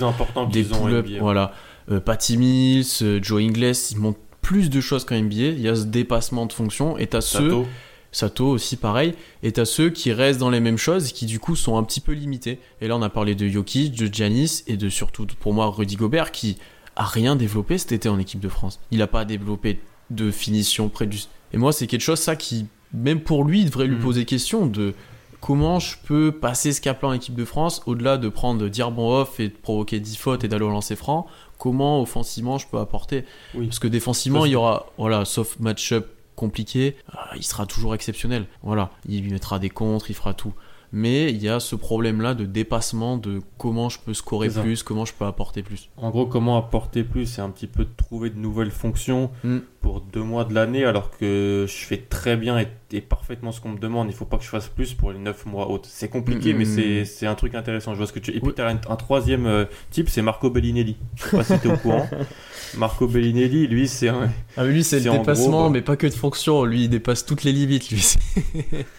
des 0.52 0.64
pull-ups, 0.64 1.18
voilà. 1.20 1.54
Euh, 1.92 2.00
Patty 2.00 2.38
Mills, 2.38 2.86
euh, 3.02 3.20
Joe 3.22 3.42
Ingles, 3.42 3.74
ils 3.90 3.98
montrent 3.98 4.20
plus 4.44 4.70
de 4.70 4.80
choses 4.80 5.06
qu'en 5.06 5.16
NBA. 5.16 5.36
Il 5.36 5.62
y 5.62 5.68
a 5.68 5.76
ce 5.76 5.86
dépassement 5.86 6.46
de 6.46 6.54
fonction 6.54 6.98
et 7.00 7.08
t'as 7.08 7.22
ceux 7.22 7.64
Sato 8.12 8.48
aussi 8.48 8.76
pareil, 8.76 9.14
et 9.44 9.52
t'as 9.52 9.66
ceux 9.66 9.90
qui 9.90 10.12
restent 10.12 10.40
dans 10.40 10.50
les 10.50 10.60
mêmes 10.60 10.78
choses 10.78 11.10
et 11.10 11.12
qui 11.12 11.26
du 11.26 11.40
coup 11.40 11.56
sont 11.56 11.78
un 11.78 11.84
petit 11.84 12.02
peu 12.02 12.14
limités. 12.14 12.60
Et 12.82 12.88
là 12.88 12.98
on 12.98 13.02
a 13.02 13.10
parlé 13.10 13.36
de 13.36 13.46
Yoki, 13.46 13.90
de 13.92 14.12
Giannis 14.12 14.64
et 14.68 14.78
de 14.78 14.90
surtout 14.90 15.28
pour 15.40 15.54
moi 15.54 15.68
Rudy 15.68 15.96
Gobert 15.96 16.32
qui 16.32 16.58
a 16.96 17.06
rien 17.06 17.36
développé 17.36 17.78
cet 17.78 17.92
été 17.92 18.10
en 18.10 18.18
équipe 18.20 18.40
de 18.40 18.50
France. 18.50 18.80
Il 18.92 19.02
a 19.02 19.08
pas 19.08 19.26
développé 19.26 19.80
de 20.10 20.32
finition 20.32 20.90
près 20.90 21.06
du... 21.06 21.20
Et 21.54 21.58
moi 21.58 21.72
c'est 21.72 21.88
quelque 21.88 22.02
chose 22.02 22.20
ça 22.20 22.36
qui, 22.36 22.66
même 22.94 23.22
pour 23.22 23.44
lui, 23.44 23.64
devrait 23.66 23.88
lui 23.88 23.98
mm. 23.98 24.02
poser 24.02 24.26
question 24.26 24.66
de 24.66 24.96
comment 25.40 25.80
je 25.80 25.96
peux 26.04 26.32
passer 26.32 26.74
ce 26.74 26.82
cap-là 26.82 27.10
en 27.10 27.14
équipe 27.14 27.36
de 27.36 27.46
France 27.46 27.82
au-delà 27.86 28.18
de 28.18 28.28
prendre 28.28 28.68
dire 28.68 28.92
bon 28.92 29.22
off 29.22 29.40
et 29.40 29.50
de 29.50 29.54
provoquer 29.54 30.00
10 30.00 30.18
fautes 30.18 30.44
et 30.44 30.48
d'aller 30.48 30.66
au 30.66 30.70
lancer 30.70 30.96
franc 30.96 31.28
comment 31.60 32.02
offensivement 32.02 32.58
je 32.58 32.68
peux 32.68 32.80
apporter? 32.80 33.26
Parce 33.54 33.80
que 33.80 33.88
défensivement 33.88 34.46
il 34.46 34.54
y 34.54 34.56
aura 34.56 34.88
voilà 34.98 35.26
sauf 35.26 35.60
match-up 35.60 36.08
compliqué, 36.40 36.96
euh, 37.10 37.36
il 37.36 37.44
sera 37.44 37.66
toujours 37.66 37.94
exceptionnel. 37.94 38.46
Voilà, 38.64 38.92
il 39.06 39.30
mettra 39.30 39.60
des 39.60 39.70
contres, 39.70 40.10
il 40.10 40.16
fera 40.16 40.34
tout. 40.34 40.54
Mais 40.92 41.30
il 41.30 41.42
y 41.42 41.50
a 41.50 41.60
ce 41.60 41.76
problème-là 41.76 42.34
de 42.34 42.46
dépassement 42.46 43.18
de 43.18 43.42
comment 43.58 43.90
je 43.90 44.00
peux 44.00 44.16
scorer 44.16 44.50
plus, 44.50 44.82
comment 44.82 45.06
je 45.06 45.14
peux 45.14 45.26
apporter 45.26 45.62
plus. 45.62 45.90
En 45.98 46.10
gros, 46.10 46.26
comment 46.26 46.58
apporter 46.58 47.04
plus, 47.04 47.28
c'est 47.28 47.42
un 47.42 47.50
petit 47.50 47.68
peu 47.68 47.86
de 47.86 47.92
trouver 47.96 48.32
de 48.32 48.40
nouvelles 48.40 48.72
fonctions 48.72 49.30
mm. 49.44 49.58
pour 49.82 50.02
deux 50.02 50.24
mois 50.24 50.46
de 50.46 50.56
l'année, 50.56 50.86
alors 50.86 51.12
que 51.12 51.66
je 51.68 51.86
fais 51.86 51.98
très 51.98 52.38
bien 52.38 52.58
et, 52.92 53.02
parfaitement 53.02 53.52
ce 53.52 53.62
qu'on 53.62 53.70
me 53.70 53.78
demande. 53.78 54.08
Il 54.10 54.16
faut 54.16 54.26
pas 54.26 54.38
que 54.38 54.44
je 54.44 54.50
fasse 54.50 54.68
plus 54.68 54.96
pour 54.96 55.12
les 55.12 55.20
neuf 55.20 55.46
mois 55.46 55.70
autres. 55.70 55.88
C'est 55.92 56.10
compliqué, 56.10 56.54
mm, 56.54 56.58
mais 56.58 57.02
mm, 57.02 57.06
c'est 57.06 57.28
un 57.28 57.36
truc 57.36 57.54
intéressant. 57.54 57.94
Je 57.94 57.98
vois 57.98 58.08
ce 58.08 58.14
que 58.14 58.20
tu. 58.20 58.32
Et 58.36 58.40
puis, 58.40 58.54
tu 58.56 58.62
as 58.62 58.68
un, 58.68 58.96
troisième 58.96 59.46
euh, 59.46 59.66
type, 59.92 60.10
c'est 60.10 60.24
Marco 60.24 60.50
Bellinelli. 60.50 60.98
Je 61.16 61.24
sais 61.24 61.38
pas 61.38 61.44
si 61.44 61.60
tu 61.60 61.68
es 61.68 61.72
au 61.72 61.78
courant. 61.78 62.10
Marco 62.78 63.08
Bellinelli, 63.08 63.68
lui, 63.68 63.88
c'est 63.88 64.10
un. 64.10 64.30
Ah, 64.58 64.66
lui, 64.66 64.84
c'est 64.84 65.00
le 65.00 65.12
dépassement, 65.12 65.66
bah 65.66 65.74
mais 65.74 65.82
pas 65.82 65.98
que 65.98 66.08
de 66.08 66.14
fonction. 66.14 66.66
Lui, 66.66 66.86
il 66.86 66.90
dépasse 66.90 67.26
toutes 67.26 67.44
les 67.44 67.52
limites, 67.52 67.90
lui. 67.92 68.16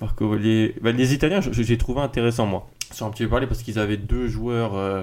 Marco, 0.00 0.36
les, 0.36 0.74
bah, 0.80 0.92
les 0.92 1.14
Italiens, 1.14 1.40
j'ai 1.40 1.78
trouvé 1.78 2.00
intéressant, 2.00 2.46
moi. 2.46 2.68
Un 3.00 3.10
petit 3.10 3.24
peu 3.24 3.30
parler 3.30 3.46
parce 3.46 3.62
qu'ils 3.62 3.78
avaient 3.78 3.96
deux 3.96 4.28
joueurs 4.28 4.74
euh, 4.74 5.02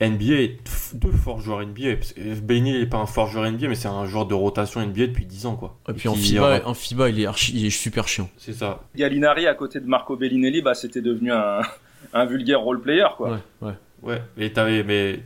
NBA, 0.00 0.54
deux 0.94 1.10
forts 1.12 1.40
joueurs 1.40 1.66
NBA. 1.66 1.96
Parce 1.96 2.12
que 2.12 2.40
Bellinelli 2.40 2.80
n'est 2.80 2.86
pas 2.86 2.98
un 2.98 3.06
fort 3.06 3.28
joueur 3.28 3.50
NBA, 3.50 3.68
mais 3.68 3.74
c'est 3.74 3.88
un 3.88 4.06
joueur 4.06 4.26
de 4.26 4.34
rotation 4.34 4.80
NBA 4.80 5.08
depuis 5.08 5.26
10 5.26 5.46
ans, 5.46 5.56
quoi. 5.56 5.78
Et 5.88 5.92
puis 5.92 6.08
en, 6.08 6.14
FIBA, 6.14 6.62
en 6.66 6.74
FIBA, 6.74 7.08
il 7.10 7.20
est, 7.20 7.48
il 7.52 7.66
est 7.66 7.70
super 7.70 8.08
chiant. 8.08 8.28
C'est 8.36 8.52
ça. 8.52 8.82
Gallinari, 8.94 9.46
à 9.46 9.54
côté 9.54 9.80
de 9.80 9.86
Marco 9.86 10.16
Bellinelli, 10.16 10.62
bah, 10.62 10.74
c'était 10.74 11.02
devenu 11.02 11.32
un, 11.32 11.60
un 12.12 12.24
vulgaire 12.24 12.60
role 12.60 12.80
player, 12.80 13.08
quoi. 13.16 13.32
Ouais, 13.32 13.68
ouais. 13.68 13.74
Ouais, 14.02 14.22
mais, 14.36 14.50
mais 14.82 15.20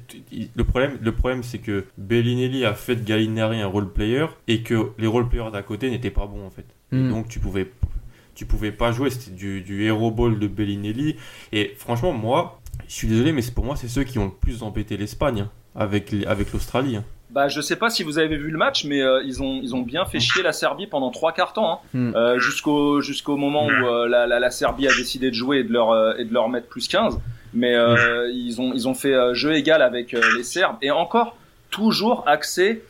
le 0.56 0.64
problème, 0.64 0.98
le 1.00 1.12
problème 1.12 1.44
c'est 1.44 1.58
que 1.58 1.84
Bellinelli 1.96 2.64
a 2.64 2.74
fait 2.74 2.96
de 2.96 3.04
Gallinari 3.04 3.60
un 3.60 3.68
role 3.68 3.92
player 3.92 4.26
et 4.48 4.62
que 4.62 4.90
les 4.98 5.06
role 5.06 5.28
players 5.28 5.52
d'à 5.52 5.62
côté 5.62 5.90
n'étaient 5.90 6.10
pas 6.10 6.26
bons 6.26 6.44
en 6.44 6.50
fait. 6.50 6.66
Hmm. 6.90 7.08
donc 7.08 7.28
tu 7.28 7.38
pouvais, 7.38 7.70
tu 8.34 8.46
pouvais 8.46 8.72
pas 8.72 8.92
jouer, 8.92 9.10
c'était 9.10 9.30
du, 9.30 9.60
du 9.60 9.84
hero 9.84 10.10
ball 10.10 10.38
de 10.38 10.46
Bellinelli. 10.46 11.16
Et 11.52 11.74
franchement, 11.78 12.12
moi, 12.12 12.60
je 12.88 12.94
suis 12.94 13.08
désolé, 13.08 13.32
mais 13.32 13.42
pour 13.54 13.64
moi, 13.64 13.76
c'est 13.76 13.88
ceux 13.88 14.04
qui 14.04 14.18
ont 14.18 14.26
le 14.26 14.30
plus 14.30 14.62
embêté 14.62 14.96
l'Espagne 14.96 15.42
hein, 15.42 15.50
avec, 15.74 16.14
avec 16.26 16.52
l'Australie. 16.52 16.96
Hein. 16.96 17.04
Bah, 17.30 17.48
je 17.48 17.60
sais 17.60 17.76
pas 17.76 17.90
si 17.90 18.04
vous 18.04 18.18
avez 18.18 18.36
vu 18.36 18.50
le 18.50 18.58
match, 18.58 18.84
mais 18.84 19.02
euh, 19.02 19.20
ils 19.24 19.42
ont 19.42 19.58
ils 19.60 19.74
ont 19.74 19.80
bien 19.80 20.04
fait 20.04 20.20
chier 20.20 20.42
la 20.44 20.52
Serbie 20.52 20.86
pendant 20.86 21.10
trois 21.10 21.32
quarts 21.32 21.52
temps, 21.52 21.72
hein. 21.72 21.78
Hmm. 21.92 22.12
euh, 22.14 22.38
jusqu'au 22.38 23.00
jusqu'au 23.00 23.36
moment 23.36 23.66
où 23.66 23.70
euh, 23.70 24.06
la, 24.06 24.28
la, 24.28 24.38
la, 24.38 24.50
Serbie 24.52 24.86
a 24.86 24.94
décidé 24.94 25.30
de 25.30 25.34
jouer 25.34 25.58
et 25.58 25.64
de 25.64 25.72
leur 25.72 25.90
euh, 25.90 26.14
et 26.16 26.24
de 26.24 26.32
leur 26.32 26.48
mettre 26.48 26.68
plus 26.68 26.86
15 26.86 27.18
mais 27.54 27.74
euh, 27.74 28.30
ils 28.32 28.60
ont 28.60 28.72
ils 28.74 28.88
ont 28.88 28.94
fait 28.94 29.14
euh, 29.14 29.32
jeu 29.32 29.54
égal 29.54 29.80
avec 29.80 30.12
euh, 30.12 30.20
les 30.36 30.42
Serbes 30.42 30.76
et 30.82 30.90
encore 30.90 31.36
toujours 31.70 32.24
axé 32.26 32.82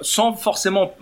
sans 0.00 0.34
forcément 0.34 0.94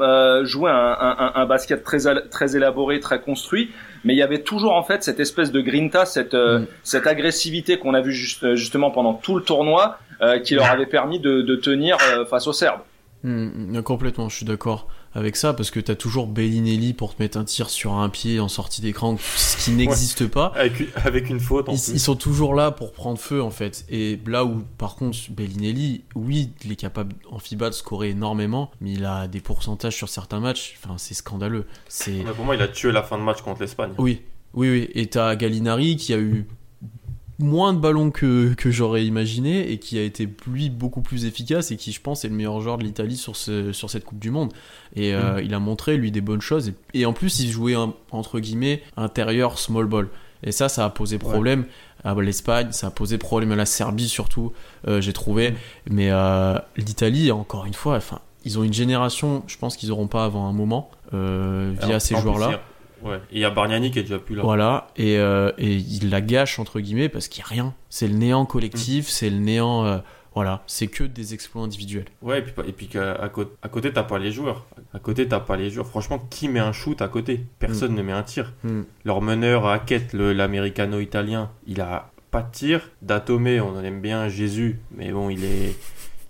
jouer 0.44 0.70
un, 0.70 0.96
un, 1.00 1.32
un, 1.34 1.46
basket 1.46 1.82
très 1.84 1.98
très 2.30 2.56
élaboré, 2.56 3.00
très 3.00 3.20
construit, 3.20 3.70
mais 4.04 4.14
il 4.14 4.16
y 4.16 4.22
avait 4.22 4.42
toujours 4.42 4.74
en 4.74 4.82
fait 4.82 5.02
cette 5.02 5.20
espèce 5.20 5.52
de 5.52 5.60
grinta, 5.60 6.04
cette 6.04 6.34
mm. 6.34 6.66
cette 6.82 7.06
agressivité 7.06 7.78
qu'on 7.78 7.94
a 7.94 8.00
vu 8.00 8.12
juste, 8.12 8.54
justement 8.54 8.90
pendant 8.90 9.14
tout 9.14 9.36
le 9.36 9.42
tournoi, 9.42 9.98
qui 10.44 10.54
leur 10.54 10.70
avait 10.70 10.86
permis 10.86 11.18
de, 11.18 11.42
de 11.42 11.56
tenir 11.56 11.98
face 12.28 12.46
aux 12.46 12.52
Serbes. 12.52 12.80
Mm, 13.22 13.80
complètement, 13.82 14.28
je 14.28 14.36
suis 14.36 14.46
d'accord. 14.46 14.88
avec 15.14 15.36
ça 15.36 15.54
parce 15.54 15.70
que 15.70 15.80
t'as 15.80 15.94
toujours 15.94 16.26
Bellinelli 16.26 16.92
pour 16.92 17.14
te 17.14 17.22
mettre 17.22 17.38
un 17.38 17.44
tir 17.44 17.70
sur 17.70 17.94
un 17.94 18.08
pied 18.10 18.38
en 18.38 18.48
sortie 18.48 18.82
d'écran, 18.82 19.16
ce 19.18 19.56
qui 19.56 19.70
n'existe 19.76 20.26
pas. 20.26 20.52
Avec, 20.54 20.88
avec, 20.94 21.30
une 21.30 21.40
faute 21.40 21.68
en 21.68 21.72
ils, 21.72 21.80
plus. 21.80 21.92
ils, 21.92 22.00
sont 22.00 22.16
toujours 22.16 22.54
là 22.54 22.70
pour 22.70 22.92
prendre 22.92 23.18
feu 23.18 23.42
en 23.42 23.50
fait. 23.50 23.86
Et 23.88 24.20
là 24.26 24.44
où 24.44 24.62
par 24.78 24.96
contre 24.96 25.18
Bellinelli, 25.30 26.04
oui, 26.14 26.50
il 26.64 26.72
est 26.72 26.76
capable 26.76 27.14
en 27.30 27.38
FIBA 27.38 27.70
de 27.70 27.74
scorer 27.74 28.10
énormément, 28.10 28.70
mais 28.80 28.92
il 28.92 29.04
a 29.04 29.26
des 29.26 29.40
pourcentages 29.40 29.96
sur 29.96 30.08
certains 30.08 30.40
matchs, 30.40 30.78
enfin 30.82 30.96
c'est 30.98 31.14
scandaleux. 31.14 31.66
C'est 31.88 32.24
pour 32.36 32.44
moi 32.44 32.54
il 32.54 32.62
a 32.62 32.68
tué 32.68 32.92
la 32.92 33.02
fin 33.02 33.16
de 33.18 33.22
match 33.22 33.40
contre 33.40 33.62
l'Espagne. 33.62 33.92
Oui, 33.98 34.22
oui, 34.54 34.70
oui. 34.70 34.90
Et 34.94 35.06
t'as 35.06 35.34
Gallinari 35.36 35.96
qui 35.96 36.12
a 36.12 36.18
eu 36.18 36.46
moins 37.38 37.74
de 37.74 37.78
ballons 37.78 38.10
que, 38.10 38.54
que 38.54 38.70
j'aurais 38.70 39.04
imaginé 39.04 39.70
et 39.70 39.78
qui 39.78 39.98
a 39.98 40.02
été 40.02 40.28
lui 40.46 40.70
beaucoup 40.70 41.02
plus 41.02 41.26
efficace 41.26 41.70
et 41.70 41.76
qui 41.76 41.92
je 41.92 42.00
pense 42.00 42.24
est 42.24 42.28
le 42.28 42.34
meilleur 42.34 42.60
joueur 42.60 42.78
de 42.78 42.84
l'Italie 42.84 43.16
sur, 43.16 43.36
ce, 43.36 43.72
sur 43.72 43.90
cette 43.90 44.04
Coupe 44.04 44.18
du 44.18 44.30
Monde. 44.30 44.52
Et 44.94 45.14
euh, 45.14 45.42
il 45.42 45.52
a 45.52 45.58
montré 45.58 45.96
lui 45.96 46.10
des 46.10 46.22
bonnes 46.22 46.40
choses. 46.40 46.68
Et, 46.68 47.00
et 47.00 47.06
en 47.06 47.12
plus 47.12 47.40
il 47.40 47.50
jouait 47.50 47.74
un, 47.74 47.92
entre 48.10 48.40
guillemets 48.40 48.82
intérieur 48.96 49.58
small 49.58 49.86
ball. 49.86 50.08
Et 50.42 50.52
ça 50.52 50.68
ça 50.68 50.84
a 50.84 50.90
posé 50.90 51.18
problème 51.18 51.66
à 52.04 52.14
l'Espagne 52.14 52.68
ça 52.70 52.88
a 52.88 52.90
posé 52.90 53.18
problème 53.18 53.52
à 53.52 53.56
la 53.56 53.66
Serbie 53.66 54.08
surtout 54.08 54.52
euh, 54.86 55.00
j'ai 55.00 55.12
trouvé. 55.12 55.54
Mais 55.90 56.10
euh, 56.10 56.58
l'Italie 56.76 57.30
encore 57.32 57.66
une 57.66 57.74
fois 57.74 57.96
enfin 57.96 58.20
ils 58.44 58.58
ont 58.58 58.62
une 58.62 58.72
génération 58.72 59.42
je 59.46 59.58
pense 59.58 59.76
qu'ils 59.76 59.92
auront 59.92 60.06
pas 60.06 60.24
avant 60.24 60.48
un 60.48 60.52
moment 60.52 60.90
via 61.12 61.74
Alors, 61.82 62.00
ces 62.00 62.16
joueurs 62.16 62.38
là 62.38 62.60
Ouais. 63.02 63.16
Et 63.30 63.36
il 63.36 63.38
y 63.40 63.44
a 63.44 63.50
Bargnani 63.50 63.90
qui 63.90 63.98
est 63.98 64.02
déjà 64.02 64.18
plus 64.18 64.34
là. 64.34 64.42
voilà, 64.42 64.88
et, 64.96 65.18
euh, 65.18 65.52
et 65.58 65.74
il 65.76 66.10
la 66.10 66.20
gâche 66.20 66.58
entre 66.58 66.80
guillemets 66.80 67.08
parce 67.08 67.28
qu'il 67.28 67.42
n'y 67.42 67.46
a 67.46 67.48
rien. 67.62 67.74
C'est 67.90 68.08
le 68.08 68.14
néant 68.14 68.46
collectif, 68.46 69.08
c'est 69.08 69.30
le 69.30 69.38
néant. 69.38 69.84
euh, 69.84 69.98
voilà, 70.34 70.62
c'est 70.66 70.86
que 70.88 71.02
des 71.04 71.32
exploits 71.32 71.62
individuels. 71.62 72.04
Ouais, 72.20 72.40
et 72.40 72.42
puis, 72.42 72.52
et 72.68 72.72
puis 72.72 72.90
à 72.98 73.28
côté, 73.30 73.52
à 73.62 73.68
côté 73.70 73.90
t'as 73.92 74.02
pas 74.02 74.18
les 74.18 74.32
joueurs. 74.32 74.66
À 74.92 74.98
côté, 74.98 75.26
t'as 75.26 75.40
pas 75.40 75.56
les 75.56 75.70
joueurs. 75.70 75.86
Franchement, 75.86 76.18
qui 76.28 76.48
met 76.48 76.60
un 76.60 76.72
shoot 76.72 77.00
à 77.00 77.08
côté? 77.08 77.46
Personne 77.58 77.94
ne 77.94 78.02
met 78.02 78.12
un 78.12 78.22
tir. 78.22 78.52
Mm. 78.62 78.82
Leur 79.06 79.22
meneur, 79.22 79.66
Hackett, 79.66 80.12
l'américano-italien, 80.12 81.50
il 81.66 81.80
a 81.80 82.10
pas 82.30 82.42
de 82.42 82.50
tir. 82.50 82.90
Datomé, 83.02 83.60
on 83.60 83.70
en 83.76 83.82
aime 83.84 84.00
bien 84.00 84.28
Jésus, 84.28 84.78
mais 84.94 85.10
bon, 85.12 85.30
il 85.30 85.44
est. 85.44 85.76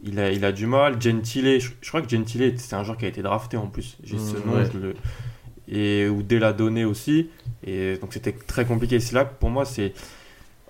Il 0.05 0.21
a, 0.21 0.31
il 0.31 0.45
a 0.45 0.53
du 0.53 0.67
mal. 0.67 1.01
Gentile, 1.01 1.59
je, 1.59 1.71
je 1.81 1.89
crois 1.89 2.03
que 2.03 2.09
Gentile, 2.09 2.55
c'est 2.59 2.77
un 2.77 2.85
joueur 2.85 2.99
qui 2.99 3.07
a 3.07 3.09
été 3.09 3.23
drafté 3.23 3.57
en 3.57 3.67
plus. 3.67 3.97
J'ai 4.05 4.19
ce 4.19 4.37
Mm, 4.37 4.47
nom, 4.47 4.57
ouais. 4.57 4.69
je 4.73 4.79
le. 4.79 4.95
Et 5.69 6.09
ou 6.09 6.23
Donné 6.23 6.85
aussi. 6.85 7.31
Et 7.65 7.97
donc 7.99 8.13
c'était 8.13 8.33
très 8.33 8.65
compliqué. 8.65 9.01
C'est 9.01 9.15
là 9.15 9.25
que 9.25 9.35
pour 9.39 9.51
moi, 9.51 9.65
c'est. 9.65 9.93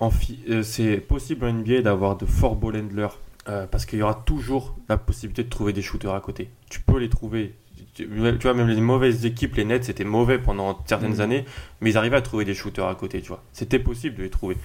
euh, 0.02 0.62
C'est 0.62 0.96
possible 0.98 1.44
en 1.46 1.52
NBA 1.52 1.82
d'avoir 1.82 2.16
de 2.16 2.26
forts 2.26 2.56
ball 2.56 2.76
handlers 2.76 3.18
euh, 3.48 3.66
parce 3.66 3.86
qu'il 3.86 3.98
y 3.98 4.02
aura 4.02 4.22
toujours 4.26 4.76
la 4.88 4.96
possibilité 4.96 5.44
de 5.44 5.48
trouver 5.48 5.72
des 5.72 5.82
shooters 5.82 6.14
à 6.14 6.20
côté. 6.20 6.50
Tu 6.70 6.80
peux 6.80 6.98
les 6.98 7.08
trouver. 7.08 7.54
Tu 7.94 8.06
tu 8.08 8.42
vois, 8.42 8.54
même 8.54 8.68
les 8.68 8.80
mauvaises 8.80 9.24
équipes, 9.24 9.54
les 9.56 9.64
Nets, 9.64 9.84
c'était 9.84 10.04
mauvais 10.04 10.38
pendant 10.38 10.78
certaines 10.86 11.14
Mhm. 11.14 11.20
années, 11.20 11.44
mais 11.80 11.90
ils 11.90 11.96
arrivaient 11.98 12.16
à 12.16 12.22
trouver 12.22 12.44
des 12.44 12.54
shooters 12.54 12.86
à 12.88 12.94
côté, 12.94 13.20
tu 13.22 13.28
vois. 13.28 13.42
C'était 13.52 13.78
possible 13.78 14.16
de 14.16 14.22
les 14.22 14.30
trouver. 14.30 14.56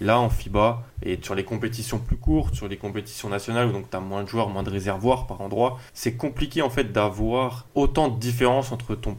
Là, 0.00 0.18
en 0.18 0.30
FIBA, 0.30 0.82
et 1.02 1.18
sur 1.22 1.34
les 1.34 1.44
compétitions 1.44 1.98
plus 1.98 2.16
courtes, 2.16 2.54
sur 2.54 2.68
les 2.68 2.76
compétitions 2.78 3.28
nationales, 3.28 3.68
où 3.68 3.72
donc 3.72 3.90
tu 3.90 3.96
as 3.96 4.00
moins 4.00 4.22
de 4.22 4.28
joueurs, 4.28 4.48
moins 4.48 4.62
de 4.62 4.70
réservoirs 4.70 5.26
par 5.26 5.40
endroit, 5.42 5.78
c'est 5.92 6.14
compliqué 6.16 6.62
en 6.62 6.70
fait 6.70 6.92
d'avoir 6.92 7.66
autant 7.74 8.08
de 8.08 8.18
différence 8.18 8.72
entre 8.72 8.94
ton 8.94 9.16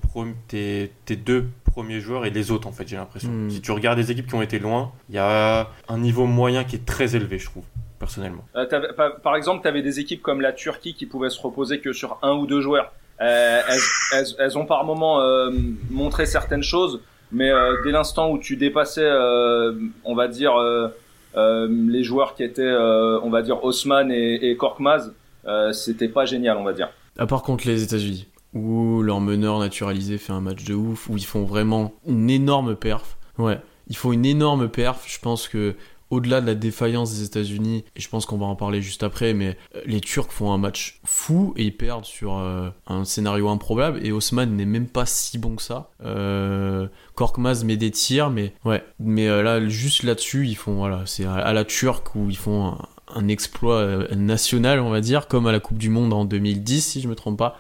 tes, 0.48 0.92
tes 1.06 1.16
deux 1.16 1.48
premiers 1.72 2.00
joueurs 2.02 2.26
et 2.26 2.32
les 2.32 2.52
autres, 2.52 2.68
en 2.68 2.72
fait, 2.72 2.88
j'ai 2.88 2.98
l'impression. 2.98 3.30
Mhm. 3.30 3.50
Si 3.52 3.62
tu 3.62 3.72
regardes 3.72 3.98
des 4.00 4.12
équipes 4.12 4.28
qui 4.28 4.36
ont 4.36 4.42
été 4.42 4.60
loin, 4.60 4.92
il 5.10 5.16
y 5.16 5.20
a 5.20 5.70
un 5.88 5.98
niveau 5.98 6.26
moyen 6.26 6.64
qui 6.64 6.76
est 6.78 6.86
très 6.86 7.16
élevé, 7.16 7.38
je 7.40 7.46
trouve, 7.46 7.64
personnellement. 8.00 8.44
Euh, 8.56 8.66
par, 8.98 9.16
par 9.22 9.36
exemple, 9.36 9.62
tu 9.62 9.68
avais 9.68 9.82
des 9.82 10.00
équipes 10.00 10.22
comme 10.22 10.42
la 10.42 10.52
Turquie 10.52 10.94
qui 10.96 11.06
pouvaient 11.06 11.30
se 11.30 11.40
reposer 11.42 11.80
que 11.80 11.94
sur 11.94 12.18
un 12.24 12.34
ou 12.34 12.46
deux 12.48 12.60
joueurs. 12.62 12.92
Euh, 13.22 13.62
elles, 13.70 13.80
elles- 14.20 14.36
elles 14.40 14.58
ont 14.58 14.66
par 14.66 14.84
moment 14.84 15.22
euh, 15.22 15.52
montré 15.92 16.26
certaines 16.26 16.64
choses, 16.64 17.00
mais 17.32 17.50
euh, 17.50 17.76
dès 17.84 17.92
l'instant 17.92 18.32
où 18.32 18.38
tu 18.38 18.58
dépassais, 18.58 19.04
euh, 19.04 19.74
on 20.04 20.16
va 20.16 20.28
dire, 20.28 20.56
euh, 20.58 20.90
les 21.70 22.04
joueurs 22.04 22.36
qui 22.36 22.44
étaient, 22.44 22.72
on 22.72 23.30
va 23.30 23.42
dire, 23.42 23.64
Osman 23.64 24.12
et, 24.12 24.50
et 24.50 24.58
Korkmaz, 24.58 25.14
c'était 25.72 26.10
pas 26.10 26.26
génial, 26.26 26.58
on 26.58 26.64
va 26.64 26.74
dire. 26.74 26.90
À 27.18 27.26
part 27.26 27.44
contre 27.44 27.68
les 27.68 27.84
États-Unis, 27.84 28.28
où 28.54 29.02
leur 29.02 29.22
meneur 29.22 29.60
naturalisé 29.60 30.18
fait 30.18 30.34
un 30.34 30.42
match 30.42 30.64
de 30.64 30.74
ouf, 30.74 31.10
où 31.10 31.18
ils 31.18 31.26
font 31.26 31.44
vraiment 31.44 31.94
une 32.06 32.30
énorme 32.30 32.76
perf. 32.76 33.18
Ouais, 33.38 33.60
ils 33.88 33.96
font 33.96 34.12
une 34.12 34.26
énorme 34.26 34.68
perf. 34.68 35.04
Je 35.08 35.20
pense 35.20 35.48
que 35.48 35.76
au-delà 36.12 36.42
de 36.42 36.46
la 36.46 36.56
défaillance 36.56 37.16
des 37.16 37.24
États-Unis, 37.24 37.86
et 37.96 38.02
je 38.02 38.10
pense 38.10 38.26
qu'on 38.26 38.38
va 38.38 38.46
en 38.46 38.58
parler 38.58 38.82
juste 38.82 39.02
après, 39.02 39.34
mais 39.34 39.58
euh, 39.76 39.82
les 39.86 40.02
Turcs 40.02 40.30
font 40.30 40.52
un 40.52 40.58
match 40.58 41.00
fou 41.06 41.54
et 41.56 41.64
ils 41.64 41.76
perdent 41.76 42.06
sur 42.06 42.38
euh, 42.38 42.70
un 42.86 43.06
scénario 43.06 43.48
improbable. 43.48 44.06
Et 44.06 44.12
Osman 44.12 44.46
n'est 44.46 44.66
même 44.66 44.88
pas 44.88 45.06
si 45.06 45.38
bon 45.38 45.56
que 45.56 45.62
ça. 45.62 45.90
Euh, 46.04 46.88
Korkmaz 47.16 47.64
met 47.64 47.78
des 47.78 47.92
tirs, 47.92 48.30
mais 48.30 48.54
ouais, 48.66 48.84
mais 49.00 49.28
euh, 49.28 49.42
là 49.42 49.66
juste 49.68 50.04
là-dessus, 50.04 50.48
ils 50.48 50.56
font 50.56 50.76
voilà, 50.76 51.04
c'est 51.06 51.26
à, 51.26 51.54
la 51.54 51.64
Turque 51.64 52.14
où 52.16 52.30
ils 52.30 52.38
font 52.38 52.78
un, 53.16 53.28
exploit 53.30 54.08
national, 54.14 54.82
on 54.82 54.90
va 54.90 55.00
dire, 55.00 55.28
comme 55.28 55.48
à 55.48 55.54
la 55.54 55.62
Coupe 55.62 55.78
du 55.78 55.90
Monde 55.90 56.12
en 56.12 56.26
2010, 56.26 56.82
si 56.82 57.02
je 57.02 57.08
me 57.08 57.16
trompe 57.16 57.40
pas. 57.40 57.58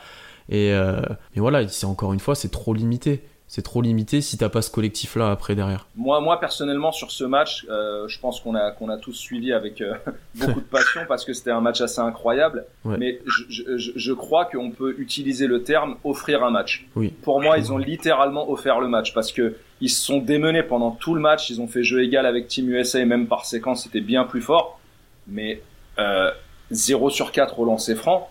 Et, 0.49 0.69
et 0.69 1.39
voilà, 1.39 1.67
c'est 1.69 1.85
encore 1.85 2.11
une 2.11 2.19
fois, 2.19 2.35
c'est 2.35 2.49
trop 2.49 2.73
limité. 2.73 3.23
C'est 3.53 3.63
trop 3.63 3.81
limité 3.81 4.21
si 4.21 4.37
t'as 4.37 4.47
pas 4.47 4.61
ce 4.61 4.71
collectif-là 4.71 5.29
après 5.29 5.55
derrière. 5.55 5.85
Moi, 5.97 6.21
moi 6.21 6.39
personnellement, 6.39 6.93
sur 6.93 7.11
ce 7.11 7.25
match, 7.25 7.65
euh, 7.69 8.07
je 8.07 8.17
pense 8.17 8.39
qu'on 8.39 8.55
a 8.55 8.71
qu'on 8.71 8.87
a 8.87 8.95
tous 8.95 9.11
suivi 9.11 9.51
avec 9.51 9.81
euh, 9.81 9.93
beaucoup 10.35 10.61
de 10.61 10.65
passion 10.65 11.01
parce 11.05 11.25
que 11.25 11.33
c'était 11.33 11.51
un 11.51 11.59
match 11.59 11.81
assez 11.81 11.99
incroyable. 11.99 12.63
Ouais. 12.85 12.95
Mais 12.97 13.19
je, 13.25 13.43
je, 13.49 13.77
je- 13.77 13.91
je 13.93 14.13
crois 14.13 14.45
qu'on 14.45 14.71
peut 14.71 14.95
utiliser 14.97 15.47
le 15.47 15.63
terme 15.63 15.97
offrir 16.05 16.45
un 16.45 16.49
match. 16.49 16.87
Oui. 16.95 17.09
Pour 17.23 17.41
moi, 17.41 17.57
ils 17.57 17.73
ont 17.73 17.77
littéralement 17.77 18.49
offert 18.49 18.79
le 18.79 18.87
match 18.87 19.13
parce 19.13 19.33
que 19.33 19.57
ils 19.81 19.89
se 19.89 20.01
sont 20.01 20.19
démenés 20.19 20.63
pendant 20.63 20.91
tout 20.91 21.13
le 21.13 21.19
match. 21.19 21.49
Ils 21.49 21.59
ont 21.59 21.67
fait 21.67 21.83
jeu 21.83 22.01
égal 22.05 22.25
avec 22.25 22.47
Team 22.47 22.69
USA, 22.69 22.99
et 23.01 23.05
même 23.05 23.27
par 23.27 23.43
séquence, 23.45 23.83
c'était 23.83 23.99
bien 23.99 24.23
plus 24.23 24.41
fort. 24.41 24.79
Mais 25.27 25.61
euh, 25.99 26.31
0 26.71 27.09
sur 27.09 27.33
4 27.33 27.59
au 27.59 27.65
lancer 27.65 27.95
franc. 27.95 28.29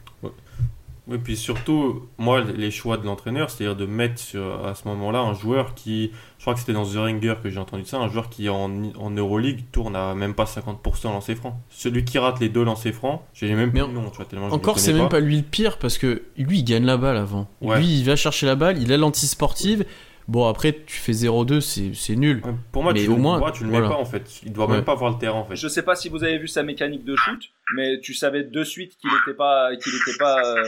Oui, 1.06 1.18
puis 1.22 1.36
surtout, 1.36 2.08
moi, 2.16 2.40
les 2.40 2.70
choix 2.70 2.96
de 2.96 3.04
l'entraîneur, 3.04 3.50
c'est-à-dire 3.50 3.76
de 3.76 3.84
mettre 3.84 4.18
sur- 4.18 4.64
à 4.64 4.74
ce 4.74 4.88
moment-là 4.88 5.18
un 5.20 5.34
joueur 5.34 5.74
qui, 5.74 6.12
je 6.38 6.42
crois 6.44 6.54
que 6.54 6.60
c'était 6.60 6.72
dans 6.72 6.86
The 6.86 6.94
Ringer 6.96 7.34
que 7.42 7.50
j'ai 7.50 7.58
entendu 7.58 7.84
ça, 7.84 7.98
un 7.98 8.08
joueur 8.08 8.30
qui 8.30 8.48
en, 8.48 8.70
en 8.98 9.10
Euroleague 9.10 9.64
tourne 9.70 9.96
à 9.96 10.14
même 10.14 10.32
pas 10.32 10.44
50% 10.44 11.04
lancé 11.12 11.34
franc. 11.34 11.60
Celui 11.68 12.04
qui 12.06 12.18
rate 12.18 12.40
les 12.40 12.48
deux 12.48 12.64
lancers 12.64 12.94
francs, 12.94 13.20
j'ai 13.34 13.52
même 13.54 13.70
plus 13.70 13.80
nom, 13.80 14.08
tu 14.10 14.16
vois, 14.16 14.24
tellement 14.24 14.46
Encore, 14.46 14.78
c'est 14.78 14.92
même 14.94 15.08
pas 15.10 15.20
lui 15.20 15.36
le 15.36 15.42
pire 15.42 15.76
parce 15.78 15.98
que 15.98 16.22
lui, 16.38 16.60
il 16.60 16.64
gagne 16.64 16.84
la 16.86 16.96
balle 16.96 17.18
avant. 17.18 17.48
Ouais. 17.60 17.78
Lui, 17.78 17.98
il 17.98 18.04
va 18.06 18.16
chercher 18.16 18.46
la 18.46 18.54
balle, 18.54 18.80
il 18.80 18.90
a 18.90 18.96
l'anti-sportive. 18.96 19.84
Bon, 20.26 20.48
après, 20.48 20.72
tu 20.86 20.96
fais 20.96 21.12
0-2, 21.12 21.60
c'est 21.60 21.92
c'est 21.94 22.16
nul. 22.16 22.42
Pour 22.72 22.82
moi, 22.82 22.92
Mais 22.94 23.04
tu, 23.04 23.10
au 23.10 23.16
moins, 23.16 23.38
moi, 23.38 23.52
tu 23.52 23.64
le 23.64 23.70
voilà. 23.70 23.88
mets 23.88 23.94
pas 23.94 24.00
en 24.00 24.04
fait. 24.06 24.40
Il 24.44 24.52
doit 24.52 24.66
Ouais. 24.66 24.76
même 24.76 24.84
pas 24.84 24.94
voir 24.94 25.10
le 25.10 25.18
terrain 25.18 25.38
en 25.40 25.44
fait. 25.44 25.54
Je 25.56 25.68
sais 25.68 25.82
pas 25.82 25.94
si 25.96 26.08
vous 26.08 26.24
avez 26.24 26.38
vu 26.38 26.48
sa 26.48 26.62
mécanique 26.62 27.04
de 27.04 27.14
shoot, 27.14 27.40
mais 27.76 28.00
tu 28.00 28.14
savais 28.14 28.42
de 28.42 28.64
suite 28.64 28.96
qu'il 28.98 29.10
était 29.22 29.36
pas 29.36 29.68
qu'il 29.76 29.92
était 29.94 30.18
pas 30.18 30.42
euh, 30.56 30.64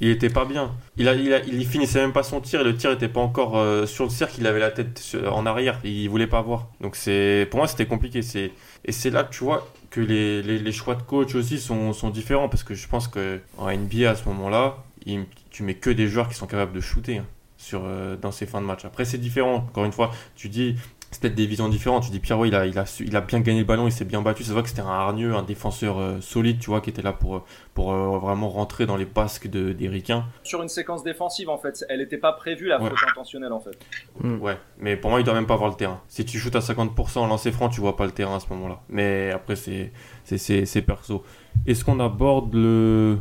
Il 0.00 0.08
était 0.08 0.28
pas 0.30 0.44
bien. 0.44 0.72
Il, 0.96 1.06
a, 1.08 1.14
il, 1.14 1.32
a, 1.32 1.38
il 1.44 1.64
finissait 1.66 2.00
même 2.00 2.12
pas 2.12 2.22
son 2.24 2.40
tir 2.40 2.62
et 2.62 2.64
le 2.64 2.74
tir 2.74 2.90
était 2.90 3.08
pas 3.08 3.20
encore 3.20 3.56
euh, 3.58 3.86
sur 3.86 4.04
le 4.04 4.10
cercle. 4.10 4.34
Il 4.38 4.46
avait 4.48 4.58
la 4.58 4.70
tête 4.72 5.16
en 5.30 5.46
arrière. 5.46 5.78
Il 5.84 6.08
voulait 6.08 6.26
pas 6.26 6.40
voir. 6.42 6.68
Donc 6.80 6.96
c'est 6.96 7.46
pour 7.50 7.58
moi 7.58 7.68
c'était 7.68 7.86
compliqué. 7.86 8.22
C'est 8.22 8.50
et 8.84 8.90
c'est 8.92 9.10
là 9.10 9.22
que 9.22 9.32
tu 9.32 9.44
vois 9.44 9.68
que 9.90 10.00
les, 10.00 10.42
les, 10.42 10.58
les 10.58 10.72
choix 10.72 10.94
de 10.96 11.02
coach 11.02 11.34
aussi 11.36 11.58
sont, 11.58 11.92
sont 11.92 12.10
différents 12.10 12.48
parce 12.48 12.64
que 12.64 12.74
je 12.74 12.88
pense 12.88 13.06
que 13.08 13.40
en 13.58 13.70
NBA 13.70 14.10
à 14.10 14.14
ce 14.16 14.24
moment-là, 14.30 14.78
il- 15.06 15.26
tu 15.50 15.62
mets 15.64 15.74
que 15.74 15.90
des 15.90 16.06
joueurs 16.08 16.28
qui 16.28 16.34
sont 16.34 16.46
capables 16.46 16.72
de 16.72 16.80
shooter 16.80 17.18
hein, 17.18 17.26
sur 17.70 17.82
euh, 17.84 18.16
dans 18.16 18.32
ces 18.32 18.46
fins 18.46 18.60
de 18.60 18.66
match. 18.66 18.84
Après 18.84 19.04
c'est 19.04 19.18
différent. 19.18 19.54
Encore 19.68 19.84
une 19.84 19.92
fois, 19.92 20.10
tu 20.36 20.48
dis 20.48 20.74
c'est 21.12 21.20
peut-être 21.22 21.34
des 21.34 21.46
visions 21.46 21.68
différentes. 21.68 22.04
Tu 22.04 22.10
dis 22.12 22.20
Pierrot, 22.20 22.44
il 22.44 22.54
a, 22.54 22.66
il 22.66 22.78
a, 22.78 22.86
su- 22.86 23.04
il 23.04 23.16
a 23.16 23.20
bien 23.20 23.40
gagné 23.40 23.58
le 23.60 23.64
ballon, 23.64 23.88
il 23.88 23.92
s'est 23.92 24.04
bien 24.04 24.22
battu. 24.22 24.44
Ça 24.44 24.50
se 24.50 24.52
voit 24.52 24.62
que 24.62 24.68
c'était 24.68 24.80
un 24.82 24.86
hargneux, 24.86 25.34
un 25.34 25.42
défenseur 25.42 25.98
euh, 25.98 26.20
solide, 26.20 26.60
tu 26.60 26.70
vois, 26.70 26.80
qui 26.80 26.90
était 26.90 27.02
là 27.02 27.12
pour, 27.12 27.44
pour 27.74 27.92
euh, 27.92 28.16
vraiment 28.20 28.48
rentrer 28.48 28.86
dans 28.86 28.94
les 28.96 29.06
basques 29.06 29.48
de, 29.48 29.72
des 29.72 29.88
Ricains. 29.88 30.24
sur 30.44 30.62
une 30.62 30.68
séquence 30.68 31.02
défensive 31.02 31.48
en 31.48 31.58
fait. 31.58 31.84
Elle 31.88 32.00
était 32.00 32.16
pas 32.18 32.32
prévue 32.32 32.68
la 32.68 32.80
Ouais. 32.80 32.88
faute 32.90 32.98
intentionnelle 33.10 33.52
en 33.52 33.58
fait. 33.58 33.76
Ouais, 34.22 34.56
mais 34.78 34.96
pour 34.96 35.10
moi, 35.10 35.18
il 35.18 35.24
doit 35.24 35.34
même 35.34 35.48
pas 35.48 35.56
voir 35.56 35.68
le 35.70 35.74
terrain. 35.76 36.00
Si 36.06 36.24
tu 36.24 36.38
shootes 36.38 36.54
à 36.54 36.60
50% 36.60 37.18
en 37.18 37.26
lancer 37.26 37.50
franc, 37.50 37.68
tu 37.70 37.80
vois 37.80 37.96
pas 37.96 38.04
le 38.06 38.12
terrain 38.12 38.36
à 38.36 38.40
ce 38.40 38.46
moment-là. 38.50 38.80
Mais 38.88 39.32
après, 39.32 39.56
c'est 39.56 39.90
c'est- 40.24 40.38
c'est 40.38 40.64
c'est 40.64 40.82
perso. 40.82 41.24
Est-ce 41.66 41.84
qu'on 41.84 41.98
aborde 41.98 42.54
le, 42.54 43.18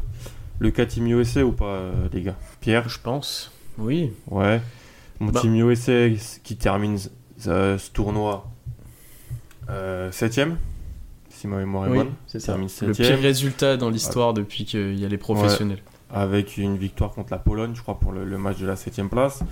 le 0.59 0.71
Team 0.71 1.07
USA 1.07 1.43
ou 1.43 1.53
pas, 1.53 1.65
euh, 1.65 2.07
les 2.13 2.21
gars? 2.21 2.35
Pierre? 2.61 2.87
Je 2.87 2.99
pense. 2.99 3.51
Oui. 3.79 4.11
Ouais. 4.29 4.61
Mon 5.19 5.31
Bah. 5.31 5.41
Team 5.41 5.55
USA 5.55 6.09
qui 6.43 6.55
termine 6.57 6.97
euh, 7.47 7.77
ce 7.77 7.91
tournoi 7.91 8.45
7ème, 10.11 10.55
si 11.29 11.47
ma 11.47 11.57
mémoire 11.57 11.87
est 11.87 11.91
Oui, 11.91 11.97
bonne. 11.97 12.11
c'est 12.27 12.39
ça. 12.39 12.53
Termine 12.53 12.69
Le 12.81 12.93
7ème. 12.93 12.95
pire 13.07 13.19
résultat 13.19 13.77
dans 13.77 13.89
l'histoire 13.89 14.33
depuis 14.33 14.65
qu'il 14.65 14.99
y 14.99 15.05
a 15.05 15.07
les 15.07 15.17
professionnels. 15.17 15.79
avec 16.11 16.57
une 16.57 16.75
victoire 16.77 17.11
contre 17.11 17.31
la 17.31 17.37
Pologne, 17.37 17.71
je 17.75 17.81
crois, 17.81 17.99
pour 17.99 18.11
le, 18.11 18.25
le 18.25 18.37
match 18.37 18.57
de 18.57 18.65
la 18.65 18.75
7 18.75 19.03
place. 19.09 19.43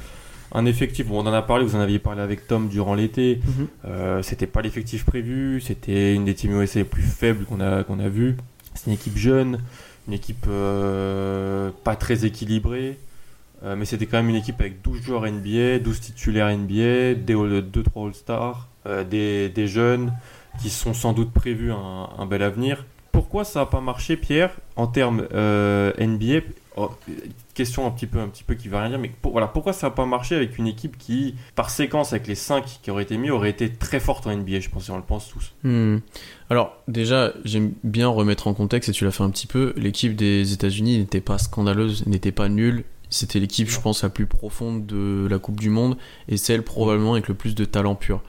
Un 0.53 0.65
effectif, 0.65 1.07
bon, 1.07 1.21
on 1.23 1.27
en 1.27 1.33
a 1.33 1.41
parlé, 1.41 1.65
vous 1.65 1.75
en 1.75 1.79
aviez 1.79 1.99
parlé 1.99 2.21
avec 2.21 2.47
Tom 2.47 2.67
durant 2.69 2.95
l'été. 2.95 3.41
Mhm. 3.45 3.67
Euh, 3.85 4.21
c'était 4.23 4.47
pas 4.47 4.61
l'effectif 4.61 5.05
prévu, 5.05 5.61
c'était 5.61 6.15
une 6.15 6.25
des 6.25 6.33
teams 6.33 6.59
USA 6.61 6.79
les 6.79 6.85
plus 6.85 7.03
faibles 7.03 7.45
qu'on 7.45 7.59
a, 7.59 7.83
qu'on 7.83 7.99
a 7.99 8.07
vu. 8.09 8.37
C'est 8.73 8.87
une 8.87 8.93
équipe 8.93 9.17
jeune, 9.17 9.59
une 10.07 10.13
équipe 10.13 10.45
euh, 10.47 11.69
pas 11.83 11.95
très 11.95 12.25
équilibrée. 12.25 12.97
Euh, 13.63 13.75
mais 13.75 13.85
c'était 13.85 14.05
quand 14.05 14.17
même 14.17 14.29
une 14.29 14.35
équipe 14.35 14.59
avec 14.61 14.81
12 14.81 15.01
joueurs 15.01 15.23
NBA, 15.23 15.79
12 15.79 15.99
titulaires 15.99 16.55
NBA, 16.55 17.15
2-3 17.15 18.07
All-Stars, 18.07 18.69
des, 19.09 19.49
des, 19.49 19.67
jeunes 19.67 20.13
qui 20.61 20.69
sont 20.69 20.93
sans 20.93 21.11
doute 21.11 21.31
prévus 21.31 21.71
un, 21.71 22.25
bel 22.25 22.41
avenir. 22.41 22.85
Pourquoi 23.11 23.43
ça 23.43 23.61
n'a 23.61 23.65
pas 23.65 23.81
marché, 23.81 24.15
Pierre, 24.15 24.51
en 24.77 24.87
termes 24.87 25.27
NBA 25.33 26.41
Oh, 26.79 26.91
question 27.55 27.87
un 27.87 27.89
petit 27.89 28.05
peu, 28.05 28.19
un 28.19 28.27
petit 28.27 28.43
peu 28.43 28.53
qui 28.53 28.67
va 28.67 28.81
rien 28.81 28.89
dire, 28.89 28.99
mais 28.99 29.11
voilà, 29.23 29.47
pourquoi 29.47 29.73
ça 29.73 29.87
n'a 29.87 29.91
pas 29.91 30.05
marché 30.05 30.35
avec 30.35 30.59
une 30.59 30.67
équipe 30.67 30.95
qui, 30.95 31.33
par 31.55 31.71
séquence 31.71 32.13
avec 32.13 32.27
les 32.27 32.35
5 32.35 32.63
qui 32.83 32.91
auraient 32.91 33.01
été 33.01 33.17
mis, 33.17 33.31
aurait 33.31 33.49
été 33.49 33.73
très 33.73 33.99
forte 33.99 34.27
en 34.27 34.37
NBA, 34.37 34.59
je 34.59 34.69
pense, 34.69 34.87
et 34.87 34.91
on 34.91 34.97
le 34.97 35.01
pense 35.01 35.27
tous. 35.27 35.55
Hmm. 35.63 35.97
Alors, 36.51 36.77
déjà, 36.87 37.33
j'aime 37.45 37.73
bien 37.83 38.07
remettre 38.07 38.45
en 38.45 38.53
contexte, 38.53 38.89
et 38.89 38.91
tu 38.91 39.05
l'as 39.05 39.11
fait 39.11 39.23
un 39.23 39.31
petit 39.31 39.47
peu, 39.47 39.73
l'équipe 39.75 40.15
des 40.15 40.53
États-Unis 40.53 40.99
n'était 40.99 41.19
pas 41.19 41.39
scandaleuse, 41.39 42.05
n'était 42.05 42.31
pas 42.31 42.47
nulle. 42.47 42.83
C'était 43.09 43.39
l'équipe, 43.39 43.69
je 43.69 43.79
pense, 43.79 44.03
la 44.03 44.09
plus 44.09 44.25
profonde 44.25 44.85
de 44.85 45.27
la 45.29 45.39
Coupe 45.39 45.59
du 45.59 45.69
Monde, 45.69 45.97
et 46.27 46.37
celle 46.37 46.63
probablement 46.63 47.13
avec 47.13 47.27
le 47.27 47.33
plus 47.33 47.55
de 47.55 47.65
talent 47.65 47.95
pur. 47.95 48.21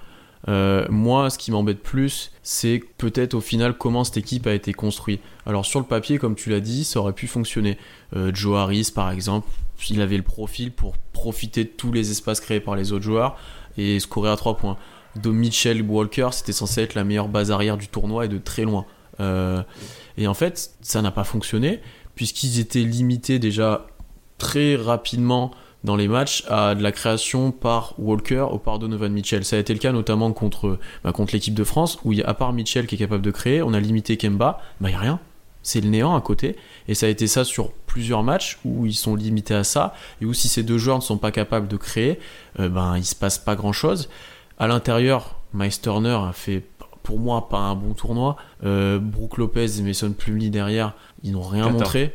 Euh, 0.47 0.87
moi, 0.88 1.31
ce 1.31 1.38
qui 1.38 1.51
m'embête 1.51 1.83
plus, 1.83 2.31
c'est 2.43 2.83
peut-être 2.97 3.35
au 3.35 3.41
final 3.41 3.77
comment 3.77 4.05
cette 4.05 4.19
équipe 4.19 4.47
a 4.47 4.55
été 4.55 4.73
construite. 4.73 5.21
Alors 5.47 5.67
sur 5.67 5.81
le 5.81 5.87
papier, 5.87 6.19
comme 6.19 6.37
tu 6.37 6.51
l'as 6.51 6.61
dit, 6.61 6.85
ça 6.85 7.01
aurait 7.01 7.12
pu 7.12 7.27
fonctionner. 7.27 7.77
Euh, 8.14 8.31
Joe 8.33 8.57
Harris, 8.57 8.91
par 8.95 9.11
exemple, 9.11 9.49
il 9.91 10.01
avait 10.01 10.17
le 10.17 10.23
profil 10.23 10.73
pour 10.73 10.97
profiter 11.12 11.64
de 11.64 11.71
tous 11.71 11.93
les 11.93 12.11
espaces 12.11 12.41
créés 12.41 12.61
par 12.61 12.77
les 12.77 12.93
autres 12.93 13.05
joueurs 13.05 13.37
et 13.77 13.99
scorer 14.01 14.31
à 14.31 14.37
3 14.37 14.57
points. 14.57 14.77
De 15.17 15.31
Mitchell 15.31 15.83
Walker, 15.83 16.29
c'était 16.33 16.53
censé 16.53 16.83
être 16.83 16.95
la 16.95 17.05
meilleure 17.05 17.29
base 17.29 17.51
arrière 17.51 17.77
du 17.77 17.88
tournoi 17.88 18.27
et 18.27 18.29
de 18.29 18.38
très 18.38 18.62
loin. 18.62 18.87
Euh, 19.21 19.62
et 20.17 20.29
en 20.29 20.35
fait, 20.35 20.73
ça 20.81 21.03
n'a 21.03 21.11
pas 21.11 21.25
fonctionné 21.25 21.81
puisqu'ils 22.14 22.59
étaient 22.61 22.81
limités 22.81 23.38
déjà 23.38 23.87
très 24.38 24.77
rapidement 24.77 25.53
dans 25.85 25.96
les 25.96 26.09
matchs 26.09 26.44
à 26.48 26.74
de 26.74 26.83
la 26.83 26.92
création 26.92 27.53
par 27.53 27.94
Walker 27.98 28.46
ou 28.53 28.59
par 28.59 28.79
Donovan 28.79 29.12
Mitchell. 29.12 29.44
Ça 29.44 29.57
a 29.57 29.59
été 29.59 29.72
le 29.72 29.79
cas 29.79 29.92
notamment 29.92 30.33
contre, 30.33 30.79
bah, 31.05 31.12
contre 31.12 31.35
l'équipe 31.35 31.55
de 31.55 31.64
France, 31.64 31.98
où 32.05 32.12
à 32.24 32.35
part 32.35 32.53
Mitchell 32.53 32.87
qui 32.87 32.96
est 32.96 32.98
capable 32.98 33.22
de 33.22 33.31
créer, 33.31 33.62
on 33.62 33.74
a 33.74 33.81
limité 33.81 34.16
Kemba, 34.16 34.61
bah 34.81 34.88
il 34.88 34.92
n'y 34.92 34.96
a 34.96 35.01
rien. 35.01 35.20
C'est 35.62 35.81
le 35.81 35.88
néant 35.88 36.16
à 36.16 36.20
côté. 36.20 36.57
Et 36.88 36.94
ça 36.94 37.07
a 37.07 37.09
été 37.09 37.27
ça 37.27 37.44
sur 37.44 37.72
plusieurs 37.87 38.22
matchs 38.22 38.59
où 38.64 38.87
ils 38.87 38.94
sont 38.94 39.14
limités 39.14 39.55
à 39.55 39.64
ça, 39.64 39.94
et 40.20 40.24
où 40.24 40.33
si 40.33 40.48
ces 40.48 40.62
deux 40.62 40.79
joueurs 40.79 40.98
ne 40.98 41.03
sont 41.03 41.18
pas 41.18 41.31
capables 41.31 41.68
de 41.68 41.77
créer, 41.77 42.18
euh, 42.59 42.68
ben 42.68 42.96
il 42.96 43.05
se 43.05 43.14
passe 43.14 43.38
pas 43.38 43.55
grand 43.55 43.72
chose. 43.72 44.09
À 44.59 44.66
l'intérieur, 44.66 45.37
Miles 45.55 45.81
Turner 45.81 46.18
a 46.29 46.33
fait 46.33 46.64
pour 47.03 47.18
moi 47.18 47.48
pas 47.48 47.59
un 47.59 47.74
bon 47.74 47.94
tournoi. 47.94 48.37
Euh, 48.64 48.98
Brooke 48.98 49.38
Lopez 49.38 49.79
et 49.79 49.83
Mason 49.83 50.12
Plumlee 50.12 50.51
derrière, 50.51 50.94
ils 51.22 51.33
n'ont 51.33 51.42
rien 51.42 51.70
montré. 51.70 52.14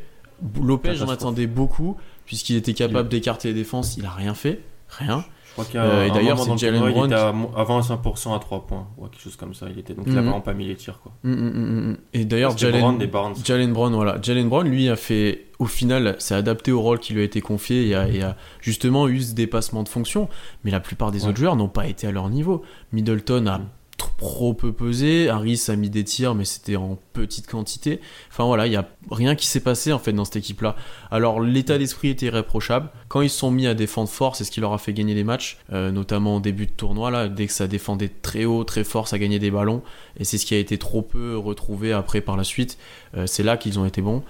Lopez, 0.62 0.95
j'en 0.95 1.09
attendais 1.09 1.47
beaucoup 1.47 1.97
puisqu'il 2.25 2.55
était 2.55 2.73
capable 2.73 3.09
d'écarter 3.09 3.49
les 3.49 3.53
défenses, 3.53 3.97
il 3.97 4.05
a 4.05 4.12
rien 4.12 4.33
fait, 4.33 4.62
rien. 4.89 5.23
Je 5.45 5.51
crois 5.53 5.65
qu'il 5.65 5.75
y 5.75 5.77
a 5.77 5.83
euh, 5.83 6.05
et 6.07 6.09
d'ailleurs 6.09 6.39
c'est 6.39 6.57
Jalen 6.57 6.79
Brown 6.79 7.12
il 7.12 7.13
était 7.13 7.13
avant 7.13 7.79
100% 7.79 8.36
à 8.36 8.39
3 8.39 8.65
points 8.65 8.88
ou 8.97 9.05
quelque 9.05 9.21
chose 9.21 9.36
comme 9.36 9.53
ça 9.53 9.67
il 9.69 9.77
était 9.77 9.93
donc 9.93 10.05
il 10.07 10.13
a 10.13 10.15
mhm. 10.15 10.23
vraiment 10.23 10.41
pas 10.41 10.53
mis 10.53 10.65
les 10.65 10.75
tirs 10.75 10.99
quoi. 10.99 11.12
Mm, 11.21 11.31
mm, 11.31 11.89
mm, 11.91 11.97
et 12.13 12.25
d'ailleurs 12.25 12.57
Jalen 12.57 12.97
Brown, 13.05 13.36
Jalen 13.45 13.71
Brown 13.71 13.93
voilà 13.93 14.17
Jalen 14.19 14.49
Brown 14.49 14.67
lui 14.67 14.89
a 14.89 14.95
fait 14.95 15.45
au 15.59 15.65
final 15.65 16.15
s'est 16.17 16.33
adapté 16.33 16.71
au 16.71 16.81
rôle 16.81 16.97
qui 16.97 17.13
lui 17.13 17.21
a 17.21 17.23
été 17.23 17.39
confié 17.39 17.89
et 17.89 18.23
a, 18.23 18.36
justement 18.62 19.07
eu 19.07 19.21
ce 19.21 19.36
dépassement 19.36 19.83
de 19.83 19.89
fonction 19.89 20.27
mais 20.63 20.71
la 20.71 20.79
plupart 20.79 21.12
des 21.12 21.27
autres 21.27 21.38
joueurs 21.38 21.55
n'ont 21.55 21.67
pas 21.67 21.86
été 21.86 22.07
à 22.07 22.12
leur 22.12 22.29
niveau. 22.29 22.63
Middleton 22.91 23.45
a 23.45 23.62
trop 23.97 24.53
peu 24.53 24.71
pesé. 24.71 25.29
Harris 25.29 25.65
a 25.67 25.75
mis 25.75 25.89
des 25.89 26.03
tirs, 26.03 26.36
mais 26.36 26.45
c'était 26.45 26.75
en 26.75 26.97
petite 27.13 27.47
quantité. 27.47 27.99
Enfin 28.32 28.45
voilà, 28.45 28.67
il 28.67 28.71
n'y 28.71 28.75
a 28.75 28.88
rien 29.12 29.36
qui 29.36 29.47
s'est 29.47 29.60
passé 29.60 29.91
en 29.93 29.99
fait 29.99 30.13
dans 30.13 30.25
cette 30.25 30.38
équipe-là. 30.38 30.75
Alors 31.12 31.39
l'état 31.39 31.77
d'esprit 31.77 32.10
était 32.10 32.27
irréprochable. 32.27 32.89
Quand 33.08 33.21
ils 33.21 33.29
sont 33.29 33.51
mis 33.51 33.67
à 33.67 33.73
défendre 33.73 34.10
fort, 34.10 34.36
c'est 34.36 34.43
ce 34.43 34.51
qui 34.51 34.62
leur 34.62 34.73
a 34.73 34.77
fait 34.77 34.93
gagner 34.93 35.13
les 35.13 35.23
matchs, 35.23 35.58
euh, 35.71 35.91
notamment 35.91 36.38
au 36.38 36.39
début 36.39 36.65
de 36.65 36.71
tournoi. 36.71 37.12
Là, 37.12 37.27
dès 37.27 37.47
que 37.47 37.53
ça 37.53 37.67
défendait 37.67 38.10
très 38.10 38.45
haut, 38.45 38.63
très 38.63 38.84
fort, 38.84 39.08
ça 39.08 39.19
gagnait 39.19 39.39
des 39.39 39.51
ballons. 39.51 39.82
Et 40.17 40.23
c'est 40.23 40.38
ce 40.38 40.45
qui 40.45 40.56
a 40.56 40.58
été 40.58 40.77
trop 40.77 41.01
peu 41.01 41.38
retrouvé 41.38 41.93
après 41.93 42.21
par 42.21 42.38
la 42.38 42.43
suite. 42.43 42.77
Euh, 43.15 43.27
c'est 43.27 43.43
là 43.43 43.58
qu'ils 43.58 43.79
ont 43.79 43.86
été 43.86 44.01
bons. 44.01 44.23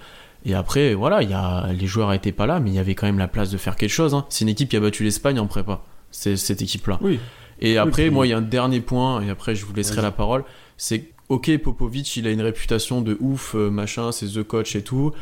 Et 0.46 0.54
après, 0.54 0.92
voilà, 0.92 1.22
y 1.22 1.32
a, 1.32 1.72
les 1.72 1.86
joueurs 1.86 2.10
n'étaient 2.10 2.32
pas 2.32 2.46
là, 2.46 2.60
mais 2.60 2.70
il 2.70 2.76
y 2.76 2.78
avait 2.78 2.94
quand 2.94 3.06
même 3.06 3.18
la 3.18 3.28
place 3.28 3.50
de 3.50 3.56
faire 3.56 3.76
quelque 3.76 3.90
chose. 3.90 4.14
Hein. 4.14 4.26
C'est 4.28 4.44
une 4.44 4.50
équipe 4.50 4.68
qui 4.68 4.76
a 4.76 4.80
battu 4.80 5.02
l'Espagne 5.02 5.40
en 5.40 5.46
prépa. 5.46 5.82
Cette 6.10 6.62
équipe-là. 6.62 6.98
Oui. 7.00 7.18
Et 7.60 7.78
après, 7.78 8.10
moi, 8.10 8.26
il 8.26 8.30
y 8.30 8.32
a 8.32 8.38
un 8.38 8.42
dernier 8.42 8.80
point, 8.80 9.22
et 9.22 9.30
après, 9.30 9.54
je 9.54 9.64
vous 9.64 9.74
laisserai 9.74 10.02
la 10.02 10.10
parole. 10.10 10.44
C'est 10.76 11.10
ok, 11.28 11.56
Popovic, 11.58 12.16
il 12.16 12.26
a 12.26 12.30
une 12.30 12.42
réputation 12.42 13.00
de 13.00 13.16
ouf, 13.20 13.54
euh, 13.54 13.70
machin, 13.70 14.12
c'est 14.12 14.26
the 14.26 14.42
coach 14.42 14.76
et 14.76 14.82
tout. 14.82 15.12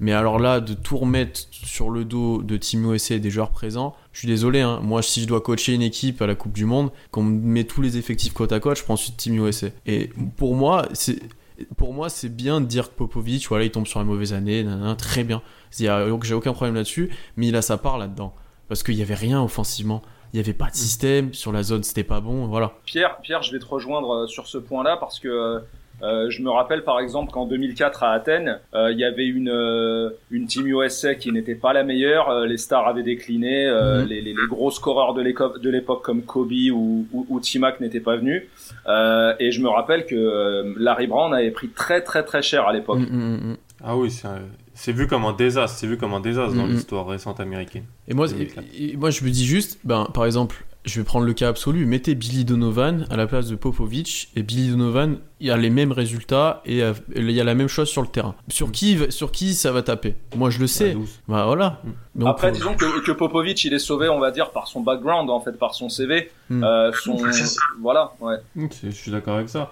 Mais 0.00 0.12
alors 0.12 0.40
là, 0.40 0.60
de 0.60 0.74
tout 0.74 0.96
remettre 0.96 1.42
sur 1.52 1.88
le 1.88 2.04
dos 2.04 2.42
de 2.42 2.56
Team 2.56 2.92
USA 2.92 3.14
et 3.14 3.20
des 3.20 3.30
joueurs 3.30 3.50
présents, 3.50 3.94
je 4.12 4.20
suis 4.20 4.28
désolé. 4.28 4.60
Hein. 4.60 4.80
Moi, 4.82 5.00
si 5.00 5.22
je 5.22 5.28
dois 5.28 5.40
coacher 5.40 5.74
une 5.74 5.82
équipe 5.82 6.20
à 6.22 6.26
la 6.26 6.34
Coupe 6.34 6.52
du 6.52 6.64
Monde, 6.64 6.90
qu'on 7.12 7.22
me 7.22 7.40
met 7.40 7.64
tous 7.64 7.82
les 7.82 7.98
effectifs 7.98 8.32
côte 8.32 8.50
à 8.50 8.58
côte, 8.58 8.78
je 8.78 8.82
prends 8.82 8.94
ensuite 8.94 9.16
Team 9.16 9.46
USA. 9.46 9.68
Et 9.86 10.10
pour 10.36 10.56
moi, 10.56 10.88
c'est 10.92 11.20
pour 11.76 11.92
moi, 11.94 12.08
c'est 12.08 12.34
bien 12.34 12.60
de 12.60 12.66
dire 12.66 12.88
que 12.88 12.94
Popovic, 12.94 13.46
voilà, 13.48 13.64
il 13.64 13.70
tombe 13.70 13.86
sur 13.86 14.00
une 14.00 14.08
mauvaise 14.08 14.32
année, 14.32 14.66
très 14.98 15.22
bien. 15.22 15.42
J'ai 15.70 16.34
aucun 16.34 16.52
problème 16.52 16.74
là-dessus, 16.74 17.10
mais 17.36 17.48
il 17.48 17.56
a 17.56 17.62
sa 17.62 17.76
part 17.76 17.98
là-dedans. 17.98 18.34
Parce 18.68 18.82
qu'il 18.82 18.96
n'y 18.96 19.02
avait 19.02 19.14
rien 19.14 19.40
offensivement 19.40 20.02
il 20.32 20.36
n'y 20.36 20.40
avait 20.40 20.54
pas 20.54 20.70
de 20.70 20.74
système, 20.74 21.34
sur 21.34 21.52
la 21.52 21.62
zone 21.62 21.82
c'était 21.82 22.04
pas 22.04 22.20
bon, 22.20 22.46
voilà. 22.46 22.72
Pierre, 22.86 23.18
Pierre, 23.22 23.42
je 23.42 23.52
vais 23.52 23.58
te 23.58 23.66
rejoindre 23.66 24.10
euh, 24.14 24.26
sur 24.26 24.46
ce 24.46 24.56
point-là 24.56 24.96
parce 24.96 25.18
que 25.20 25.60
euh, 26.02 26.30
je 26.30 26.42
me 26.42 26.50
rappelle 26.50 26.84
par 26.84 27.00
exemple 27.00 27.30
qu'en 27.30 27.44
2004 27.44 28.02
à 28.02 28.12
Athènes, 28.12 28.58
euh, 28.74 28.90
il 28.90 28.98
y 28.98 29.04
avait 29.04 29.26
une 29.26 29.52
une 30.30 30.46
team 30.46 30.66
USA 30.66 31.14
qui 31.14 31.30
n'était 31.32 31.54
pas 31.54 31.74
la 31.74 31.84
meilleure. 31.84 32.46
les 32.46 32.56
stars 32.56 32.88
avaient 32.88 33.02
décliné, 33.02 33.70
mhm. 33.70 34.06
les, 34.08 34.22
les, 34.22 34.34
gros 34.48 34.70
scoreurs 34.70 35.12
de 35.14 35.70
l'époque 35.70 36.02
comme 36.02 36.22
Kobe 36.22 36.52
ou, 36.72 37.06
ou, 37.12 37.40
T-Mac 37.40 37.80
n'étaient 37.80 38.00
pas 38.00 38.16
venus. 38.16 38.42
et 38.88 39.50
je 39.52 39.60
me 39.60 39.68
rappelle 39.68 40.06
que 40.06 40.74
Larry 40.78 41.06
Brown 41.06 41.34
avait 41.34 41.50
pris 41.50 41.68
très 41.68 42.00
très 42.00 42.24
très 42.24 42.42
cher 42.42 42.66
à 42.66 42.72
l'époque. 42.72 42.98
Mm, 42.98 43.16
mm, 43.16 43.50
mm, 43.50 43.56
ah 43.84 43.96
oui, 43.96 44.10
c'est 44.74 44.92
vu 44.92 45.06
comme 45.06 45.24
un 45.24 45.32
désastre, 45.32 45.78
c'est 45.78 45.86
vu 45.86 45.96
comme 45.96 46.14
un 46.14 46.20
désastre 46.20 46.54
dans 46.54 46.66
l'histoire 46.66 47.06
récente 47.06 47.40
américaine. 47.40 47.84
Et 48.08 48.14
moi, 48.14 48.26
moi, 48.96 49.10
je 49.10 49.24
me 49.24 49.30
dis 49.30 49.46
juste, 49.46 49.78
ben, 49.84 50.08
par 50.12 50.24
exemple, 50.24 50.64
je 50.84 51.00
vais 51.00 51.04
prendre 51.04 51.26
le 51.26 51.32
cas 51.32 51.48
absolu, 51.48 51.86
mettez 51.86 52.14
Billy 52.14 52.44
Donovan 52.44 53.06
à 53.08 53.16
la 53.16 53.26
place 53.26 53.46
de 53.46 53.54
Popovic, 53.54 54.30
et 54.34 54.42
Billy 54.42 54.70
Donovan, 54.70 55.18
il 55.38 55.50
a 55.50 55.56
les 55.56 55.70
mêmes 55.70 55.92
résultats, 55.92 56.60
et 56.64 56.82
euh, 56.82 56.92
il 57.14 57.30
y 57.30 57.40
a 57.40 57.44
la 57.44 57.54
même 57.54 57.68
chose 57.68 57.88
sur 57.88 58.02
le 58.02 58.08
terrain. 58.08 58.34
Sur, 58.48 58.68
mm. 58.68 58.72
qui, 58.72 58.98
sur 59.10 59.30
qui 59.30 59.54
ça 59.54 59.70
va 59.70 59.82
taper? 59.82 60.16
Moi, 60.36 60.50
je 60.50 60.58
le 60.58 60.66
sais. 60.66 60.96
bah 61.28 61.44
voilà. 61.46 61.80
Mm. 62.14 62.26
Après, 62.26 62.48
euh, 62.48 62.50
disons 62.50 62.74
que, 62.74 63.00
que, 63.04 63.12
Popovic, 63.12 63.64
il 63.64 63.74
est 63.74 63.78
sauvé, 63.78 64.08
on 64.08 64.18
va 64.18 64.32
dire, 64.32 64.50
par 64.50 64.66
son 64.66 64.80
background, 64.80 65.30
en 65.30 65.40
fait, 65.40 65.52
par 65.52 65.74
son 65.74 65.88
CV. 65.88 66.30
Mm. 66.50 66.64
Euh, 66.64 66.92
son... 66.92 67.16
voilà, 67.80 68.14
ouais. 68.20 68.36
Je 68.56 68.90
suis 68.90 69.12
d'accord 69.12 69.36
avec 69.36 69.48
ça. 69.48 69.70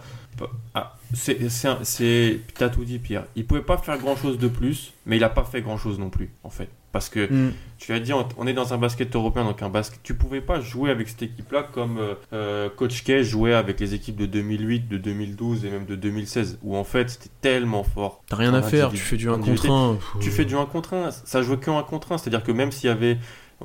Ah, 0.75 0.97
c'est, 1.13 2.41
t'as 2.55 2.69
tout 2.69 2.85
dit, 2.85 2.99
Pierre. 2.99 3.25
Il 3.35 3.47
pouvait 3.47 3.63
pas 3.63 3.79
faire 3.79 3.99
grand 3.99 4.17
chose 4.17 4.39
de 4.39 4.49
plus, 4.49 4.93
mais 5.07 5.17
il 5.17 5.25
a 5.25 5.29
pas 5.29 5.45
fait 5.45 5.61
grand 5.61 5.77
chose 5.77 5.99
non 5.99 6.09
plus, 6.09 6.31
en 6.45 6.51
fait. 6.51 6.69
Parce 6.93 7.09
que 7.09 7.33
mm. 7.33 7.53
tu 7.79 7.93
as 7.93 8.01
dit, 8.01 8.13
on, 8.13 8.47
est 8.47 8.53
dans 8.53 8.75
un 8.75 8.79
basket 8.79 9.15
européen, 9.15 9.45
donc 9.45 9.63
un 9.63 9.69
basket. 9.69 10.01
Tu 10.03 10.15
pouvais 10.15 10.41
pas 10.41 10.61
jouer 10.61 10.91
avec 10.91 11.09
cette 11.09 11.23
équipe-là 11.23 11.69
comme 11.73 11.99
euh, 11.99 12.15
euh, 12.33 12.69
Coach 12.69 13.05
Kay 13.05 13.23
jouait 13.23 13.55
avec 13.55 13.79
les 13.79 13.95
équipes 13.95 14.17
de 14.17 14.27
2008, 14.27 14.89
de 14.89 14.99
2012 14.99 15.65
et 15.65 15.71
même 15.71 15.87
de 15.87 15.95
2016, 15.95 16.59
où 16.63 16.77
en 16.77 16.85
fait 16.85 17.11
c'était 17.11 17.31
tellement 17.41 17.85
fort. 17.85 18.23
T'as 18.29 18.37
rien 18.37 18.55
à 18.55 18.63
faire, 18.63 18.91
tu 18.91 18.97
fais 18.97 19.17
du 19.17 19.29
1 19.29 19.39
contre 19.39 19.71
1. 19.71 19.99
Tu 20.21 20.31
fais 20.31 20.45
du 20.45 20.57
1 20.57 20.67
contre 20.67 20.95
1, 20.95 21.11
ça 21.13 21.43
jouait 21.43 21.59
qu'un 21.59 21.79
1 21.79 21.83
contre 21.85 22.13
1, 22.13 22.19
c'est-à-dire 22.19 22.43
que 22.43 22.53
même 22.53 22.73
s'il 22.73 22.89
y 22.89 22.93
avait 22.93 23.19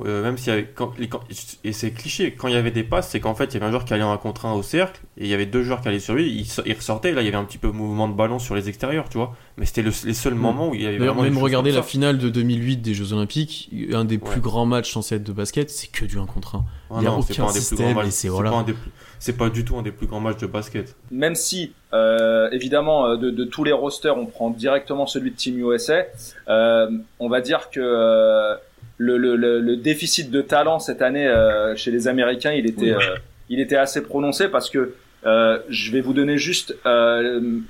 euh, 0.04 0.22
même 0.22 0.38
s'il 0.38 0.50
y 0.50 0.52
avait 0.52 0.66
quand, 0.66 0.92
et 1.64 1.72
c'est 1.72 1.92
cliché 1.92 2.34
quand 2.34 2.50
il 2.50 2.54
y 2.54 2.58
avait 2.58 2.72
des 2.72 2.84
passes 2.84 3.10
c'est 3.10 3.22
qu'en 3.22 3.34
fait 3.34 3.46
il 3.46 3.54
y 3.54 3.58
avait 3.58 3.68
un 3.68 3.70
joueur 3.70 3.86
qui 3.86 3.94
allait 3.94 4.04
en 4.04 4.12
un 4.12 4.18
contre 4.18 4.46
un 4.46 4.52
au 4.52 4.62
cercle 4.62 5.00
et 5.18 5.24
il 5.24 5.30
y 5.30 5.34
avait 5.34 5.46
deux 5.46 5.64
joueurs 5.64 5.80
qui 5.80 5.88
allaient 5.88 6.00
sur 6.00 6.16
lui 6.16 6.30
il, 6.30 6.46
il 6.66 6.74
ressortait 6.74 7.14
là 7.14 7.22
il 7.22 7.26
y 7.26 7.28
avait 7.30 7.38
un 7.38 7.46
petit 7.46 7.58
peu 7.58 7.70
de 7.70 7.74
mouvement 7.74 8.10
de 8.10 8.14
ballon 8.14 8.38
sur 8.38 8.56
les 8.56 8.68
extérieurs 8.68 9.08
tu 9.08 9.18
vois. 9.18 9.34
Mais 9.58 9.66
c'était 9.66 9.84
les 9.84 9.92
seuls 9.92 10.34
mm. 10.34 10.38
moments 10.38 10.70
où 10.70 10.76
il 10.76 10.82
y 10.82 10.86
avait 10.86 10.98
vraiment 10.98 11.22
même 11.22 11.38
regarder 11.38 11.72
la 11.72 11.82
finale 11.82 12.18
de 12.18 12.28
2008 12.28 12.78
des 12.78 12.94
Jeux 12.94 13.14
Olympiques 13.14 13.72
un 13.94 14.04
des 14.04 14.18
plus 14.18 14.42
grands 14.42 14.66
matchs 14.66 14.92
censés 14.92 15.16
être 15.16 15.24
de 15.24 15.32
basket 15.32 15.70
c'est 15.70 15.90
que 15.90 16.04
du 16.04 16.20
1 16.20 16.26
contre 16.26 16.56
1 16.56 16.66
il 16.98 17.04
y 17.04 17.08
a 17.08 17.14
aucun 17.14 17.48
système 17.50 17.98
c'est 18.10 18.28
voilà. 18.28 18.66
c'est 19.20 19.38
pas 19.38 19.50
du 19.50 19.64
tout 19.64 19.78
un 19.78 19.82
des 19.82 19.92
plus 19.92 20.08
grands 20.08 20.20
matchs 20.20 20.40
de 20.40 20.48
basket. 20.48 20.96
Même 21.10 21.36
si 21.36 21.74
euh, 21.94 22.50
évidemment 22.52 23.08
euh, 23.08 23.18
de, 23.18 23.30
de, 23.30 23.46
tous 23.46 23.64
les 23.64 23.72
rosters 23.72 24.18
on 24.18 24.26
prend 24.26 24.50
directement 24.50 25.08
celui 25.08 25.32
de 25.32 25.36
Team 25.36 25.58
USA 25.60 26.04
euh, 26.50 26.90
on 27.20 27.30
va 27.30 27.42
dire 27.42 27.70
que 27.70 28.56
le, 28.98 29.18
le, 29.18 29.36
le, 29.36 29.78
déficit 29.78 30.32
de 30.32 30.42
talent 30.42 30.80
cette 30.80 31.02
année 31.02 31.28
euh, 31.28 31.76
chez 31.76 31.92
les 31.92 32.08
Américains, 32.08 32.54
il 32.54 32.66
était, 32.66 32.92
euh, 32.92 33.16
il 33.50 33.60
était 33.60 33.76
assez 33.76 34.02
prononcé 34.02 34.48
parce 34.48 34.70
que 34.70 34.94
euh, 35.26 35.60
je 35.70 35.92
vais 35.92 36.02
vous 36.02 36.14
donner 36.14 36.38
juste 36.38 36.76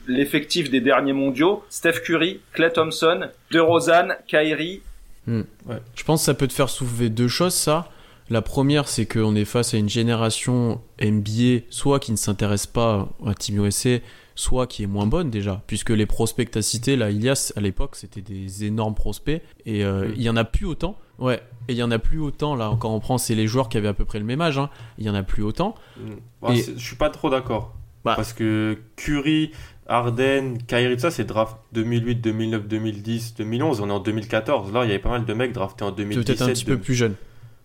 l'effectif 0.08 0.70
des 0.70 0.82
derniers 0.82 1.14
mondiaux. 1.14 1.64
Steph 1.70 2.02
Curry, 2.04 2.42
Clay 2.54 2.72
Thompson, 2.72 3.30
DeRozan, 3.52 4.10
Kyrie. 4.28 4.82
Hmm. 5.26 5.42
Ouais. 5.66 5.78
Je 5.96 6.04
pense 6.04 6.22
que 6.22 6.26
ça 6.26 6.34
peut 6.34 6.48
te 6.48 6.54
faire 6.54 6.70
soulever 6.70 7.10
deux 7.10 7.28
choses, 7.28 7.54
ça. 7.54 7.90
La 8.30 8.42
première, 8.42 8.88
c'est 8.88 9.06
qu'on 9.06 9.36
est 9.36 9.46
face 9.46 9.74
à 9.74 9.78
une 9.78 9.90
génération 9.90 10.82
NBA, 11.02 11.66
soit 11.70 12.00
qui 12.00 12.12
ne 12.12 12.18
s'intéresse 12.18 12.66
pas 12.66 13.08
à 13.26 13.34
Team 13.36 13.64
USA, 13.64 14.00
soit 14.36 14.68
qui 14.68 14.84
est 14.84 14.88
moins 14.88 15.08
bonne 15.08 15.30
déjà, 15.30 15.62
puisque 15.68 15.92
les 15.92 16.06
prospects 16.06 16.48
que 16.48 16.54
tu 16.54 16.58
as 16.58 16.64
cités, 16.64 16.96
là, 16.96 17.10
Ilias, 17.10 17.54
à 17.56 17.62
l'époque, 17.62 17.96
c'était 17.96 18.22
des 18.22 18.66
énormes 18.66 18.96
prospects, 18.96 19.42
et 19.66 19.84
euh, 19.84 20.08
mm. 20.08 20.14
il 20.16 20.22
y 20.24 20.30
en 20.30 20.36
a 20.36 20.44
plus 20.44 20.66
autant. 20.66 20.98
Ouais, 21.20 21.42
et 21.68 21.74
il 21.74 21.78
y 21.78 21.84
en 21.84 21.92
a 21.92 22.00
plus 22.00 22.20
autant, 22.20 22.56
là, 22.56 22.70
encore 22.70 22.92
en 22.92 23.00
France, 23.00 23.26
c'est 23.26 23.36
les 23.36 23.48
joueurs 23.48 23.70
qui 23.70 23.78
avaient 23.78 23.88
à 23.88 23.94
peu 23.94 24.06
près 24.06 24.20
le 24.20 24.26
même 24.26 24.42
âge, 24.42 24.58
hein. 24.58 24.70
il 24.98 25.06
y 25.06 25.10
en 25.10 25.16
a 25.16 25.24
plus 25.24 25.44
autant. 25.44 25.76
Mm. 25.98 26.52
et... 26.52 26.64
Je 26.78 26.86
suis 26.86 26.96
pas 26.96 27.10
trop 27.10 27.30
d'accord. 27.30 27.74
Bah. 28.04 28.14
Parce 28.16 28.34
que 28.34 28.78
Curry, 28.98 29.52
Arden, 29.88 30.60
Kyrie, 30.68 31.00
ça 31.00 31.10
c'est 31.10 31.24
draft 31.24 31.58
2008, 31.74 32.16
2009, 32.16 32.68
2010, 32.68 33.36
2011. 33.36 33.82
On 33.82 33.90
est 33.90 33.92
en 33.92 34.00
2014. 34.00 34.72
Là, 34.72 34.84
il 34.84 34.88
y 34.88 34.92
avait 34.92 35.00
pas 35.00 35.10
mal 35.10 35.26
de 35.26 35.34
mecs 35.34 35.54
draftés 35.54 35.84
en 35.84 35.92
2017. 35.92 36.26
Peut-être 36.26 36.42
un 36.44 36.54
petit 36.54 36.66
peu 36.66 36.78
plus 36.78 36.94
jeunes. 36.94 37.16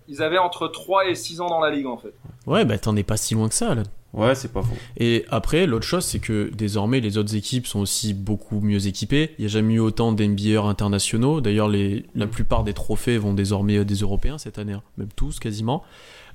Ils 0.08 0.22
avaient 0.22 0.38
entre 0.38 0.66
3 0.66 1.08
et 1.08 1.14
6 1.14 1.42
ans 1.42 1.48
dans 1.48 1.60
la 1.60 1.70
ligue 1.70 1.86
en 1.86 1.98
fait. 1.98 2.14
Ouais, 2.46 2.64
bah 2.64 2.78
t'en 2.78 2.96
es 2.96 3.02
pas 3.02 3.18
si 3.18 3.34
loin 3.34 3.48
que 3.48 3.54
ça 3.54 3.74
là. 3.74 3.82
Ouais, 4.12 4.34
c'est 4.34 4.52
pas 4.52 4.62
faux. 4.62 4.74
Et 4.96 5.24
après, 5.30 5.66
l'autre 5.66 5.86
chose, 5.86 6.04
c'est 6.04 6.18
que 6.18 6.50
désormais, 6.52 7.00
les 7.00 7.16
autres 7.16 7.36
équipes 7.36 7.66
sont 7.66 7.78
aussi 7.78 8.12
beaucoup 8.12 8.60
mieux 8.60 8.86
équipées. 8.86 9.34
Il 9.38 9.42
n'y 9.42 9.46
a 9.46 9.48
jamais 9.48 9.74
eu 9.74 9.78
autant 9.78 10.12
d'NBA 10.12 10.60
internationaux. 10.60 11.40
D'ailleurs, 11.40 11.68
les, 11.68 12.06
la 12.16 12.26
mm. 12.26 12.30
plupart 12.30 12.64
des 12.64 12.72
trophées 12.72 13.18
vont 13.18 13.34
désormais 13.34 13.78
euh, 13.78 13.84
des 13.84 13.96
Européens 13.96 14.38
cette 14.38 14.58
année, 14.58 14.72
hein. 14.72 14.82
même 14.98 15.10
tous 15.14 15.38
quasiment. 15.38 15.84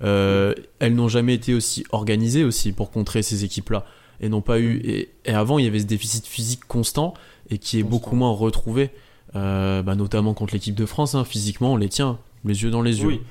Euh, 0.03 0.53
elles 0.79 0.95
n'ont 0.95 1.09
jamais 1.09 1.33
été 1.33 1.53
aussi 1.53 1.85
organisées 1.91 2.43
aussi 2.43 2.71
pour 2.71 2.91
contrer 2.91 3.23
ces 3.23 3.43
équipes-là. 3.43 3.85
Et 4.21 4.29
n'ont 4.29 4.41
pas 4.41 4.59
eu. 4.59 4.81
Et, 4.85 5.09
avant, 5.27 5.59
il 5.59 5.65
y 5.65 5.67
avait 5.67 5.79
ce 5.79 5.85
déficit 5.85 6.25
physique 6.25 6.63
constant 6.65 7.13
et 7.49 7.57
qui 7.57 7.79
est 7.79 7.83
beaucoup 7.83 8.15
moins 8.15 8.31
retrouvé, 8.31 8.91
euh, 9.35 9.83
bah, 9.83 9.95
notamment 9.95 10.33
contre 10.33 10.53
l'équipe 10.53 10.75
de 10.75 10.85
France. 10.85 11.13
Hein. 11.13 11.25
Physiquement, 11.25 11.73
on 11.73 11.77
les 11.77 11.89
tient 11.89 12.19
les 12.45 12.63
yeux 12.63 12.69
dans 12.69 12.81
les 12.81 13.01
yeux. 13.01 13.07
Oui, 13.07 13.21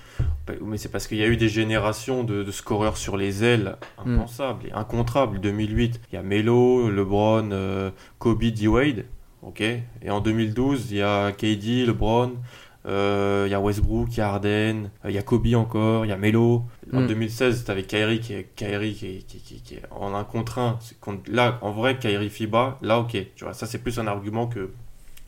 bah, 0.46 0.54
mais 0.64 0.76
c'est 0.76 0.88
parce 0.88 1.06
qu'il 1.06 1.18
y 1.18 1.22
a 1.22 1.28
eu 1.28 1.36
des 1.36 1.48
générations 1.48 2.24
de, 2.24 2.50
scoreurs 2.50 2.96
sur 2.96 3.16
les 3.16 3.44
ailes 3.44 3.76
impensables 3.98 4.66
et 4.66 4.72
incontrables. 4.72 5.40
2008, 5.40 6.00
il 6.12 6.14
y 6.14 6.18
a 6.18 6.22
Melo, 6.22 6.90
LeBron, 6.90 7.50
euh, 7.52 7.90
Kobe, 8.18 8.44
D-Wade. 8.44 9.04
ok 9.42 9.60
et 9.60 10.10
en 10.10 10.20
2012, 10.20 10.90
il 10.90 10.98
y 10.98 11.02
a 11.02 11.32
KD, 11.32 11.86
LeBron, 11.86 12.32
euh, 12.86 13.44
il 13.46 13.50
y 13.50 13.54
a 13.54 13.60
Westbrook, 13.60 14.08
il 14.12 14.18
y 14.18 14.20
a 14.20 14.28
Harden, 14.28 14.90
euh, 15.04 15.10
il 15.10 15.14
y 15.14 15.18
a 15.18 15.22
Kobe 15.22 15.54
encore, 15.54 16.04
il 16.04 16.10
y 16.10 16.12
a 16.12 16.18
Melo. 16.18 16.64
En 16.92 17.06
2016, 17.06 17.64
tu 17.64 17.70
avais 17.70 17.84
Kyrie 17.84 18.20
qui 18.20 18.34
est, 18.34 18.54
Kyrie 18.54 18.92
qui 18.94 19.74
est, 19.74 19.82
en 19.90 20.14
un 20.14 20.24
contre 20.24 20.58
un. 20.58 20.78
Là, 21.28 21.58
en 21.62 21.72
vrai, 21.72 21.98
Kyrie 21.98 22.28
FIBA, 22.28 22.78
là, 22.82 23.00
ok. 23.00 23.16
Tu 23.34 23.44
vois, 23.44 23.54
ça, 23.54 23.66
c'est 23.66 23.78
plus 23.78 23.98
un 23.98 24.06
argument 24.06 24.46
que 24.46 24.70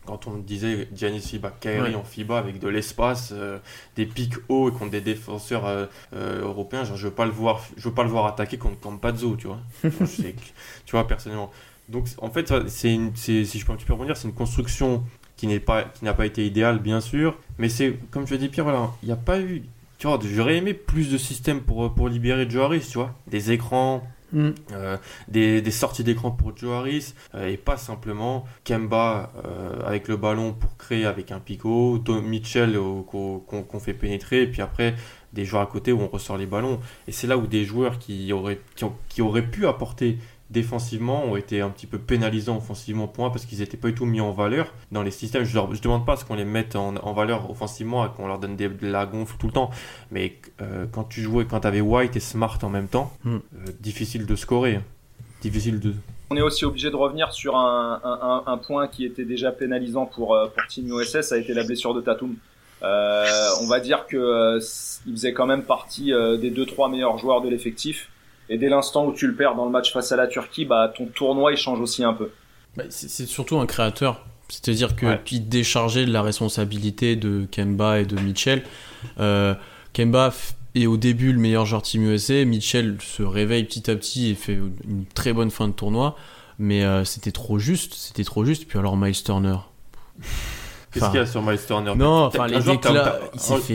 quand 0.06 0.26
on 0.26 0.38
disait 0.38 0.88
Giannis 0.94 1.20
FIBA, 1.20 1.50
Kyrie 1.60 1.94
en 1.94 2.04
FIBA 2.04 2.38
avec 2.38 2.58
de 2.58 2.68
l'espace, 2.68 3.30
euh, 3.32 3.58
des 3.96 4.06
pics 4.06 4.34
hauts 4.48 4.70
et 4.70 4.72
contre 4.72 4.92
des 4.92 5.00
défenseurs 5.00 5.66
euh, 5.66 5.86
euh, 6.14 6.42
européens, 6.42 6.84
genre, 6.84 6.96
je 6.96 7.08
veux 7.08 7.14
pas 7.14 7.26
le 7.26 7.32
voir, 7.32 7.62
je 7.76 7.88
veux 7.88 7.94
pas 7.94 8.04
le 8.04 8.08
voir 8.08 8.26
attaquer 8.26 8.56
contre 8.56 8.80
Campazzo, 8.80 9.36
tu 9.36 9.48
vois. 9.48 9.60
tu 9.82 10.92
vois 10.92 11.06
personnellement. 11.06 11.50
Donc 11.88 12.06
en 12.18 12.30
fait, 12.30 12.52
c'est 12.68 12.98
si 13.14 13.44
je 13.44 13.66
peux 13.66 13.72
un 13.72 13.76
petit 13.76 13.84
peu 13.84 13.92
rebondir, 13.92 14.16
c'est 14.16 14.28
une 14.28 14.34
construction 14.34 15.04
qui 15.36 15.46
n'est 15.46 15.60
pas 15.60 15.84
qui 15.84 16.04
n'a 16.04 16.14
pas 16.14 16.26
été 16.26 16.46
idéale 16.46 16.78
bien 16.78 17.00
sûr, 17.00 17.36
mais 17.58 17.68
c'est 17.68 17.98
comme 18.10 18.26
je 18.26 18.34
dis 18.34 18.48
Pierre, 18.48 18.64
voilà, 18.64 18.90
il 19.02 19.06
n'y 19.06 19.12
a 19.12 19.16
pas 19.16 19.38
eu 19.38 19.62
tu 19.98 20.06
vois, 20.06 20.18
j'aurais 20.22 20.56
aimé 20.56 20.74
plus 20.74 21.10
de 21.10 21.16
systèmes 21.16 21.62
pour, 21.62 21.94
pour 21.94 22.08
libérer 22.08 22.48
Joe 22.48 22.64
Harris, 22.64 22.86
tu 22.90 22.98
vois. 22.98 23.14
Des 23.28 23.50
écrans, 23.50 24.06
Mm. 24.32 24.50
Euh, 24.72 24.96
des, 25.28 25.70
sorties 25.70 26.02
d'écran 26.02 26.32
pour 26.32 26.56
Joe 26.56 26.72
Harris 26.72 27.14
euh, 27.34 27.48
et 27.48 27.56
pas 27.56 27.76
simplement 27.76 28.44
Kemba 28.64 29.32
euh, 29.44 29.80
avec 29.86 30.08
le 30.08 30.16
ballon 30.16 30.52
pour 30.52 30.76
créer 30.76 31.06
avec 31.06 31.30
un 31.30 31.38
picot, 31.38 32.02
Mitchell 32.22 32.76
qu'on 33.06 33.80
fait 33.80 33.94
pénétrer 33.94 34.42
et 34.42 34.46
puis 34.46 34.62
après 34.62 34.94
des 35.32 35.44
joueurs 35.44 35.62
à 35.62 35.66
côté 35.66 35.92
où 35.92 36.00
on 36.00 36.08
ressort 36.08 36.38
les 36.38 36.46
ballons 36.46 36.80
et 37.06 37.12
c'est 37.12 37.26
là 37.26 37.36
où 37.36 37.46
des 37.46 37.64
joueurs 37.64 37.98
qui 37.98 38.32
auraient 38.32 39.46
pu 39.50 39.66
apporter 39.66 40.18
défensivement 40.50 41.24
ont 41.24 41.36
été 41.36 41.60
un 41.60 41.70
petit 41.70 41.86
peu 41.86 41.98
pénalisants 41.98 42.56
offensivement 42.56 43.08
pour 43.08 43.24
moi 43.24 43.32
parce 43.32 43.44
qu'ils 43.46 43.58
n'étaient 43.58 43.76
pas 43.76 43.88
du 43.88 43.94
tout 43.94 44.06
mis 44.06 44.20
en 44.20 44.32
valeur 44.32 44.72
dans 44.92 45.02
les 45.02 45.10
systèmes. 45.10 45.44
Je 45.44 45.58
ne 45.58 45.78
demande 45.78 46.06
pas 46.06 46.16
ce 46.16 46.24
qu'on 46.24 46.36
les 46.36 46.44
mette 46.44 46.76
en, 46.76 47.12
valeur 47.12 47.50
offensivement 47.50 48.06
et 48.06 48.08
qu'on 48.16 48.26
leur 48.26 48.38
donne 48.38 48.56
de 48.56 48.70
la 48.82 49.06
gonfle 49.06 49.36
tout 49.38 49.46
le 49.46 49.52
temps. 49.52 49.70
Mais 50.10 50.36
euh, 50.60 50.86
quand 50.90 51.04
tu 51.04 51.20
jouais, 51.20 51.46
quand 51.46 51.60
tu 51.60 51.66
avais 51.66 51.80
White 51.80 52.16
et 52.16 52.20
Smart 52.20 52.58
en 52.62 52.68
même 52.68 52.88
temps, 52.88 53.12
hmm. 53.24 53.36
euh, 53.36 53.40
difficile 53.80 54.26
de 54.26 54.36
scorer. 54.36 54.80
Difficile 55.40 55.80
de. 55.80 55.94
On 56.30 56.36
est 56.36 56.42
aussi 56.42 56.64
obligé 56.64 56.90
de 56.90 56.96
revenir 56.96 57.32
sur 57.32 57.56
un, 57.56 58.60
point 58.66 58.88
qui 58.88 59.04
était 59.04 59.24
déjà 59.24 59.52
pénalisant 59.52 60.06
pour, 60.06 60.34
euh, 60.34 60.46
pour 60.46 60.66
Team 60.66 60.88
USS, 60.92 61.22
ça 61.22 61.34
a 61.36 61.38
été 61.38 61.54
la 61.54 61.62
blessure 61.62 61.94
de 61.94 62.00
Tatum. 62.00 62.34
on 62.82 63.66
va 63.68 63.80
dire 63.80 64.06
que 64.06 64.58
il 65.06 65.12
faisait 65.12 65.32
quand 65.32 65.46
même 65.46 65.64
partie 65.64 66.12
des 66.40 66.50
deux 66.50 66.66
trois 66.66 66.88
meilleurs 66.88 67.18
joueurs 67.18 67.42
de 67.42 67.48
l'effectif 67.48 68.10
et 68.48 68.58
dès 68.58 68.68
l'instant 68.68 69.06
où 69.06 69.12
tu 69.12 69.26
le 69.26 69.34
perds 69.34 69.54
dans 69.54 69.64
le 69.64 69.70
match 69.70 69.92
face 69.92 70.12
à 70.12 70.16
la 70.16 70.26
Turquie, 70.26 70.64
bah, 70.64 70.92
ton 70.96 71.06
tournoi 71.06 71.52
il 71.52 71.56
change 71.56 71.80
aussi 71.80 72.04
un 72.04 72.14
peu. 72.14 72.30
Bah, 72.76 72.84
c'est 72.88 73.26
surtout 73.26 73.58
un 73.58 73.66
créateur. 73.66 74.24
C'est-à-dire 74.48 74.94
que 74.94 75.16
tu 75.24 75.40
déchargeais 75.40 76.06
de 76.06 76.12
la 76.12 76.22
responsabilité 76.22 77.16
de 77.16 77.46
Kemba 77.50 78.00
et 78.00 78.04
de 78.06 78.14
Mitchell. 78.20 78.62
Euh, 79.18 79.54
Kemba 79.92 80.32
est 80.76 80.86
au 80.86 80.96
début 80.96 81.32
le 81.32 81.40
meilleur 81.40 81.66
joueur 81.66 81.82
Team 81.82 82.04
USA. 82.04 82.44
Mitchell 82.44 82.96
se 83.00 83.24
réveille 83.24 83.64
petit 83.64 83.90
à 83.90 83.96
petit 83.96 84.30
et 84.30 84.34
fait 84.34 84.54
une 84.54 85.04
très 85.14 85.32
bonne 85.32 85.50
fin 85.50 85.66
de 85.66 85.72
tournoi. 85.72 86.16
Mais 86.60 86.84
euh, 86.84 87.04
c'était 87.04 87.32
trop 87.32 87.58
juste. 87.58 87.94
C'était 87.94 88.24
trop 88.24 88.44
juste. 88.44 88.66
Puis 88.68 88.78
alors 88.78 88.96
Miles 88.96 89.20
Turner. 89.20 89.56
Qu'est-ce 91.00 91.10
qu'il 91.10 91.20
y 91.20 91.22
a 91.22 91.26
sur 91.26 91.42
Miles 91.42 91.58
Turner 91.66 91.94
Non, 91.96 92.24
enfin 92.24 92.46
les. 92.46 92.56
Un, 92.56 92.60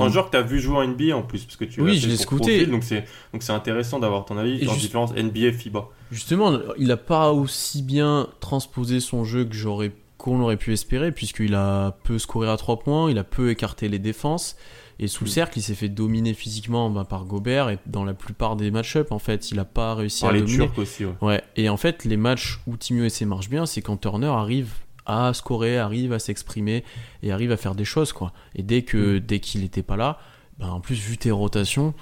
joueur 0.09 0.25
que 0.25 0.31
tu 0.31 0.37
as 0.37 0.41
vu 0.41 0.59
jouer 0.59 0.77
en 0.77 0.87
NBA 0.87 1.15
en 1.15 1.21
plus, 1.21 1.45
parce 1.45 1.55
que 1.55 1.65
tu 1.65 1.81
oui, 1.81 1.97
je 1.97 2.07
l'ai 2.07 2.17
scouté. 2.17 2.65
donc 2.65 2.83
c'est 2.83 3.05
donc 3.33 3.43
c'est 3.43 3.53
intéressant 3.53 3.99
d'avoir 3.99 4.25
ton 4.25 4.37
avis 4.37 4.63
la 4.63 4.73
différence 4.75 5.13
NBA 5.13 5.51
FIBA. 5.53 5.87
Justement, 6.11 6.59
il 6.77 6.87
n'a 6.87 6.97
pas 6.97 7.31
aussi 7.31 7.83
bien 7.83 8.27
transposé 8.39 8.99
son 8.99 9.23
jeu 9.23 9.45
que 9.45 9.55
j'aurais 9.55 9.91
qu'on 10.17 10.39
aurait 10.39 10.57
pu 10.57 10.71
espérer, 10.71 11.11
puisqu'il 11.11 11.55
a 11.55 11.97
peu 12.03 12.19
scoré 12.19 12.47
à 12.47 12.55
3 12.55 12.79
points, 12.79 13.09
il 13.09 13.17
a 13.17 13.23
peu 13.23 13.49
écarté 13.49 13.89
les 13.89 13.97
défenses. 13.97 14.55
Et 14.99 15.07
sous 15.07 15.23
le 15.23 15.29
mm. 15.29 15.33
cercle, 15.33 15.57
il 15.57 15.61
s'est 15.63 15.73
fait 15.73 15.89
dominer 15.89 16.35
physiquement 16.35 16.91
bah, 16.91 17.05
par 17.05 17.25
Gobert 17.25 17.69
et 17.69 17.79
dans 17.87 18.05
la 18.05 18.13
plupart 18.13 18.55
des 18.55 18.69
match-up, 18.69 19.11
en 19.11 19.17
fait, 19.17 19.49
il 19.49 19.57
n'a 19.57 19.65
pas 19.65 19.95
réussi 19.95 20.23
à 20.25 20.31
les 20.31 20.41
dominer. 20.41 20.67
Turcs 20.67 20.77
aussi, 20.77 21.05
ouais. 21.05 21.15
ouais. 21.21 21.43
Et 21.55 21.69
en 21.69 21.77
fait, 21.77 22.05
les 22.05 22.17
matchs 22.17 22.59
où 22.67 22.77
Team 22.77 22.99
USA 22.99 23.25
marche 23.25 23.49
bien, 23.49 23.65
c'est 23.65 23.81
quand 23.81 23.97
Turner 23.97 24.27
arrive 24.27 24.73
à 25.05 25.33
scorer, 25.33 25.77
arrive 25.77 26.13
à 26.13 26.19
s'exprimer 26.19 26.83
et 27.23 27.31
arrive 27.31 27.51
à 27.51 27.57
faire 27.57 27.75
des 27.75 27.85
choses 27.85 28.13
quoi. 28.13 28.33
Et 28.55 28.63
dès 28.63 28.83
que 28.83 29.17
mm. 29.17 29.19
dès 29.19 29.39
qu'il 29.39 29.61
n'était 29.61 29.83
pas 29.83 29.95
là, 29.95 30.19
ben 30.59 30.69
en 30.69 30.79
plus 30.79 30.95
vu 30.95 31.17
tes 31.17 31.31
rotations, 31.31 31.93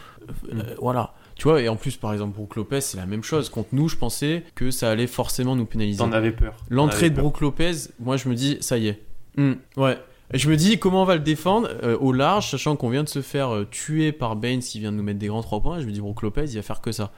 euh, 0.52 0.54
mm. 0.54 0.64
voilà. 0.80 1.14
Tu 1.36 1.48
vois, 1.48 1.62
et 1.62 1.70
en 1.70 1.78
plus, 1.78 1.96
par 1.96 2.12
exemple, 2.12 2.36
Brook 2.36 2.58
Lopez, 2.58 2.82
c'est 2.82 2.98
la 2.98 3.06
même 3.06 3.24
chose. 3.24 3.48
Contre 3.50 3.70
nous, 3.72 3.88
je 3.88 3.96
pensais 3.96 4.44
que 4.56 4.72
ça 4.72 4.92
allait 4.92 5.08
forcément 5.08 5.56
nous 5.56 5.66
pénaliser. 5.66 6.00
T'en 6.00 6.12
avais 6.12 6.34
peur. 6.34 6.54
L'entrée 6.70 7.10
de 7.10 7.16
Brook 7.16 7.40
Lopez, 7.40 7.72
moi, 8.02 8.18
je 8.18 8.28
me 8.28 8.36
dis, 8.36 8.58
ça 8.60 8.78
y 8.78 8.90
est. 8.90 9.02
Mm. 9.38 9.54
ouais. 9.78 9.98
Et 10.34 10.38
je 10.38 10.50
me 10.50 10.58
dis, 10.58 10.78
comment 10.78 11.04
on 11.04 11.06
va 11.06 11.16
le 11.16 11.22
défendre 11.22 11.70
euh, 11.82 11.98
au 11.98 12.12
large, 12.12 12.52
sachant 12.52 12.76
qu'on 12.76 12.90
vient 12.90 13.04
de 13.04 13.10
se 13.10 13.22
faire 13.22 13.56
euh, 13.56 13.66
tuer 13.66 14.12
par 14.12 14.36
Baines 14.36 14.60
qui 14.60 14.80
vient 14.80 14.92
de 14.92 14.98
nous 14.98 15.04
mettre 15.04 15.18
des 15.18 15.28
grands 15.28 15.42
3 15.42 15.62
points. 15.62 15.80
je 15.80 15.86
me 15.86 15.92
dis, 15.92 16.02
Brook 16.02 16.22
Lopez, 16.22 16.44
il 16.44 16.56
va 16.56 16.62
faire 16.62 16.82
que 16.82 16.92
ça. 16.92 17.14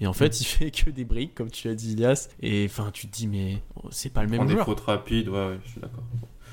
Et 0.00 0.06
en 0.06 0.12
fait, 0.12 0.40
il 0.40 0.44
fait 0.44 0.70
que 0.70 0.90
des 0.90 1.04
briques, 1.04 1.34
comme 1.34 1.50
tu 1.50 1.68
as 1.68 1.74
dit, 1.74 1.92
Ilias. 1.92 2.28
Et 2.40 2.66
enfin, 2.68 2.90
tu 2.92 3.06
te 3.06 3.12
dis, 3.12 3.26
mais 3.26 3.62
c'est 3.90 4.12
pas 4.12 4.22
le 4.22 4.28
même 4.28 4.48
joueur. 4.48 4.64
des 4.64 4.64
fautes 4.64 4.80
rapides, 4.80 5.28
ouais, 5.28 5.46
ouais, 5.46 5.58
je 5.64 5.70
suis 5.70 5.80
d'accord. 5.80 6.04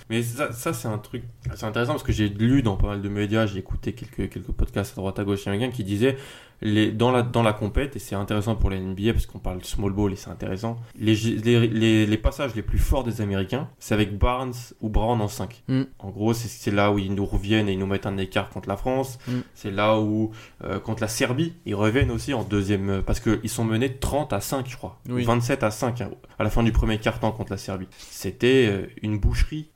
Mais 0.09 0.21
ça, 0.23 0.53
ça 0.53 0.71
c'est 0.71 0.87
un 0.87 0.97
truc, 0.97 1.23
c'est 1.53 1.65
intéressant 1.65 1.91
parce 1.91 2.03
que 2.03 2.13
j'ai 2.13 2.29
lu 2.29 2.61
dans 2.61 2.77
pas 2.77 2.87
mal 2.87 3.01
de 3.01 3.09
médias, 3.09 3.45
j'ai 3.45 3.59
écouté 3.59 3.91
quelques, 3.91 4.31
quelques 4.31 4.53
podcasts 4.53 4.93
à 4.93 5.01
droite 5.01 5.19
à 5.19 5.25
gauche 5.25 5.45
américains 5.47 5.71
qui 5.71 5.83
disaient 5.83 6.17
les, 6.61 6.91
dans, 6.91 7.11
la, 7.11 7.21
dans 7.21 7.43
la 7.43 7.53
compète, 7.53 7.95
et 7.95 7.99
c'est 7.99 8.15
intéressant 8.15 8.55
pour 8.55 8.69
la 8.69 8.79
NBA 8.79 9.13
parce 9.13 9.25
qu'on 9.25 9.39
parle 9.39 9.59
de 9.59 9.65
small 9.65 9.91
ball 9.91 10.11
et 10.13 10.15
c'est 10.15 10.29
intéressant, 10.29 10.77
les, 10.97 11.15
les, 11.15 12.05
les, 12.05 12.17
passages 12.17 12.55
les 12.55 12.61
plus 12.61 12.79
forts 12.79 13.03
des 13.03 13.21
Américains, 13.21 13.69
c'est 13.79 13.93
avec 13.93 14.17
Barnes 14.17 14.53
ou 14.81 14.89
Brown 14.89 15.21
en 15.21 15.27
5. 15.27 15.63
Mm. 15.67 15.83
En 15.99 16.09
gros, 16.09 16.33
c'est 16.33 16.71
là 16.71 16.91
où 16.91 16.99
ils 16.99 17.13
nous 17.13 17.25
reviennent 17.25 17.69
et 17.69 17.73
ils 17.73 17.79
nous 17.79 17.85
mettent 17.85 18.05
un 18.07 18.17
écart 18.17 18.49
contre 18.49 18.69
la 18.69 18.77
France. 18.77 19.19
Mm. 19.27 19.31
C'est 19.53 19.71
là 19.71 19.99
où, 19.99 20.31
euh, 20.63 20.79
contre 20.79 21.01
la 21.01 21.07
Serbie, 21.07 21.53
ils 21.65 21.75
reviennent 21.75 22.11
aussi 22.11 22.33
en 22.33 22.43
deuxième, 22.43 22.89
euh, 22.89 23.01
parce 23.01 23.19
qu'ils 23.19 23.49
sont 23.49 23.63
menés 23.63 23.97
30 23.97 24.33
à 24.33 24.41
5, 24.41 24.67
je 24.67 24.77
crois. 24.77 24.99
27 25.05 25.63
à 25.63 25.71
5 25.71 26.01
hein, 26.01 26.11
à 26.39 26.43
la 26.43 26.49
fin 26.49 26.63
du 26.63 26.71
premier 26.71 26.97
quart-temps 26.97 27.31
contre 27.31 27.51
la 27.51 27.57
Serbie. 27.57 27.87
C'était 27.97 28.67
euh, 28.69 28.87
une 29.01 29.19
boucherie 29.19 29.69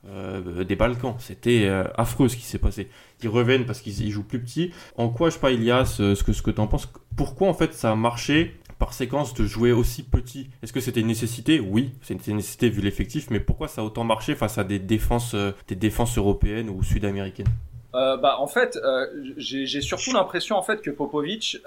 des 0.66 0.76
Balkans. 0.76 1.14
C'était 1.18 1.68
affreux 1.96 2.28
ce 2.28 2.36
qui 2.36 2.42
s'est 2.42 2.58
passé 2.58 2.88
qui 3.22 3.28
reviennent 3.28 3.64
parce 3.64 3.80
qu'ils 3.80 4.10
jouent 4.10 4.24
plus 4.24 4.40
petit. 4.40 4.72
En 4.96 5.08
quoi, 5.08 5.28
je 5.30 5.34
sais 5.34 5.40
pas, 5.40 5.52
Ilias, 5.52 5.94
ce 5.96 6.22
que, 6.22 6.32
ce 6.32 6.42
que 6.42 6.50
tu 6.50 6.60
en 6.60 6.66
penses, 6.72 6.88
pourquoi 7.16 7.48
en 7.48 7.54
fait 7.54 7.74
ça 7.74 7.92
a 7.92 7.94
marché 7.94 8.56
par 8.78 8.94
séquence 8.94 9.34
de 9.34 9.44
jouer 9.44 9.72
aussi 9.72 10.02
petit? 10.02 10.48
Est-ce 10.62 10.72
que 10.72 10.80
c'était 10.80 11.00
une 11.00 11.06
nécessité? 11.06 11.60
Oui, 11.60 11.92
c'était 12.02 12.30
une 12.30 12.38
nécessité 12.38 12.68
vu 12.68 12.80
l'effectif, 12.80 13.30
mais 13.30 13.40
pourquoi 13.40 13.68
ça 13.68 13.82
a 13.82 13.84
autant 13.84 14.04
marché 14.04 14.34
face 14.34 14.58
à 14.58 14.64
des 14.64 14.78
défenses, 14.78 15.34
euh, 15.34 15.52
des 15.68 15.76
défenses 15.76 16.18
européennes 16.18 16.68
ou 16.68 16.82
sud-américaines? 16.82 17.46
Euh, 17.94 18.16
bah, 18.16 18.36
en 18.38 18.46
fait, 18.46 18.78
euh, 18.82 19.06
j'ai 19.36 19.82
surtout 19.82 20.12
l'impression 20.12 20.56
en 20.56 20.62
fait 20.62 20.80
que 20.80 20.90
Popovic, 20.90 21.58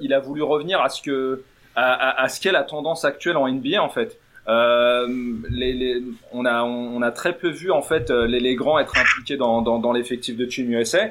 il 0.00 0.14
a 0.14 0.20
voulu 0.20 0.42
revenir 0.42 0.80
à 0.80 0.88
ce 0.88 1.02
que 1.02 1.42
à, 1.74 2.26
ce 2.30 2.40
qu'est 2.40 2.52
la 2.52 2.62
tendance 2.62 3.04
actuelle 3.04 3.36
en 3.36 3.52
NBA 3.52 3.82
en 3.82 3.90
fait. 3.90 4.18
On 4.46 6.46
a 6.46 6.62
on, 6.62 7.02
a 7.02 7.10
très 7.10 7.36
peu 7.36 7.50
vu 7.50 7.70
en 7.70 7.82
fait 7.82 8.10
les, 8.10 8.54
grands 8.54 8.78
être 8.78 8.96
impliqués 8.96 9.36
dans, 9.36 9.92
l'effectif 9.92 10.36
de 10.36 10.46
Team 10.46 10.70
USA 10.70 11.08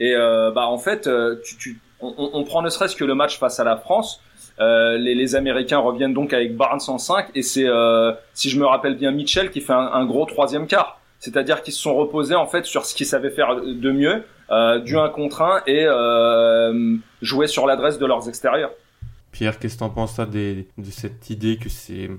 et 0.00 0.16
bah 0.16 0.66
en 0.66 0.78
fait 0.78 1.08
tu, 1.44 1.78
on, 2.00 2.30
on 2.32 2.44
prend 2.44 2.62
ne 2.62 2.70
serait-ce 2.70 2.96
que 2.96 3.04
le 3.04 3.14
match 3.14 3.38
face 3.38 3.60
à 3.60 3.64
la 3.64 3.76
France 3.76 4.20
les, 4.58 5.14
les, 5.14 5.36
Américains 5.36 5.78
reviennent 5.78 6.14
donc 6.14 6.32
avec 6.32 6.56
Barnes 6.56 6.80
en 6.88 6.98
5 6.98 7.28
et 7.36 7.42
c'est, 7.42 7.66
si 8.34 8.50
je 8.50 8.58
me 8.58 8.66
rappelle 8.66 8.96
bien, 8.96 9.12
Mitchell 9.12 9.50
qui 9.50 9.60
fait 9.60 9.72
un, 9.72 9.90
un 9.92 10.04
gros 10.04 10.26
troisième 10.26 10.66
quart. 10.66 11.00
C'est-à-dire 11.20 11.62
qu'ils 11.62 11.72
se 11.72 11.80
sont 11.80 11.94
reposés 11.94 12.34
en 12.34 12.46
fait 12.46 12.64
sur 12.64 12.84
ce 12.84 12.94
qu'ils 12.94 13.06
savaient 13.06 13.30
faire 13.30 13.54
de 13.56 13.92
mieux, 13.92 14.24
du 14.84 14.98
1 14.98 15.08
contre 15.10 15.42
1 15.42 15.62
et 15.68 15.86
jouer 17.22 17.46
sur 17.46 17.66
l'adresse 17.66 17.98
de 17.98 18.06
leurs 18.06 18.28
extérieurs. 18.28 18.72
Pierre, 19.30 19.58
qu'est-ce 19.58 19.74
que 19.74 19.78
tu 19.78 19.84
en 19.84 19.90
penses 19.90 20.18
de 20.18 20.64
cette 20.90 21.30
idée 21.30 21.56
que 21.56 21.68
c'est 21.68 22.10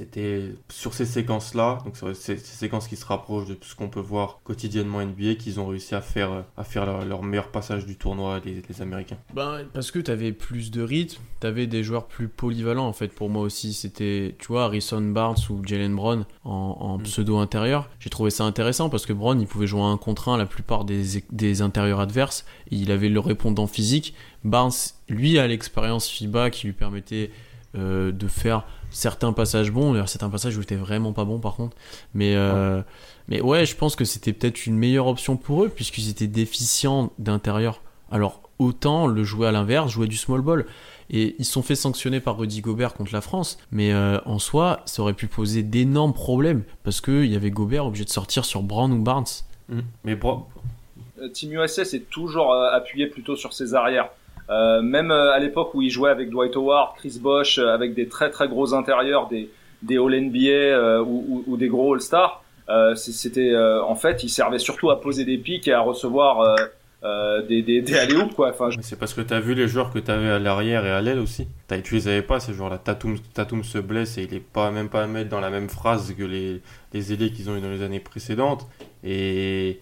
c'était 0.00 0.54
sur 0.70 0.94
ces 0.94 1.04
séquences-là, 1.04 1.78
donc 1.84 1.94
ces, 2.14 2.38
séquences 2.38 2.88
qui 2.88 2.96
se 2.96 3.04
rapprochent 3.04 3.48
de 3.48 3.56
ce 3.60 3.74
qu'on 3.74 3.88
peut 3.88 4.00
voir 4.00 4.40
quotidiennement 4.44 5.04
NBA, 5.04 5.34
qu'ils 5.34 5.60
ont 5.60 5.66
réussi 5.66 5.94
à 5.94 6.00
faire, 6.00 6.44
à 6.56 6.64
faire 6.64 7.04
leur, 7.04 7.22
meilleur 7.22 7.48
passage 7.48 7.84
du 7.84 7.96
tournoi, 7.96 8.40
les, 8.42 8.62
les 8.66 8.82
Américains. 8.82 9.18
Ben, 9.34 9.64
parce 9.74 9.90
que 9.90 9.98
tu 9.98 10.10
avais 10.10 10.32
plus 10.32 10.70
de 10.70 10.82
rythme, 10.82 11.20
tu 11.40 11.46
avais 11.46 11.66
des 11.66 11.84
joueurs 11.84 12.06
plus 12.06 12.28
polyvalents 12.28 12.86
en 12.86 12.94
fait 12.94 13.08
pour 13.08 13.28
moi 13.28 13.42
aussi. 13.42 13.74
C'était, 13.74 14.34
tu 14.38 14.46
vois, 14.48 14.64
Harrison 14.64 15.02
Barnes 15.02 15.36
ou 15.50 15.62
Jalen 15.64 15.94
Brown 15.94 16.24
en, 16.44 16.96
mm. 16.98 17.02
pseudo 17.02 17.36
intérieur. 17.36 17.90
J'ai 17.98 18.10
trouvé 18.10 18.30
ça 18.30 18.44
intéressant 18.44 18.88
parce 18.88 19.04
que 19.04 19.12
Brown, 19.12 19.38
il 19.38 19.46
pouvait 19.46 19.66
jouer 19.66 19.82
un 19.82 19.98
contre 19.98 20.30
un 20.30 20.38
la 20.38 20.46
plupart 20.46 20.86
des, 20.86 21.22
des 21.30 21.60
intérieurs 21.60 22.00
adverses. 22.00 22.46
Il 22.70 22.90
avait 22.90 23.10
le 23.10 23.20
répondant 23.20 23.66
physique. 23.66 24.14
Barnes, 24.44 24.72
lui, 25.10 25.38
a 25.38 25.46
l'expérience 25.46 26.08
FIBA 26.08 26.48
qui 26.48 26.68
lui 26.68 26.72
permettait 26.72 27.30
euh, 27.76 28.10
de 28.10 28.26
faire 28.26 28.64
certains 28.90 29.32
passages 29.32 29.70
bons. 29.70 29.92
D'ailleurs, 29.92 30.08
certains 30.08 30.30
passages 30.30 30.56
où 30.56 30.62
était 30.62 30.76
vraiment 30.76 31.12
pas 31.12 31.24
bon 31.24 31.38
par 31.38 31.56
contre. 31.56 31.76
Mais, 32.14 32.34
euh, 32.34 32.82
mais 33.28 33.40
ouais, 33.40 33.66
je 33.66 33.76
pense 33.76 33.96
que 33.96 34.04
c'était 34.04 34.32
peut-être 34.32 34.66
une 34.66 34.76
meilleure 34.76 35.06
option 35.06 35.36
pour 35.36 35.64
eux 35.64 35.68
puisqu'ils 35.68 36.08
étaient 36.08 36.26
déficients 36.26 37.12
d'intérieur. 37.18 37.82
Alors, 38.10 38.42
autant 38.58 39.06
le 39.06 39.24
jouer 39.24 39.48
à 39.48 39.52
l'inverse, 39.52 39.92
jouer 39.92 40.06
du 40.06 40.16
small 40.16 40.40
ball. 40.40 40.66
Et 41.12 41.34
ils 41.40 41.44
sont 41.44 41.62
fait 41.62 41.74
sanctionner 41.74 42.20
par 42.20 42.38
Rudy 42.38 42.60
Gobert 42.60 42.94
contre 42.94 43.12
la 43.12 43.20
France. 43.20 43.58
Mais 43.72 43.92
euh, 43.92 44.18
en 44.26 44.38
soi, 44.38 44.82
ça 44.84 45.02
aurait 45.02 45.14
pu 45.14 45.26
poser 45.26 45.62
d'énormes 45.62 46.14
problèmes 46.14 46.62
parce 46.84 47.00
qu'il 47.00 47.26
y 47.26 47.36
avait 47.36 47.50
Gobert 47.50 47.86
obligé 47.86 48.04
de 48.04 48.10
sortir 48.10 48.44
sur 48.44 48.62
Brown 48.62 48.92
ou 48.92 49.02
Barnes. 49.02 49.24
Mmh. 49.68 49.80
Mais 50.04 50.14
bro... 50.14 50.46
Team 51.34 51.52
USA 51.52 51.82
est 51.82 52.08
toujours 52.08 52.54
appuyé 52.54 53.06
plutôt 53.06 53.36
sur 53.36 53.52
ses 53.52 53.74
arrières. 53.74 54.08
Euh, 54.50 54.82
même 54.82 55.12
euh, 55.12 55.32
à 55.32 55.38
l'époque 55.38 55.74
où 55.74 55.82
il 55.82 55.90
jouait 55.90 56.10
avec 56.10 56.28
Dwight 56.28 56.56
Howard, 56.56 56.96
Chris 56.96 57.18
Bosh, 57.20 57.58
euh, 57.58 57.68
avec 57.68 57.94
des 57.94 58.08
très 58.08 58.30
très 58.30 58.48
gros 58.48 58.74
intérieurs, 58.74 59.28
des, 59.28 59.48
des 59.82 59.96
All-NBA 59.96 61.02
ou, 61.02 61.56
des 61.56 61.68
gros 61.68 61.94
All-Stars, 61.94 62.42
c'était 62.96 63.56
en 63.56 63.94
fait, 63.94 64.22
il 64.22 64.28
servait 64.28 64.58
surtout 64.58 64.90
à 64.90 65.00
poser 65.00 65.24
des 65.24 65.38
pics 65.38 65.66
et 65.68 65.72
à 65.72 65.80
recevoir 65.80 66.56
des, 67.02 67.62
des, 67.62 67.80
des 67.80 67.98
alley 67.98 68.14
quoi. 68.36 68.54
C'est 68.82 68.98
parce 68.98 69.14
que 69.14 69.22
tu 69.22 69.32
as 69.32 69.40
vu 69.40 69.54
les 69.54 69.66
joueurs 69.66 69.90
que 69.90 69.98
tu 69.98 70.10
avais 70.10 70.28
à 70.28 70.38
l'arrière 70.38 70.84
et 70.84 70.90
à 70.90 71.00
l'aile 71.00 71.18
aussi. 71.18 71.48
As, 71.70 71.78
tu 71.78 71.94
les 71.94 72.08
avais 72.08 72.22
pas 72.22 72.38
ces 72.38 72.52
joueurs-là. 72.52 72.78
Tatum, 72.78 73.18
Tatum 73.32 73.64
se 73.64 73.78
blesse 73.78 74.18
et 74.18 74.24
il 74.24 74.34
est 74.34 74.40
pas 74.40 74.70
même 74.70 74.88
pas 74.88 75.04
à 75.04 75.06
mettre 75.06 75.30
dans 75.30 75.40
la 75.40 75.50
même 75.50 75.68
phrase 75.68 76.14
que 76.14 76.22
les, 76.22 76.60
les 76.92 77.12
ailiers 77.12 77.32
qu'ils 77.32 77.48
ont 77.48 77.56
eu 77.56 77.60
dans 77.60 77.70
les 77.70 77.82
années 77.82 78.00
précédentes. 78.00 78.68
Et, 79.02 79.80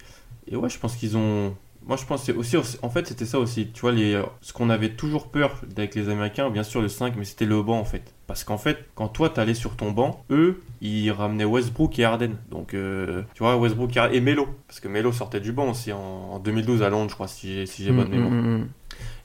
et 0.51 0.57
ouais, 0.57 0.69
je 0.69 0.79
pense 0.79 0.95
qu'ils 0.97 1.17
ont 1.17 1.55
moi, 1.89 1.97
je 1.97 2.05
pense 2.05 2.27
que 2.27 2.33
aussi, 2.33 2.57
en 2.83 2.91
fait, 2.91 3.07
c'était 3.07 3.25
ça 3.25 3.39
aussi. 3.39 3.71
Tu 3.73 3.81
vois, 3.81 3.93
les, 3.93 4.23
ce 4.43 4.53
qu'on 4.53 4.69
avait 4.69 4.91
toujours 4.91 5.29
peur 5.29 5.63
avec 5.75 5.95
les 5.95 6.11
Américains, 6.11 6.51
bien 6.51 6.63
sûr, 6.63 6.83
le 6.83 6.89
5, 6.89 7.15
mais 7.17 7.25
c'était 7.25 7.47
le 7.47 7.63
banc, 7.63 7.79
en 7.79 7.85
fait. 7.87 8.13
Parce 8.27 8.45
qu'en 8.45 8.59
fait, 8.59 8.85
quand 8.95 9.09
toi, 9.09 9.31
t'allais 9.31 9.55
sur 9.55 9.75
ton 9.75 9.91
banc, 9.91 10.23
eux, 10.29 10.61
ils 10.83 11.11
ramenaient 11.11 11.47
Westbrook 11.47 11.99
et 11.99 12.05
Harden. 12.05 12.33
Donc, 12.51 12.75
euh, 12.75 13.23
tu 13.33 13.43
vois, 13.43 13.57
Westbrook 13.57 13.97
et, 13.97 14.21
Melo. 14.21 14.49
Parce 14.67 14.81
que 14.81 14.89
Melo 14.89 15.13
sortait 15.13 15.41
du 15.41 15.53
banc 15.53 15.71
aussi 15.71 15.91
en, 15.91 16.39
2012 16.41 16.83
à 16.83 16.91
Londres, 16.91 17.09
je 17.09 17.15
crois, 17.15 17.27
si, 17.27 17.65
j'ai 17.65 17.91
bonne 17.91 18.09
mm, 18.09 18.11
mémoire. 18.11 18.31
Mm, 18.33 18.59
mm, 18.59 18.69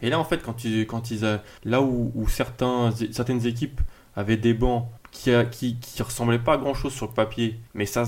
et 0.02 0.10
là, 0.10 0.18
en 0.18 0.24
fait, 0.24 0.42
quand, 0.42 0.64
ils, 0.64 0.88
quand 0.88 1.12
ils, 1.12 1.40
là 1.66 1.82
où, 1.82 2.28
certains, 2.30 2.92
certaines 3.12 3.46
équipes 3.46 3.82
avaient 4.16 4.38
des 4.38 4.54
bancs 4.54 4.88
qui, 5.12 5.32
qui, 5.52 5.76
qui 5.82 6.02
ressemblaient 6.02 6.40
pas 6.40 6.54
à 6.54 6.58
grand 6.58 6.74
chose 6.74 6.94
sur 6.94 7.08
le 7.08 7.14
papier, 7.14 7.60
mais 7.74 7.86
ça 7.86 8.06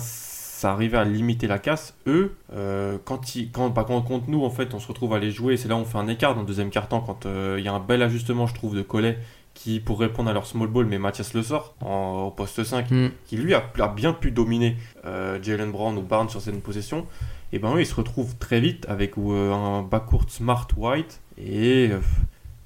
ça 0.56 0.72
arrivait 0.72 0.98
à 0.98 1.04
limiter 1.04 1.48
la 1.48 1.60
casse. 1.60 1.96
Eux, 2.08 2.34
euh, 2.54 2.98
quand, 3.04 3.36
ils, 3.36 3.52
quand, 3.52 3.70
bah, 3.72 3.84
quand 3.86 4.02
contre 4.02 4.30
nous, 4.30 4.46
en 4.46 4.50
fait, 4.50 4.74
on 4.74 4.80
se 4.80 4.88
retrouve 4.88 5.14
à 5.14 5.20
les 5.20 5.30
jouer, 5.30 5.58
c'est 5.58 5.68
là 5.68 5.76
où 5.76 5.80
on 5.80 5.86
fait 5.86 5.98
un 5.98 6.08
écart 6.08 6.34
dans 6.34 6.42
le 6.42 6.48
deuxième 6.48 6.70
quart-temps, 6.70 7.02
quand 7.02 7.26
euh, 7.26 7.58
il 7.60 7.66
y 7.66 7.68
a 7.68 7.74
un 7.74 7.82
bel 7.82 8.02
ajustement, 8.02 8.48
je 8.48 8.54
trouve, 8.54 8.74
de 8.74 8.82
Collet, 8.82 9.20
qui, 9.54 9.82
pour 9.82 10.00
répondre 10.00 10.30
à 10.30 10.34
leur 10.34 10.48
small 10.48 10.70
ball, 10.70 10.86
mais 10.86 10.98
Mathias 10.98 11.34
le 11.34 11.44
sort 11.44 11.76
en, 11.82 12.28
au 12.28 12.32
poste 12.32 12.64
5, 12.64 12.90
mm. 12.90 13.10
qui 13.26 13.36
lui 13.36 13.54
a, 13.54 13.64
bien 13.94 14.14
pu 14.14 14.32
dominer 14.32 14.78
euh, 15.04 15.40
Jalen 15.44 15.72
Brown 15.72 15.98
ou 15.98 16.02
Barnes 16.02 16.30
sur 16.30 16.40
cette 16.40 16.64
possession. 16.64 17.06
Et 17.52 17.60
ben 17.60 17.76
eux, 17.76 17.82
ils 17.82 17.86
se 17.86 17.96
retrouvent 17.96 18.38
très 18.38 18.62
vite 18.62 18.86
avec 18.88 19.18
un 19.18 19.82
backcourt 19.82 20.30
smart 20.30 20.68
white 20.78 21.22
et 21.38 21.90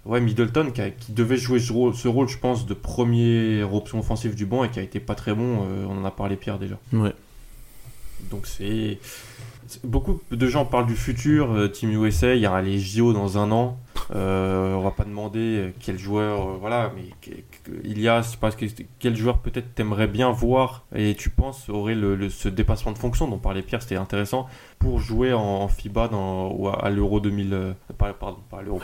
ouais, 0.05 0.21
Middleton 0.21 0.71
qui, 0.71 1.11
devait 1.11 1.37
jouer 1.37 1.59
ce 1.59 1.73
rôle, 1.73 1.95
ce 1.95 2.07
rôle, 2.07 2.27
je 2.27 2.37
pense, 2.37 2.65
de 2.65 2.73
première 2.73 3.73
option 3.73 3.99
offensive 3.99 4.35
du 4.35 4.45
banc 4.45 4.63
et 4.63 4.69
qui 4.69 4.79
a 4.79 4.83
été 4.83 4.99
pas 4.99 5.15
très 5.15 5.33
bon. 5.33 5.67
on 5.89 5.99
en 5.99 6.05
a 6.05 6.11
parlé 6.11 6.37
Pierre 6.37 6.59
déjà. 6.59 6.77
Ouais. 6.93 7.13
Donc 8.29 8.47
c'est 8.47 8.99
beaucoup 9.83 10.21
de 10.31 10.47
gens 10.47 10.65
parlent 10.65 10.87
du 10.87 10.95
futur, 10.95 11.51
euh, 11.51 11.67
Team 11.67 11.91
USA, 11.91 12.35
il 12.35 12.41
y 12.41 12.47
aura 12.47 12.61
les 12.61 12.79
JO 12.79 13.13
dans 13.13 13.37
un 13.37 13.51
an. 13.51 13.77
Euh, 14.15 14.73
on 14.73 14.81
va 14.81 14.91
pas 14.91 15.03
demander 15.03 15.71
quel 15.79 15.99
joueur, 15.99 16.49
euh, 16.49 16.57
voilà, 16.59 16.91
mais 16.95 17.03
il 17.83 17.99
y 17.99 18.07
a, 18.07 18.23
sais 18.23 18.37
pas, 18.37 18.49
quel 18.97 19.15
joueur 19.15 19.37
peut-être 19.37 19.75
t'aimerais 19.75 20.07
bien 20.07 20.31
voir 20.31 20.85
et 20.95 21.13
tu 21.13 21.29
penses 21.29 21.69
aurait 21.69 21.93
le, 21.93 22.29
ce 22.29 22.49
dépassement 22.49 22.91
de 22.91 22.97
fonction 22.97 23.27
dont 23.27 23.37
parlait 23.37 23.61
Pierre, 23.61 23.83
c'était 23.83 23.97
intéressant 23.97 24.47
pour 24.79 24.99
jouer 24.99 25.33
en, 25.33 25.67
FIBA 25.67 26.07
dans, 26.07 26.51
ou 26.51 26.69
à, 26.69 26.89
l'Euro 26.89 27.19
2000, 27.19 27.75
pardon, 27.97 28.39
pas 28.49 28.59
à 28.59 28.61
l'Euro, 28.63 28.81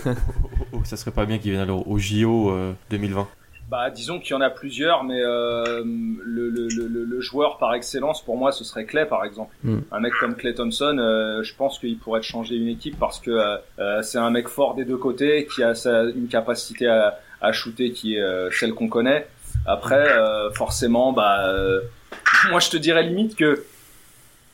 ça 0.84 0.96
serait 0.96 1.10
pas 1.10 1.26
bien 1.26 1.38
qu'il 1.38 1.50
vienne 1.50 1.70
au 1.70 1.98
JO 1.98 2.52
2020 2.90 3.28
bah, 3.68 3.90
disons 3.90 4.18
qu'il 4.18 4.30
y 4.30 4.34
en 4.34 4.40
a 4.40 4.48
plusieurs, 4.48 5.04
mais 5.04 5.20
euh, 5.20 5.82
le, 5.84 6.48
le, 6.48 6.68
le, 6.68 7.04
le, 7.04 7.20
joueur 7.20 7.58
par 7.58 7.74
excellence 7.74 8.24
pour 8.24 8.38
moi 8.38 8.50
ce 8.50 8.64
serait 8.64 8.86
Clay 8.86 9.04
par 9.04 9.24
exemple. 9.26 9.54
Mm. 9.62 9.78
Un 9.92 10.00
mec 10.00 10.14
comme 10.20 10.36
Clay 10.36 10.54
Thompson, 10.54 10.96
euh, 10.98 11.42
je 11.42 11.54
pense 11.54 11.78
qu'il 11.78 11.98
pourrait 11.98 12.22
changer 12.22 12.54
une 12.54 12.68
équipe 12.68 12.98
parce 12.98 13.20
que 13.20 13.30
euh, 13.30 13.56
euh, 13.78 14.02
c'est 14.02 14.16
un 14.16 14.30
mec 14.30 14.48
fort 14.48 14.74
des 14.74 14.86
deux 14.86 14.96
côtés 14.96 15.46
qui 15.54 15.62
a 15.62 15.74
sa, 15.74 16.04
une 16.04 16.28
capacité 16.28 16.86
à, 16.86 17.18
à 17.42 17.52
shooter 17.52 17.92
qui 17.92 18.16
est 18.16 18.22
euh, 18.22 18.50
celle 18.50 18.72
qu'on 18.72 18.88
connaît. 18.88 19.26
Après, 19.66 20.06
forcément, 20.54 21.12
bah 21.12 21.52
moi 22.50 22.60
je 22.60 22.70
te 22.70 22.78
dirais 22.78 23.02
limite 23.02 23.36
que 23.36 23.64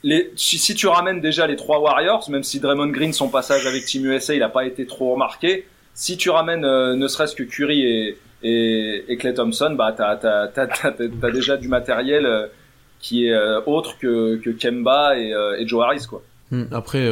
les, 0.02 0.32
si, 0.34 0.58
si, 0.58 0.74
tu 0.74 0.88
ramènes 0.88 1.20
déjà 1.20 1.46
les 1.46 1.56
trois 1.56 1.78
Warriors, 1.78 2.28
même 2.30 2.42
si 2.42 2.58
Draymond 2.58 2.88
Green 2.88 3.12
son 3.12 3.28
passage 3.28 3.64
avec 3.66 3.84
Team 3.84 4.06
USA 4.06 4.34
il 4.34 4.42
a 4.42 4.48
pas 4.48 4.64
été 4.64 4.86
trop 4.86 5.12
remarqué, 5.12 5.68
si 5.94 6.16
tu 6.16 6.30
ramènes 6.30 6.62
ne 6.62 7.06
serait-ce 7.08 7.36
que 7.36 7.44
Curry 7.44 7.82
et 7.82 8.18
et, 8.44 9.04
et 9.08 9.16
Clay 9.16 9.34
Thompson, 9.34 9.74
bah, 9.76 9.92
tu 9.96 10.02
as, 10.02 11.30
déjà 11.32 11.56
du 11.56 11.68
matériel 11.68 12.26
euh, 12.26 12.46
qui 13.00 13.26
est 13.26 13.32
euh, 13.32 13.60
autre 13.64 13.98
que, 13.98 14.36
que 14.36 14.50
Kemba 14.50 15.18
et, 15.18 15.32
euh, 15.32 15.58
et, 15.58 15.66
Joe 15.66 15.82
Harris. 15.82 16.04
Quoi. 16.08 16.22
Hmm, 16.50 16.64
après, 16.70 17.08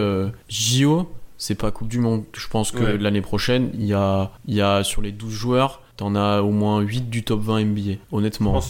JO, 0.48 1.10
c'est 1.38 1.54
pas 1.54 1.70
Coupe 1.70 1.88
du 1.88 1.98
Monde. 1.98 2.24
Je 2.34 2.46
pense 2.48 2.70
que 2.70 2.84
l'année 2.84 3.22
prochaine, 3.22 3.70
il 3.74 3.86
y 3.86 3.94
a, 3.94 4.30
y 4.46 4.60
a 4.60 4.84
sur 4.84 5.00
les 5.00 5.10
12 5.10 5.32
joueurs, 5.32 5.82
t'en 5.96 6.14
as 6.14 6.42
au 6.42 6.50
moins 6.50 6.80
8 6.80 7.08
du 7.08 7.24
top 7.24 7.40
20 7.40 7.64
NBA, 7.64 7.92
honnêtement. 8.12 8.60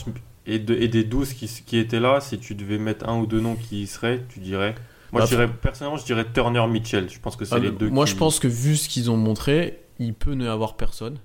et, 0.46 0.54
et, 0.54 0.88
des 0.88 1.04
12 1.04 1.34
qui, 1.34 1.48
qui, 1.66 1.78
étaient 1.78 2.00
là, 2.00 2.20
si 2.20 2.38
tu 2.38 2.54
devais 2.54 2.78
mettre 2.78 3.08
un 3.08 3.18
ou 3.18 3.26
deux 3.26 3.40
noms 3.40 3.56
qui 3.56 3.82
y 3.82 3.86
seraient, 3.88 4.22
tu 4.28 4.38
dirais 4.38 4.76
Moi, 5.10 5.22
je 5.22 5.30
bah, 5.34 5.36
dirais, 5.36 5.48
personnellement, 5.60 5.98
je 5.98 6.04
dirais 6.04 6.24
Turner 6.32 6.64
Mitchell. 6.68 7.10
Je 7.10 7.18
pense 7.18 7.34
que 7.34 7.44
c'est 7.44 7.56
ah, 7.56 7.58
les 7.58 7.72
deux. 7.72 7.90
Moi, 7.90 8.06
je 8.06 8.14
pense 8.14 8.38
que 8.38 8.46
vu 8.46 8.76
ce 8.76 8.88
qu'ils 8.88 9.10
ont 9.10 9.16
montré, 9.16 9.80
il 9.98 10.14
peut 10.14 10.34
ne 10.34 10.48
avoir 10.48 10.76
personne. 10.76 11.18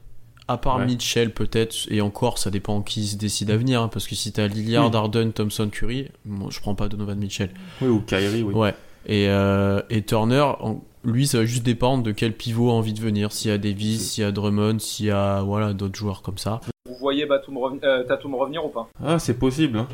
À 0.50 0.58
part 0.58 0.80
Mitchell, 0.80 1.34
peut-être, 1.34 1.76
et 1.90 2.00
encore, 2.00 2.38
ça 2.38 2.50
dépend 2.50 2.82
qui 2.82 3.06
se 3.06 3.18
décide 3.18 3.52
à 3.52 3.58
venir, 3.58 3.82
hein, 3.82 3.90
parce 3.90 4.08
que 4.08 4.16
si 4.16 4.32
t'as 4.32 4.48
Lillard, 4.48 4.96
Harden, 4.96 5.32
Thompson, 5.32 5.68
Curry, 5.70 6.08
moi, 6.26 6.48
je 6.52 6.62
prends 6.62 6.74
pas 6.74 6.88
Donovan 6.88 7.18
Mitchell. 7.18 7.50
Oui, 7.82 7.90
ou 7.90 8.00
Kyrie, 8.00 8.44
oui. 8.44 8.54
Ouais. 8.54 8.74
Et, 9.08 9.28
euh, 9.28 9.82
et 9.90 10.04
Turner, 10.04 10.46
lui, 11.04 11.28
ça 11.28 11.40
va 11.40 11.46
juste 11.46 11.64
dépendre 11.64 12.04
de 12.04 12.12
quel 12.12 12.34
pivot 12.34 12.70
a 12.70 12.74
envie 12.74 12.94
de 12.94 13.00
venir. 13.02 13.32
S'il 13.32 13.52
y 13.52 13.54
a 13.54 13.58
Davis, 13.58 14.12
s'il 14.12 14.24
y 14.24 14.28
a 14.28 14.32
Drummond, 14.32 14.80
s'il 14.80 15.08
y 15.08 15.12
a 15.12 15.42
voilà, 15.42 15.74
d'autres 15.74 15.98
joueurs 15.98 16.22
comme 16.22 16.38
ça. 16.38 16.62
Vous 16.86 16.96
voyez 17.00 17.26
Batum 17.26 17.58
euh, 17.84 18.04
Tatum 18.04 18.36
revenir 18.36 18.66
ou 18.66 18.70
pas? 18.70 18.90
Ah, 19.04 19.20
c'est 19.20 19.38
possible. 19.38 19.80
Hein. 19.80 19.88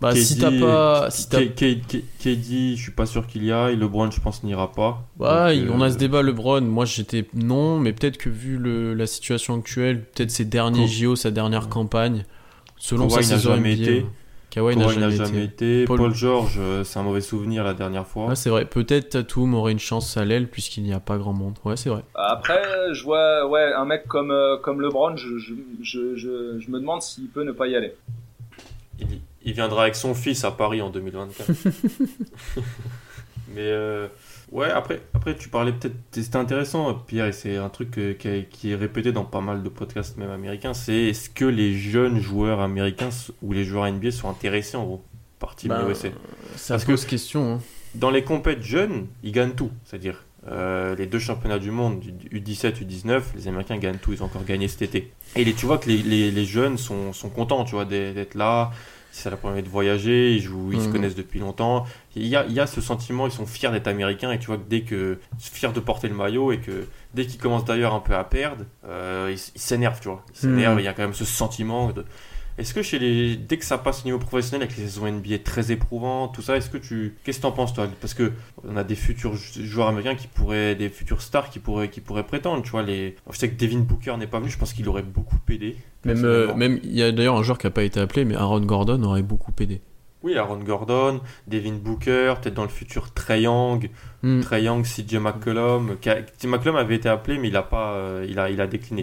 Bah, 0.00 0.14
si 0.14 0.38
t'as 0.38 0.50
pas. 0.50 1.10
Si 1.10 1.28
KD, 1.28 2.76
je 2.76 2.82
suis 2.82 2.92
pas 2.92 3.06
sûr 3.06 3.26
qu'il 3.26 3.44
y 3.44 3.52
a. 3.52 3.70
Et 3.70 3.76
LeBron, 3.76 4.10
je 4.10 4.20
pense, 4.20 4.42
n'ira 4.42 4.72
pas. 4.72 5.06
Ouais, 5.18 5.66
on 5.70 5.80
a 5.80 5.86
euh, 5.86 5.90
ce 5.90 5.98
débat, 5.98 6.22
LeBron. 6.22 6.62
Moi, 6.62 6.86
j'étais 6.86 7.26
non, 7.34 7.78
mais 7.78 7.92
peut-être 7.92 8.16
que 8.16 8.30
vu 8.30 8.56
le, 8.56 8.94
la 8.94 9.06
situation 9.06 9.58
actuelle, 9.58 10.04
peut-être 10.04 10.30
ses 10.30 10.46
derniers 10.46 10.86
JO, 10.86 11.16
sa 11.16 11.30
dernière 11.30 11.68
campagne, 11.68 12.24
selon 12.78 13.08
Kawhi 13.08 13.24
sa 13.24 13.36
saison 13.36 13.54
jamais 13.54 13.74
été. 13.74 14.06
Kawhi, 14.50 14.76
n'a 14.76 14.88
jamais, 15.10 15.44
été. 15.44 15.84
Paul... 15.84 16.12
George, 16.12 16.56
euh, 16.58 16.82
c'est 16.82 16.98
un 16.98 17.04
mauvais 17.04 17.20
souvenir 17.20 17.62
la 17.62 17.72
dernière 17.72 18.06
fois. 18.06 18.26
Ouais, 18.26 18.34
c'est 18.34 18.50
vrai. 18.50 18.64
Peut-être 18.64 19.10
Tatum 19.10 19.54
aurait 19.54 19.70
une 19.70 19.78
chance 19.78 20.16
à 20.16 20.24
l'aile 20.24 20.48
puisqu'il 20.48 20.82
n'y 20.82 20.92
a 20.92 20.98
pas 20.98 21.18
grand 21.18 21.32
monde. 21.32 21.54
Ouais, 21.64 21.76
c'est 21.76 21.88
vrai. 21.88 22.02
Après, 22.14 22.60
je 22.92 23.04
vois 23.04 23.46
ouais, 23.46 23.72
un 23.72 23.84
mec 23.84 24.08
comme, 24.08 24.32
euh, 24.32 24.56
comme 24.56 24.80
LeBron, 24.80 25.16
je, 25.16 25.38
je, 25.38 25.54
je, 25.82 26.16
je, 26.16 26.70
me 26.70 26.80
demande 26.80 27.00
s'il 27.02 27.28
peut 27.28 27.44
ne 27.44 27.52
pas 27.52 27.68
y 27.68 27.76
aller. 27.76 27.94
Il, 29.50 29.54
viendra 29.54 29.82
avec 29.82 29.94
son 29.96 30.14
fils 30.14 30.44
à 30.44 30.50
Paris 30.50 30.80
en 30.82 30.90
2024. 30.90 31.50
Mais 33.54 33.62
euh, 33.62 34.06
ouais, 34.52 34.70
après, 34.70 35.00
après, 35.12 35.34
tu 35.36 35.48
parlais 35.48 35.72
peut-être. 35.72 35.96
C'était 36.12 36.36
intéressant, 36.36 36.94
Pierre, 36.94 37.26
et 37.26 37.32
c'est 37.32 37.56
un 37.56 37.68
truc 37.68 37.98
euh, 37.98 38.14
qui, 38.48 38.70
est 38.70 38.76
répété 38.76 39.10
dans 39.12 39.24
pas 39.24 39.40
mal 39.40 39.62
de 39.62 39.68
podcasts, 39.68 40.16
même 40.18 40.30
américains. 40.30 40.72
C'est 40.74 40.94
est-ce 41.08 41.28
que 41.30 41.44
les 41.44 41.74
jeunes 41.76 42.20
joueurs 42.20 42.60
américains 42.60 43.08
ou 43.42 43.52
les 43.52 43.64
joueurs 43.64 43.90
NBA 43.90 44.12
sont 44.12 44.28
intéressés 44.30 44.76
en 44.76 44.84
gros 44.84 45.04
par 45.40 45.56
Team 45.56 45.70
Bah, 45.70 45.84
USA 45.88 46.08
Ça 46.56 46.74
Parce 46.74 46.84
que- 46.84 46.92
pose 46.92 47.04
question. 47.06 47.54
hein. 47.54 47.60
Dans 47.96 48.10
les 48.10 48.22
compètes 48.22 48.62
jeunes, 48.62 49.08
ils 49.24 49.32
gagnent 49.32 49.54
tout. 49.54 49.72
C'est-à-dire, 49.84 50.22
euh, 50.46 50.94
les 50.94 51.06
deux 51.06 51.18
championnats 51.18 51.58
du 51.58 51.72
monde, 51.72 51.98
du 51.98 52.40
U17, 52.40 52.84
U19, 52.86 53.20
les 53.34 53.48
Américains 53.48 53.78
gagnent 53.78 53.98
tout. 53.98 54.12
Ils 54.12 54.22
ont 54.22 54.26
encore 54.26 54.44
gagné 54.44 54.68
cet 54.68 54.82
été. 54.82 55.10
Et 55.34 55.44
les, 55.44 55.54
tu 55.54 55.66
vois 55.66 55.78
que 55.78 55.88
les, 55.88 55.96
les- 55.96 56.30
les 56.30 56.44
jeunes 56.44 56.78
sont, 56.78 57.12
sont 57.12 57.30
contents, 57.30 57.64
tu 57.64 57.72
vois, 57.74 57.84
d'être 57.84 58.36
là. 58.36 58.70
C'est 59.12 59.28
la 59.30 59.36
première 59.36 59.62
de 59.62 59.68
voyager, 59.68 60.34
ils, 60.34 60.40
jouent, 60.40 60.70
ils 60.72 60.80
se 60.80 60.86
Mhm. 60.86 60.92
connaissent 60.92 61.14
depuis 61.16 61.40
longtemps. 61.40 61.84
Il 62.16 62.26
y, 62.26 62.36
a, 62.36 62.44
il 62.46 62.52
y 62.52 62.60
a 62.60 62.66
ce 62.66 62.80
sentiment, 62.80 63.26
ils 63.26 63.32
sont 63.32 63.44
fiers 63.46 63.70
d'être 63.70 63.88
américains 63.88 64.30
et 64.32 64.38
tu 64.38 64.46
vois 64.46 64.56
que 64.56 64.68
dès 64.68 64.82
que. 64.82 65.18
fiers 65.38 65.72
de 65.72 65.80
porter 65.80 66.08
le 66.08 66.14
maillot 66.14 66.52
et 66.52 66.58
que 66.58 66.86
dès 67.14 67.26
qu'ils 67.26 67.40
commencent 67.40 67.64
d'ailleurs 67.64 67.92
un 67.94 68.00
peu 68.00 68.14
à 68.14 68.22
perdre, 68.24 68.64
euh, 68.86 69.28
ils 69.30 69.40
ils 69.54 69.60
s'énervent, 69.60 70.00
tu 70.00 70.08
vois. 70.08 70.24
Ils 70.32 70.36
s'énervent, 70.38 70.74
Mhm. 70.74 70.80
il 70.80 70.84
y 70.84 70.88
a 70.88 70.92
quand 70.92 71.02
même 71.02 71.14
ce 71.14 71.24
sentiment 71.24 71.90
de. 71.92 72.04
Est-ce 72.60 72.74
que 72.74 72.82
chez 72.82 72.98
les 72.98 73.36
dès 73.36 73.56
que 73.56 73.64
ça 73.64 73.78
passe 73.78 74.02
au 74.02 74.04
niveau 74.04 74.18
professionnel 74.18 74.62
avec 74.66 74.76
les 74.76 74.84
saisons 74.84 75.06
NBA 75.10 75.38
très 75.42 75.72
éprouvantes, 75.72 76.34
tout 76.34 76.42
ça, 76.42 76.56
est-ce 76.56 76.68
que 76.70 76.76
tu 76.76 77.16
qu'est-ce 77.24 77.38
que 77.38 77.42
t'en 77.42 77.52
penses 77.52 77.72
toi? 77.72 77.88
Parce 78.00 78.12
que 78.14 78.32
on 78.68 78.76
a 78.76 78.84
des 78.84 78.94
futurs 78.94 79.34
jou- 79.34 79.64
joueurs 79.64 79.88
américains 79.88 80.14
qui 80.14 80.26
pourraient 80.26 80.74
des 80.74 80.90
futurs 80.90 81.22
stars 81.22 81.48
qui 81.50 81.58
pourraient 81.58 81.88
qui 81.88 82.00
pourraient 82.00 82.26
prétendre, 82.26 82.62
tu 82.62 82.70
vois 82.70 82.82
les 82.82 83.16
je 83.32 83.38
sais 83.38 83.48
que 83.50 83.58
Devin 83.58 83.78
Booker 83.80 84.14
n'est 84.18 84.26
pas 84.26 84.38
venu, 84.40 84.50
je 84.50 84.58
pense 84.58 84.72
qu'il 84.74 84.88
aurait 84.88 85.02
beaucoup 85.02 85.38
aidé. 85.48 85.76
Même, 86.04 86.22
euh, 86.24 86.54
même 86.54 86.78
il 86.84 86.92
y 86.92 87.02
a 87.02 87.10
d'ailleurs 87.12 87.36
un 87.36 87.42
joueur 87.42 87.56
qui 87.58 87.66
n'a 87.66 87.70
pas 87.70 87.82
été 87.82 87.98
appelé, 87.98 88.24
mais 88.26 88.34
Aaron 88.36 88.60
Gordon 88.60 89.02
aurait 89.04 89.22
beaucoup 89.22 89.52
aidé. 89.58 89.80
Oui, 90.22 90.36
Aaron 90.36 90.58
Gordon, 90.58 91.22
Devin 91.46 91.72
Booker, 91.82 92.34
peut-être 92.42 92.52
dans 92.52 92.62
le 92.64 92.68
futur 92.68 93.14
Trey 93.14 93.40
Young, 93.42 93.88
Hmm. 94.22 94.40
Trey 94.40 94.64
Young, 94.64 94.84
CJ 94.84 95.14
McCollum, 95.16 95.96
CJ 96.02 96.44
McCollum 96.46 96.76
avait 96.76 96.96
été 96.96 97.08
appelé 97.08 97.38
mais 97.38 97.48
il 97.48 97.56
a 97.56 97.62
pas 97.62 97.94
euh, 97.94 98.26
il 98.28 98.38
a 98.38 98.50
il 98.50 98.60
a 98.60 98.66
décliné. 98.66 99.02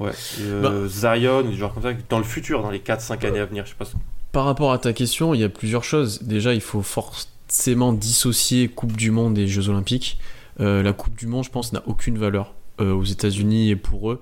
Ouais, 0.00 0.10
euh, 0.40 0.88
Zion, 0.88 1.42
des 1.42 1.52
joueurs 1.54 1.72
comme 1.74 1.82
ça 1.82 1.92
dans 2.08 2.18
le 2.18 2.24
futur 2.24 2.62
dans 2.62 2.70
les 2.70 2.80
4 2.80 3.00
5 3.00 3.24
années 3.24 3.38
à 3.38 3.44
venir, 3.46 3.64
je 3.66 3.70
sais 3.70 3.76
pas. 3.78 3.84
Par 4.32 4.44
rapport 4.46 4.72
à 4.72 4.78
ta 4.78 4.92
question, 4.92 5.34
il 5.34 5.40
y 5.40 5.44
a 5.44 5.48
plusieurs 5.48 5.84
choses. 5.84 6.22
Déjà, 6.22 6.54
il 6.54 6.60
faut 6.60 6.82
forcément 6.82 7.92
dissocier 7.92 8.68
Coupe 8.68 8.96
du 8.96 9.10
Monde 9.10 9.36
et 9.38 9.46
Jeux 9.46 9.68
Olympiques. 9.68 10.18
Euh, 10.60 10.82
la 10.82 10.92
Coupe 10.92 11.16
du 11.16 11.26
Monde, 11.26 11.44
je 11.44 11.50
pense, 11.50 11.72
n'a 11.72 11.82
aucune 11.86 12.16
valeur 12.18 12.54
euh, 12.80 12.92
aux 12.92 13.04
États-Unis 13.04 13.70
et 13.70 13.76
pour 13.76 14.10
eux. 14.10 14.20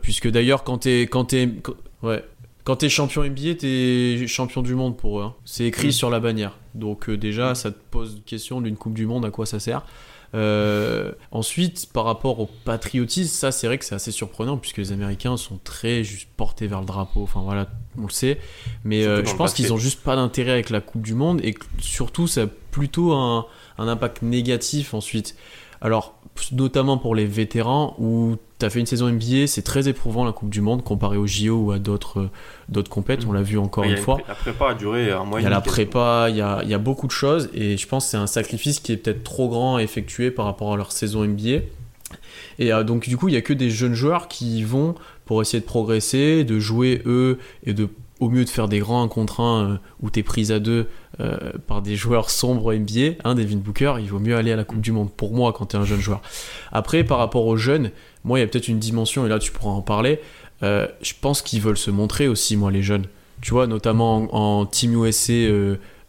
Puisque 0.00 0.28
d'ailleurs, 0.30 0.64
quand 0.64 0.78
t'es 0.78 1.02
quand 1.02 1.26
t'es 1.26 1.46
quand- 1.62 1.74
ouais, 2.02 2.24
quand 2.64 2.76
t'es 2.76 2.88
champion 2.88 3.22
NBA, 3.22 3.54
t'es 3.56 4.24
champion 4.26 4.62
du 4.62 4.74
monde 4.74 4.96
pour 4.96 5.20
eux. 5.20 5.24
hein. 5.24 5.34
C'est 5.44 5.66
écrit 5.66 5.88
Mm. 5.88 5.92
sur 5.92 6.08
la 6.08 6.20
bannière. 6.20 6.56
Donc 6.74 7.10
déjà, 7.10 7.54
ça 7.54 7.70
te 7.70 7.76
pose 7.90 8.22
question 8.24 8.62
d'une 8.62 8.76
Coupe 8.76 8.94
du 8.94 9.04
Monde, 9.06 9.26
à 9.26 9.30
quoi 9.30 9.44
ça 9.44 9.60
sert? 9.60 9.82
Euh, 10.34 11.12
ensuite, 11.30 11.92
par 11.92 12.04
rapport 12.04 12.40
au 12.40 12.50
patriotisme, 12.64 13.32
ça 13.32 13.52
c'est 13.52 13.66
vrai 13.68 13.78
que 13.78 13.84
c'est 13.84 13.94
assez 13.94 14.10
surprenant 14.10 14.56
puisque 14.56 14.78
les 14.78 14.90
Américains 14.90 15.36
sont 15.36 15.58
très 15.62 16.02
juste 16.02 16.28
portés 16.36 16.66
vers 16.66 16.80
le 16.80 16.86
drapeau. 16.86 17.22
Enfin 17.22 17.42
voilà, 17.42 17.68
on 17.96 18.02
le 18.02 18.10
sait. 18.10 18.40
Mais 18.82 19.06
euh, 19.06 19.24
je 19.24 19.34
pense 19.34 19.54
qu'ils 19.54 19.72
ont 19.72 19.78
juste 19.78 20.02
pas 20.02 20.16
d'intérêt 20.16 20.50
avec 20.50 20.70
la 20.70 20.80
Coupe 20.80 21.02
du 21.02 21.14
Monde 21.14 21.40
et 21.44 21.54
que 21.54 21.64
surtout 21.78 22.26
ça 22.26 22.42
a 22.42 22.46
plutôt 22.72 23.12
un, 23.12 23.46
un 23.78 23.86
impact 23.86 24.22
négatif 24.22 24.94
ensuite. 24.94 25.36
Alors, 25.84 26.18
notamment 26.52 26.96
pour 26.96 27.14
les 27.14 27.26
vétérans 27.26 27.94
où 27.98 28.36
tu 28.58 28.64
as 28.64 28.70
fait 28.70 28.80
une 28.80 28.86
saison 28.86 29.10
NBA, 29.10 29.46
c'est 29.46 29.60
très 29.60 29.86
éprouvant 29.86 30.24
la 30.24 30.32
Coupe 30.32 30.48
du 30.48 30.62
Monde 30.62 30.82
comparé 30.82 31.18
au 31.18 31.26
JO 31.26 31.56
ou 31.56 31.72
à 31.72 31.78
d'autres 31.78 32.20
euh, 32.20 32.30
d'autres 32.70 32.90
compètes. 32.90 33.26
On 33.28 33.32
l'a 33.32 33.42
vu 33.42 33.58
encore 33.58 33.84
Il 33.84 33.90
y 33.90 33.94
a 33.94 33.98
une 33.98 34.02
fois. 34.02 34.18
La 34.26 34.34
prépa 34.34 34.70
a 34.70 34.74
duré 34.74 35.12
un 35.12 35.24
mois 35.24 35.42
Il 35.42 35.44
y 35.44 35.46
a 35.46 35.50
la 35.50 35.60
prépa, 35.60 36.28
il 36.30 36.36
y 36.36 36.40
a, 36.40 36.60
il 36.62 36.70
y 36.70 36.74
a 36.74 36.78
beaucoup 36.78 37.06
de 37.06 37.12
choses 37.12 37.50
et 37.52 37.76
je 37.76 37.86
pense 37.86 38.06
que 38.06 38.12
c'est 38.12 38.16
un 38.16 38.26
sacrifice 38.26 38.80
qui 38.80 38.92
est 38.92 38.96
peut-être 38.96 39.24
trop 39.24 39.50
grand 39.50 39.76
à 39.76 39.82
effectuer 39.82 40.30
par 40.30 40.46
rapport 40.46 40.72
à 40.72 40.76
leur 40.78 40.90
saison 40.90 41.22
NBA. 41.22 41.64
Et 42.58 42.72
euh, 42.72 42.82
donc 42.82 43.06
du 43.06 43.18
coup, 43.18 43.28
il 43.28 43.34
y 43.34 43.38
a 43.38 43.42
que 43.42 43.52
des 43.52 43.68
jeunes 43.68 43.94
joueurs 43.94 44.28
qui 44.28 44.62
vont 44.62 44.94
pour 45.26 45.42
essayer 45.42 45.60
de 45.60 45.66
progresser, 45.66 46.44
de 46.44 46.58
jouer 46.58 47.02
eux 47.04 47.38
et 47.66 47.74
de 47.74 47.90
au 48.20 48.30
mieux 48.30 48.44
de 48.44 48.50
faire 48.50 48.68
des 48.68 48.78
grands 48.78 49.02
1 49.02 49.08
contre 49.08 49.40
1 49.40 49.64
euh, 49.72 49.76
où 50.00 50.08
t'es 50.10 50.22
prise 50.22 50.52
à 50.52 50.60
deux 50.60 50.86
euh, 51.20 51.52
par 51.66 51.82
des 51.82 51.96
joueurs 51.96 52.30
sombres 52.30 52.72
NBA, 52.72 53.16
hein, 53.24 53.34
Devin 53.34 53.56
Booker, 53.56 53.94
il 54.00 54.06
vaut 54.08 54.20
mieux 54.20 54.36
aller 54.36 54.52
à 54.52 54.56
la 54.56 54.64
Coupe 54.64 54.80
du 54.80 54.92
Monde 54.92 55.10
pour 55.12 55.34
moi 55.34 55.52
quand 55.52 55.66
t'es 55.66 55.76
un 55.76 55.84
jeune 55.84 56.00
joueur. 56.00 56.22
Après, 56.72 57.02
par 57.04 57.18
rapport 57.18 57.46
aux 57.46 57.56
jeunes, 57.56 57.90
moi 58.22 58.38
il 58.38 58.42
y 58.42 58.44
a 58.44 58.48
peut-être 58.48 58.68
une 58.68 58.78
dimension, 58.78 59.26
et 59.26 59.28
là 59.28 59.38
tu 59.38 59.50
pourras 59.52 59.72
en 59.72 59.82
parler, 59.82 60.20
euh, 60.62 60.86
je 61.02 61.12
pense 61.20 61.42
qu'ils 61.42 61.60
veulent 61.60 61.76
se 61.76 61.90
montrer 61.90 62.28
aussi, 62.28 62.56
moi 62.56 62.70
les 62.70 62.82
jeunes. 62.82 63.06
Tu 63.42 63.50
vois, 63.50 63.66
notamment 63.66 64.32
en, 64.34 64.60
en 64.60 64.66
Team 64.66 65.04
USA, 65.04 65.32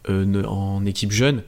en 0.08 0.86
équipe 0.86 1.10
jeune, 1.12 1.42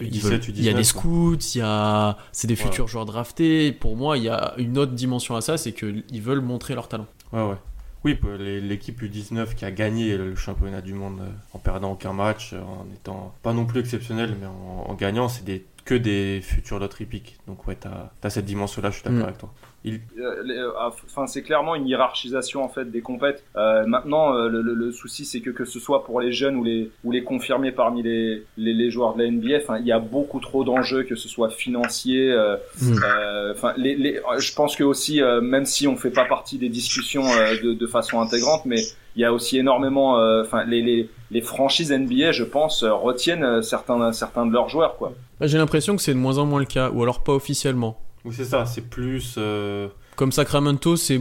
ils 0.00 0.08
U17, 0.18 0.20
veulent- 0.22 0.40
il 0.48 0.64
y 0.64 0.68
a 0.68 0.72
U19, 0.72 0.76
des 0.76 0.84
scouts, 0.84 1.36
il 1.54 1.58
y 1.58 1.62
a, 1.62 2.16
c'est 2.32 2.46
des 2.46 2.56
futurs 2.56 2.88
joueurs 2.88 3.06
draftés. 3.06 3.72
Pour 3.72 3.96
moi, 3.96 4.16
il 4.16 4.24
y 4.24 4.28
a 4.28 4.54
une 4.58 4.78
autre 4.78 4.92
dimension 4.92 5.36
à 5.36 5.40
ça, 5.40 5.56
c'est 5.56 5.72
qu'ils 5.72 6.22
veulent 6.22 6.40
montrer 6.40 6.74
leur 6.74 6.88
talent. 6.88 7.06
Ouais, 7.32 7.42
ouais. 7.42 7.56
Oui, 8.04 8.18
l'équipe 8.38 9.00
U19 9.02 9.54
qui 9.54 9.64
a 9.64 9.70
gagné 9.70 10.16
le 10.18 10.34
championnat 10.36 10.82
du 10.82 10.92
monde 10.92 11.20
euh, 11.22 11.30
en 11.54 11.58
perdant 11.58 11.92
aucun 11.92 12.12
match, 12.12 12.52
euh, 12.52 12.60
en 12.60 12.86
étant 12.94 13.34
pas 13.42 13.52
non 13.54 13.64
plus 13.64 13.80
exceptionnel, 13.80 14.36
mais 14.38 14.46
en, 14.46 14.84
en 14.90 14.94
gagnant, 14.94 15.28
c'est 15.28 15.44
des, 15.44 15.64
que 15.86 15.94
des 15.94 16.40
futurs 16.42 16.78
lots 16.78 16.88
hippiques. 17.00 17.38
Donc, 17.46 17.66
ouais, 17.66 17.76
t'as 17.76 18.10
as 18.22 18.30
cette 18.30 18.44
dimension-là, 18.44 18.90
je 18.90 18.96
suis 18.96 19.04
d'accord 19.04 19.20
Mm. 19.20 19.22
avec 19.24 19.38
toi. 19.38 19.52
Il, 19.84 20.00
Euh, 20.18 20.42
euh, 20.48 20.70
Enfin, 21.06 21.26
c'est 21.26 21.42
clairement 21.42 21.74
une 21.74 21.86
hiérarchisation 21.86 22.64
en 22.64 22.68
fait 22.68 22.90
des 22.90 23.02
compètes. 23.02 23.44
Euh, 23.56 23.84
maintenant, 23.86 24.34
euh, 24.34 24.48
le, 24.48 24.62
le- 24.62 24.72
le 24.74 24.92
souci, 24.92 25.24
c'est 25.26 25.40
que 25.40 25.50
que 25.50 25.64
ce 25.66 25.78
soit 25.78 26.04
pour 26.04 26.20
les 26.20 26.32
jeunes 26.32 26.56
ou 26.56 26.64
les 26.64 26.90
ou 27.04 27.12
les 27.12 27.22
confirmés 27.22 27.70
parmi 27.70 28.02
les 28.02 28.44
les, 28.56 28.72
les 28.72 28.90
joueurs 28.90 29.14
de 29.14 29.22
la 29.22 29.30
NBA, 29.30 29.58
enfin, 29.62 29.78
il 29.78 29.86
y 29.86 29.92
a 29.92 29.98
beaucoup 29.98 30.40
trop 30.40 30.64
d'enjeux, 30.64 31.02
que 31.02 31.16
ce 31.16 31.28
soit 31.28 31.50
financier. 31.50 32.30
euh, 32.32 32.56
Mm. 32.80 32.98
euh, 33.04 33.52
Enfin, 33.52 33.74
les, 33.76 33.94
les, 33.94 34.20
je 34.38 34.54
pense 34.54 34.74
que 34.74 34.84
aussi, 34.84 35.20
euh, 35.22 35.40
même 35.40 35.66
si 35.66 35.86
on 35.86 35.96
fait 35.96 36.10
pas 36.10 36.24
partie 36.24 36.56
des 36.58 36.68
discussions 36.70 37.24
euh, 37.26 37.54
de, 37.62 37.74
de 37.74 37.86
façon 37.86 38.20
intégrante, 38.20 38.64
mais 38.64 38.80
il 39.16 39.20
y 39.22 39.24
a 39.24 39.32
aussi 39.32 39.58
énormément, 39.58 40.18
euh, 40.18 40.42
enfin, 40.42 40.64
les, 40.64 40.80
les 40.82 41.08
les 41.30 41.40
franchises 41.42 41.92
NBA, 41.92 42.32
je 42.32 42.44
pense, 42.44 42.82
euh, 42.84 42.92
retiennent 42.92 43.62
certains 43.62 44.12
certains 44.12 44.46
de 44.46 44.52
leurs 44.52 44.68
joueurs, 44.70 44.96
quoi. 44.96 45.12
Bah, 45.38 45.46
J'ai 45.46 45.58
l'impression 45.58 45.94
que 45.96 46.02
c'est 46.02 46.14
de 46.14 46.18
moins 46.18 46.38
en 46.38 46.46
moins 46.46 46.60
le 46.60 46.64
cas, 46.66 46.90
ou 46.90 47.02
alors 47.02 47.22
pas 47.22 47.32
officiellement. 47.32 47.98
Oui, 48.24 48.34
c'est 48.36 48.44
ça, 48.44 48.64
c'est 48.66 48.88
plus 48.88 49.34
euh, 49.38 49.88
Comme 50.16 50.32
Sacramento, 50.32 50.96
c'est. 50.96 51.20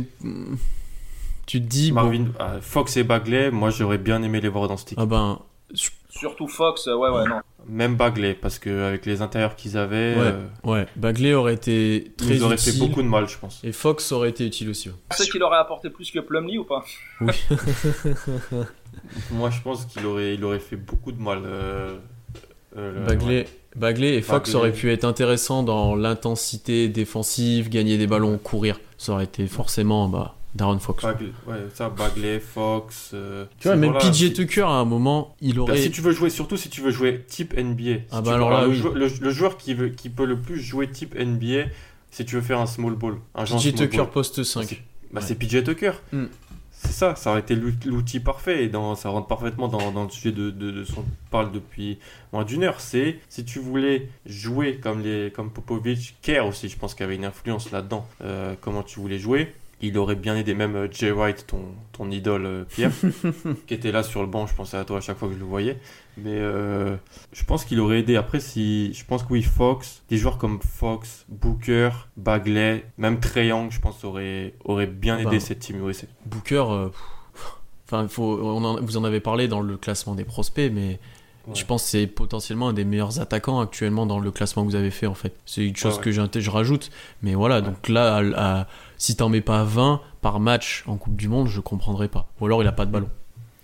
Tu 1.45 1.61
te 1.61 1.65
dis. 1.67 1.91
Marvin, 1.91 2.27
euh, 2.39 2.59
Fox 2.61 2.95
et 2.97 3.03
Bagley. 3.03 3.51
Moi, 3.51 3.69
j'aurais 3.69 3.97
bien 3.97 4.21
aimé 4.23 4.39
les 4.41 4.49
voir 4.49 4.67
dans 4.67 4.77
cette 4.77 4.89
équipe. 4.93 4.99
ah 5.01 5.05
ben. 5.05 5.39
Surtout 6.09 6.47
Fox, 6.47 6.87
euh, 6.87 6.95
ouais, 6.95 7.09
ouais, 7.09 7.27
non. 7.27 7.41
Même 7.67 7.95
Bagley, 7.95 8.35
parce 8.35 8.59
qu'avec 8.59 9.03
les 9.07 9.23
intérieurs 9.23 9.55
qu'ils 9.55 9.77
avaient, 9.77 10.13
Ouais. 10.15 10.21
euh, 10.21 10.47
Ouais, 10.63 10.85
Bagley 10.95 11.33
aurait 11.33 11.55
été 11.55 11.95
ils 12.05 12.13
très 12.15 12.35
nous 12.35 12.43
auraient 12.43 12.53
utile. 12.55 12.73
fait 12.73 12.79
beaucoup 12.79 13.01
de 13.01 13.07
mal, 13.07 13.27
je 13.27 13.35
pense. 13.39 13.59
Et 13.63 13.71
Fox 13.71 14.11
aurait 14.11 14.29
été 14.29 14.45
utile 14.45 14.69
aussi. 14.69 14.89
ouais. 14.89 14.95
Tu 15.09 15.23
sais 15.23 15.29
qu'il 15.31 15.41
aurait 15.41 15.57
apporté 15.57 15.89
plus 15.89 16.11
que 16.11 16.19
Plumlee 16.19 16.59
ou 16.59 16.65
pas? 16.65 16.83
Moi, 19.31 19.49
je 19.49 19.61
pense 19.61 19.85
qu'il 19.85 20.05
aurait, 20.05 20.35
il 20.35 20.43
aurait 20.45 20.59
fait 20.59 20.75
beaucoup 20.75 21.11
de 21.11 21.19
mal. 21.21 21.41
euh, 21.45 21.97
euh, 22.77 22.93
le- 22.99 23.05
Bagley, 23.05 23.27
ouais. 23.39 23.47
Bagley 23.75 24.15
et 24.15 24.21
Fox 24.21 24.49
Bagley. 24.49 24.55
auraient 24.59 24.71
pu 24.73 24.91
être 24.91 25.03
intéressants 25.05 25.63
dans 25.63 25.95
l'intensité 25.95 26.87
défensive, 26.89 27.69
gagner 27.69 27.97
des 27.97 28.07
ballons, 28.07 28.37
courir. 28.37 28.79
Ça 28.97 29.13
aurait 29.13 29.23
été 29.25 29.47
forcément 29.47 30.07
bah, 30.07 30.35
Darren 30.55 30.79
Fox. 30.79 31.03
Bagley, 31.03 31.29
ouais, 31.47 31.55
ça, 31.73 31.89
Bagley, 31.89 32.39
Fox. 32.39 33.11
euh, 33.13 33.45
Tu 33.59 33.67
vois, 33.67 33.75
même 33.77 33.93
PJ 33.97 34.13
si- 34.27 34.33
Tucker 34.33 34.61
à 34.61 34.67
un 34.69 34.85
moment, 34.85 35.35
il 35.41 35.55
Bah, 35.55 35.61
aurait. 35.63 35.77
si 35.81 35.89
tu 35.91 36.01
veux 36.01 36.11
jouer, 36.11 36.29
surtout 36.29 36.57
si 36.57 36.69
tu 36.69 36.81
veux 36.81 36.91
jouer 36.91 37.23
type 37.27 37.53
NBA. 37.57 37.95
Si 37.95 38.01
Ah 38.11 38.21
bah 38.21 38.35
alors 38.35 38.51
là, 38.51 38.61
le, 38.63 38.69
oui. 38.69 38.75
joueur, 38.77 38.93
le- 38.93 39.07
le 39.19 39.29
joueur 39.31 39.57
qui, 39.57 39.73
veut, 39.73 39.89
qui 39.89 40.09
peut 40.09 40.25
le 40.25 40.39
plus 40.39 40.59
jouer 40.61 40.87
type 40.89 41.15
NBA, 41.15 41.65
si 42.11 42.25
tu 42.25 42.35
veux 42.35 42.41
faire 42.41 42.59
un 42.59 42.67
small 42.67 42.93
ball. 42.93 43.15
Un 43.33 43.43
PJ 43.45 43.73
Tucker 43.73 43.97
ball. 43.97 44.09
poste 44.11 44.43
5. 44.43 44.83
Bah, 45.11 45.19
Ouais. 45.21 45.27
c'est 45.27 45.35
PJ 45.35 45.63
Tucker. 45.63 45.91
Hmm. 46.11 46.25
C'est 46.85 46.91
ça, 46.91 47.15
ça 47.15 47.31
aurait 47.31 47.39
été 47.39 47.55
l'out- 47.55 47.85
l'outil 47.85 48.19
parfait 48.19 48.63
et 48.65 48.69
dans, 48.69 48.95
ça 48.95 49.09
rentre 49.09 49.27
parfaitement 49.27 49.67
dans, 49.67 49.91
dans 49.91 50.03
le 50.03 50.09
sujet 50.09 50.31
de, 50.31 50.51
de, 50.51 50.71
de 50.71 50.83
ce 50.83 50.93
qu'on 50.93 51.05
parle 51.31 51.51
depuis 51.51 51.97
moins 52.31 52.43
d'une 52.43 52.63
heure. 52.63 52.79
C'est 52.81 53.19
si 53.29 53.43
tu 53.45 53.59
voulais 53.59 54.09
jouer 54.25 54.77
comme, 54.81 55.01
les, 55.01 55.31
comme 55.33 55.49
Popovic, 55.51 56.15
Kerr 56.21 56.45
aussi, 56.45 56.69
je 56.69 56.77
pense 56.77 56.93
qu'il 56.93 57.03
y 57.03 57.07
avait 57.07 57.15
une 57.15 57.25
influence 57.25 57.71
là-dedans, 57.71 58.07
euh, 58.23 58.55
comment 58.61 58.83
tu 58.83 58.99
voulais 58.99 59.17
jouer. 59.19 59.53
Il 59.81 59.97
aurait 59.97 60.15
bien 60.15 60.37
aidé 60.37 60.53
même 60.53 60.75
euh, 60.75 60.87
Jay 60.91 61.11
Wright, 61.11 61.45
ton, 61.45 61.59
ton 61.91 62.09
idole 62.09 62.45
euh, 62.45 62.63
Pierre, 62.63 62.91
qui 63.67 63.73
était 63.73 63.91
là 63.91 64.01
sur 64.03 64.21
le 64.21 64.27
banc. 64.27 64.47
Je 64.47 64.55
pensais 64.55 64.77
à 64.77 64.85
toi 64.85 64.99
à 64.99 65.01
chaque 65.01 65.17
fois 65.17 65.27
que 65.27 65.33
je 65.33 65.39
le 65.39 65.45
voyais. 65.45 65.77
Mais 66.17 66.37
euh, 66.37 66.95
je 67.31 67.43
pense 67.43 67.65
qu'il 67.65 67.79
aurait 67.79 67.99
aidé. 67.99 68.15
Après, 68.15 68.39
si 68.39 68.93
je 68.93 69.03
pense 69.05 69.23
que 69.23 69.33
oui, 69.33 69.41
Fox, 69.41 70.03
des 70.09 70.17
joueurs 70.17 70.37
comme 70.37 70.59
Fox, 70.61 71.25
Booker, 71.29 71.89
Bagley, 72.17 72.85
même 72.97 73.19
Young, 73.35 73.71
je 73.71 73.79
pense, 73.79 74.03
aurait, 74.03 74.53
aurait 74.63 74.85
bien 74.87 75.17
aidé 75.17 75.37
Bah. 75.37 75.39
cette 75.39 75.59
team 75.59 75.85
USA. 75.87 76.05
Booker, 76.27 76.65
euh, 76.69 76.89
pff, 76.89 77.51
enfin, 77.87 78.07
faut, 78.07 78.39
on 78.43 78.63
en- 78.63 78.79
vous 78.81 78.97
en 78.97 79.03
avez 79.03 79.19
parlé 79.21 79.47
dans 79.47 79.61
le 79.61 79.75
classement 79.77 80.13
des 80.15 80.23
prospects, 80.23 80.71
mais 80.71 80.99
Ouais. 81.47 81.55
je 81.55 81.65
pense 81.65 81.83
que 81.83 81.89
c'est 81.89 82.07
potentiellement 82.07 82.69
un 82.69 82.73
des 82.73 82.85
meilleurs 82.85 83.19
attaquants 83.19 83.59
actuellement 83.59 84.05
dans 84.05 84.19
le 84.19 84.31
classement 84.31 84.63
que 84.63 84.69
vous 84.69 84.75
avez 84.77 84.91
fait 84.91 85.07
en 85.07 85.13
fait. 85.13 85.35
C'est 85.45 85.65
une 85.67 85.75
chose 85.75 85.93
Ouais, 85.93 85.97
ouais. 85.97 86.25
que 86.29 86.39
je 86.39 86.49
rajoute, 86.49 86.89
mais 87.21 87.33
voilà, 87.35 87.59
donc 87.59 87.89
là, 87.89 88.15
à- 88.17 88.59
à- 88.61 88.67
si 88.97 89.15
t'en 89.17 89.27
mets 89.29 89.41
pas 89.41 89.63
20 89.65 89.99
par 90.21 90.39
match 90.39 90.83
en 90.87 90.95
Coupe 90.95 91.17
du 91.17 91.27
Monde, 91.27 91.47
je 91.49 91.59
comprendrais 91.59 92.07
pas. 92.07 92.27
Ou 92.39 92.45
alors 92.45 92.61
il 92.63 92.67
a 92.67 92.71
pas 92.71 92.85
de 92.85 92.91
ballon. 92.91 93.09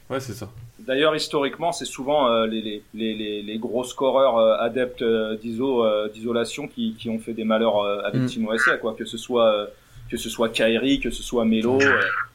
Ouais, 0.10 0.20
c'est 0.20 0.34
ça. 0.34 0.50
D'ailleurs, 0.89 1.15
historiquement, 1.15 1.71
c'est 1.71 1.85
souvent 1.85 2.31
euh, 2.31 2.47
les, 2.47 2.81
les, 2.95 3.13
les, 3.13 3.43
les, 3.43 3.57
gros 3.59 3.83
scoreurs 3.83 4.39
euh, 4.39 4.57
adeptes 4.57 5.03
euh, 5.03 5.37
d'iso, 5.37 5.85
d'isolation 6.11 6.67
qui, 6.67 6.95
qui 6.97 7.11
ont 7.11 7.19
fait 7.19 7.33
des 7.33 7.43
malheurs 7.43 7.85
avec 8.03 8.23
mm. 8.23 8.25
Team 8.25 8.49
USA, 8.51 8.75
quoi. 8.77 8.95
Que 8.95 9.05
ce 9.05 9.15
soit 9.15 9.67
que 10.09 10.17
ce 10.17 10.31
soit 10.31 10.49
Kyrie, 10.49 10.99
que 10.99 11.11
ce 11.11 11.21
soit 11.21 11.45
Melo. 11.45 11.77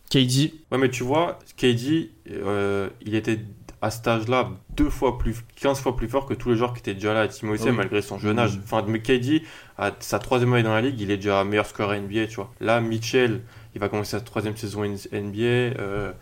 KD. 0.09 0.53
Ouais, 0.71 0.79
mais 0.79 0.89
tu 0.89 1.03
vois, 1.03 1.41
KD, 1.57 2.11
il 2.27 3.15
était 3.17 3.41
à 3.83 3.91
cet 3.91 4.07
âge-là 4.07 4.51
deux 4.77 4.89
fois 4.89 5.19
plus, 5.19 5.45
15 5.57 5.81
fois 5.81 5.97
plus 5.97 6.09
fort 6.09 6.25
que 6.25 6.35
tous 6.35 6.51
les 6.51 6.57
joueurs 6.57 6.75
qui 6.75 6.79
étaient 6.79 6.95
déjà 6.95 7.13
là 7.13 7.23
à 7.23 7.29
Team 7.29 7.53
USA 7.53 7.73
malgré 7.73 8.03
son 8.03 8.21
jeune 8.21 8.39
âge. 8.39 8.61
Enfin, 8.63 8.85
mais 8.87 9.01
KD, 9.01 9.43
à 9.79 9.91
sa 9.99 10.21
troisième 10.21 10.53
année 10.53 10.63
dans 10.63 10.75
la 10.75 10.81
ligue, 10.81 11.01
il 11.01 11.11
est 11.11 11.17
déjà 11.17 11.43
meilleur 11.43 11.67
scoreur 11.67 12.01
NBA, 12.01 12.29
tu 12.29 12.37
vois. 12.37 12.53
Là, 12.61 12.81
Mitchell, 12.81 13.41
il 13.75 13.81
va 13.81 13.89
commencer 13.89 14.13
sa 14.13 14.21
troisième 14.21 14.57
saison 14.57 14.85
NBA. 14.85 15.43
Euh, 15.43 16.13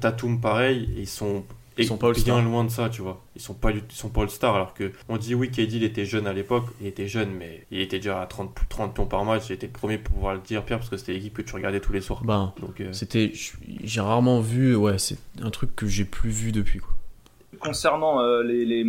Tatum, 0.00 0.40
pareil, 0.40 0.88
ils 0.96 1.06
sont 1.06 1.44
ils 1.78 1.86
sont 1.86 1.96
pas 1.96 2.12
bien 2.12 2.42
loin 2.42 2.64
de 2.64 2.70
ça, 2.70 2.88
tu 2.88 3.02
vois. 3.02 3.24
Ils 3.36 3.42
sont 3.42 3.54
pas, 3.54 3.70
ils 3.70 3.82
sont 3.90 4.08
pas 4.08 4.22
All-Star. 4.22 4.54
Alors 4.54 4.74
que 4.74 4.92
on 5.08 5.16
dit 5.16 5.34
oui, 5.34 5.50
KD 5.50 5.74
il 5.74 5.84
était 5.84 6.04
jeune 6.04 6.26
à 6.26 6.32
l'époque. 6.32 6.64
Il 6.80 6.86
était 6.86 7.08
jeune, 7.08 7.30
mais 7.30 7.66
il 7.70 7.80
était 7.80 7.98
déjà 7.98 8.20
à 8.20 8.26
30, 8.26 8.54
30 8.68 8.94
pions 8.94 9.06
par 9.06 9.24
match. 9.24 9.48
J'étais 9.48 9.66
le 9.66 9.72
premier 9.72 9.98
pour 9.98 10.14
pouvoir 10.14 10.34
le 10.34 10.40
dire, 10.40 10.64
Pierre, 10.64 10.78
parce 10.78 10.90
que 10.90 10.96
c'était 10.96 11.12
l'équipe 11.12 11.34
que 11.34 11.42
tu 11.42 11.54
regardais 11.54 11.80
tous 11.80 11.92
les 11.92 12.00
soirs. 12.00 12.22
Ben, 12.24 12.52
Donc, 12.60 12.80
euh, 12.80 12.92
c'était, 12.92 13.32
j'ai 13.84 14.00
rarement 14.00 14.40
vu. 14.40 14.74
Ouais, 14.74 14.98
c'est 14.98 15.18
un 15.42 15.50
truc 15.50 15.74
que 15.76 15.86
j'ai 15.86 16.04
plus 16.04 16.30
vu 16.30 16.52
depuis. 16.52 16.80
Quoi. 16.80 16.94
Concernant 17.60 18.20
euh, 18.20 18.42
les, 18.42 18.64
les, 18.64 18.84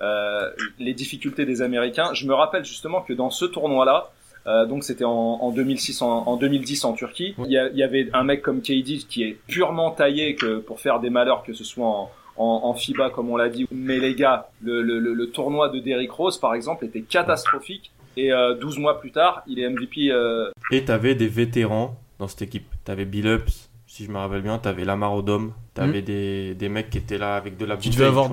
euh, 0.00 0.50
les 0.78 0.94
difficultés 0.94 1.46
des 1.46 1.62
Américains, 1.62 2.14
je 2.14 2.26
me 2.26 2.34
rappelle 2.34 2.64
justement 2.64 3.00
que 3.00 3.12
dans 3.12 3.30
ce 3.30 3.44
tournoi-là, 3.44 4.10
euh, 4.48 4.64
donc 4.64 4.82
c'était 4.82 5.04
en, 5.04 5.10
en, 5.10 5.50
2006, 5.52 6.00
en, 6.00 6.36
2010 6.36 6.84
en 6.86 6.94
Turquie. 6.94 7.34
Il 7.38 7.50
y, 7.50 7.76
y, 7.76 7.82
avait 7.82 8.08
un 8.14 8.24
mec 8.24 8.40
comme 8.40 8.62
KD 8.62 9.06
qui 9.06 9.22
est 9.22 9.36
purement 9.46 9.90
taillé 9.90 10.36
que 10.36 10.58
pour 10.58 10.80
faire 10.80 11.00
des 11.00 11.10
malheurs, 11.10 11.42
que 11.42 11.52
ce 11.52 11.64
soit 11.64 11.86
en, 11.86 12.10
en, 12.38 12.74
FIBA 12.74 13.10
comme 13.10 13.28
on 13.28 13.36
l'a 13.36 13.50
dit. 13.50 13.66
Mais 13.70 13.98
les 13.98 14.14
gars, 14.14 14.48
le, 14.62 14.80
le, 14.80 14.98
le, 14.98 15.30
tournoi 15.30 15.68
de 15.68 15.80
Derrick 15.80 16.10
Rose 16.10 16.38
par 16.38 16.54
exemple 16.54 16.86
était 16.86 17.02
catastrophique. 17.02 17.90
Et 18.16 18.32
euh, 18.32 18.54
12 18.54 18.78
mois 18.78 18.98
plus 19.00 19.12
tard, 19.12 19.42
il 19.46 19.60
est 19.60 19.68
MVP. 19.68 20.10
Euh... 20.10 20.50
Et 20.72 20.84
t'avais 20.84 21.14
des 21.14 21.28
vétérans 21.28 21.96
dans 22.18 22.26
cette 22.26 22.42
équipe. 22.42 22.66
T'avais 22.84 23.04
Bill 23.04 23.26
Ups, 23.26 23.68
si 23.86 24.06
je 24.06 24.10
me 24.10 24.16
rappelle 24.16 24.42
bien. 24.42 24.58
T'avais 24.58 24.84
Lamar 24.84 25.14
Odom. 25.14 25.52
T'avais 25.74 26.00
hmm. 26.00 26.04
des, 26.04 26.54
des 26.54 26.68
mecs 26.68 26.90
qui 26.90 26.98
étaient 26.98 27.18
là 27.18 27.36
avec 27.36 27.58
de 27.58 27.66
la 27.66 27.76
tu 27.76 27.90
devais 27.90 28.06
avoir 28.06 28.30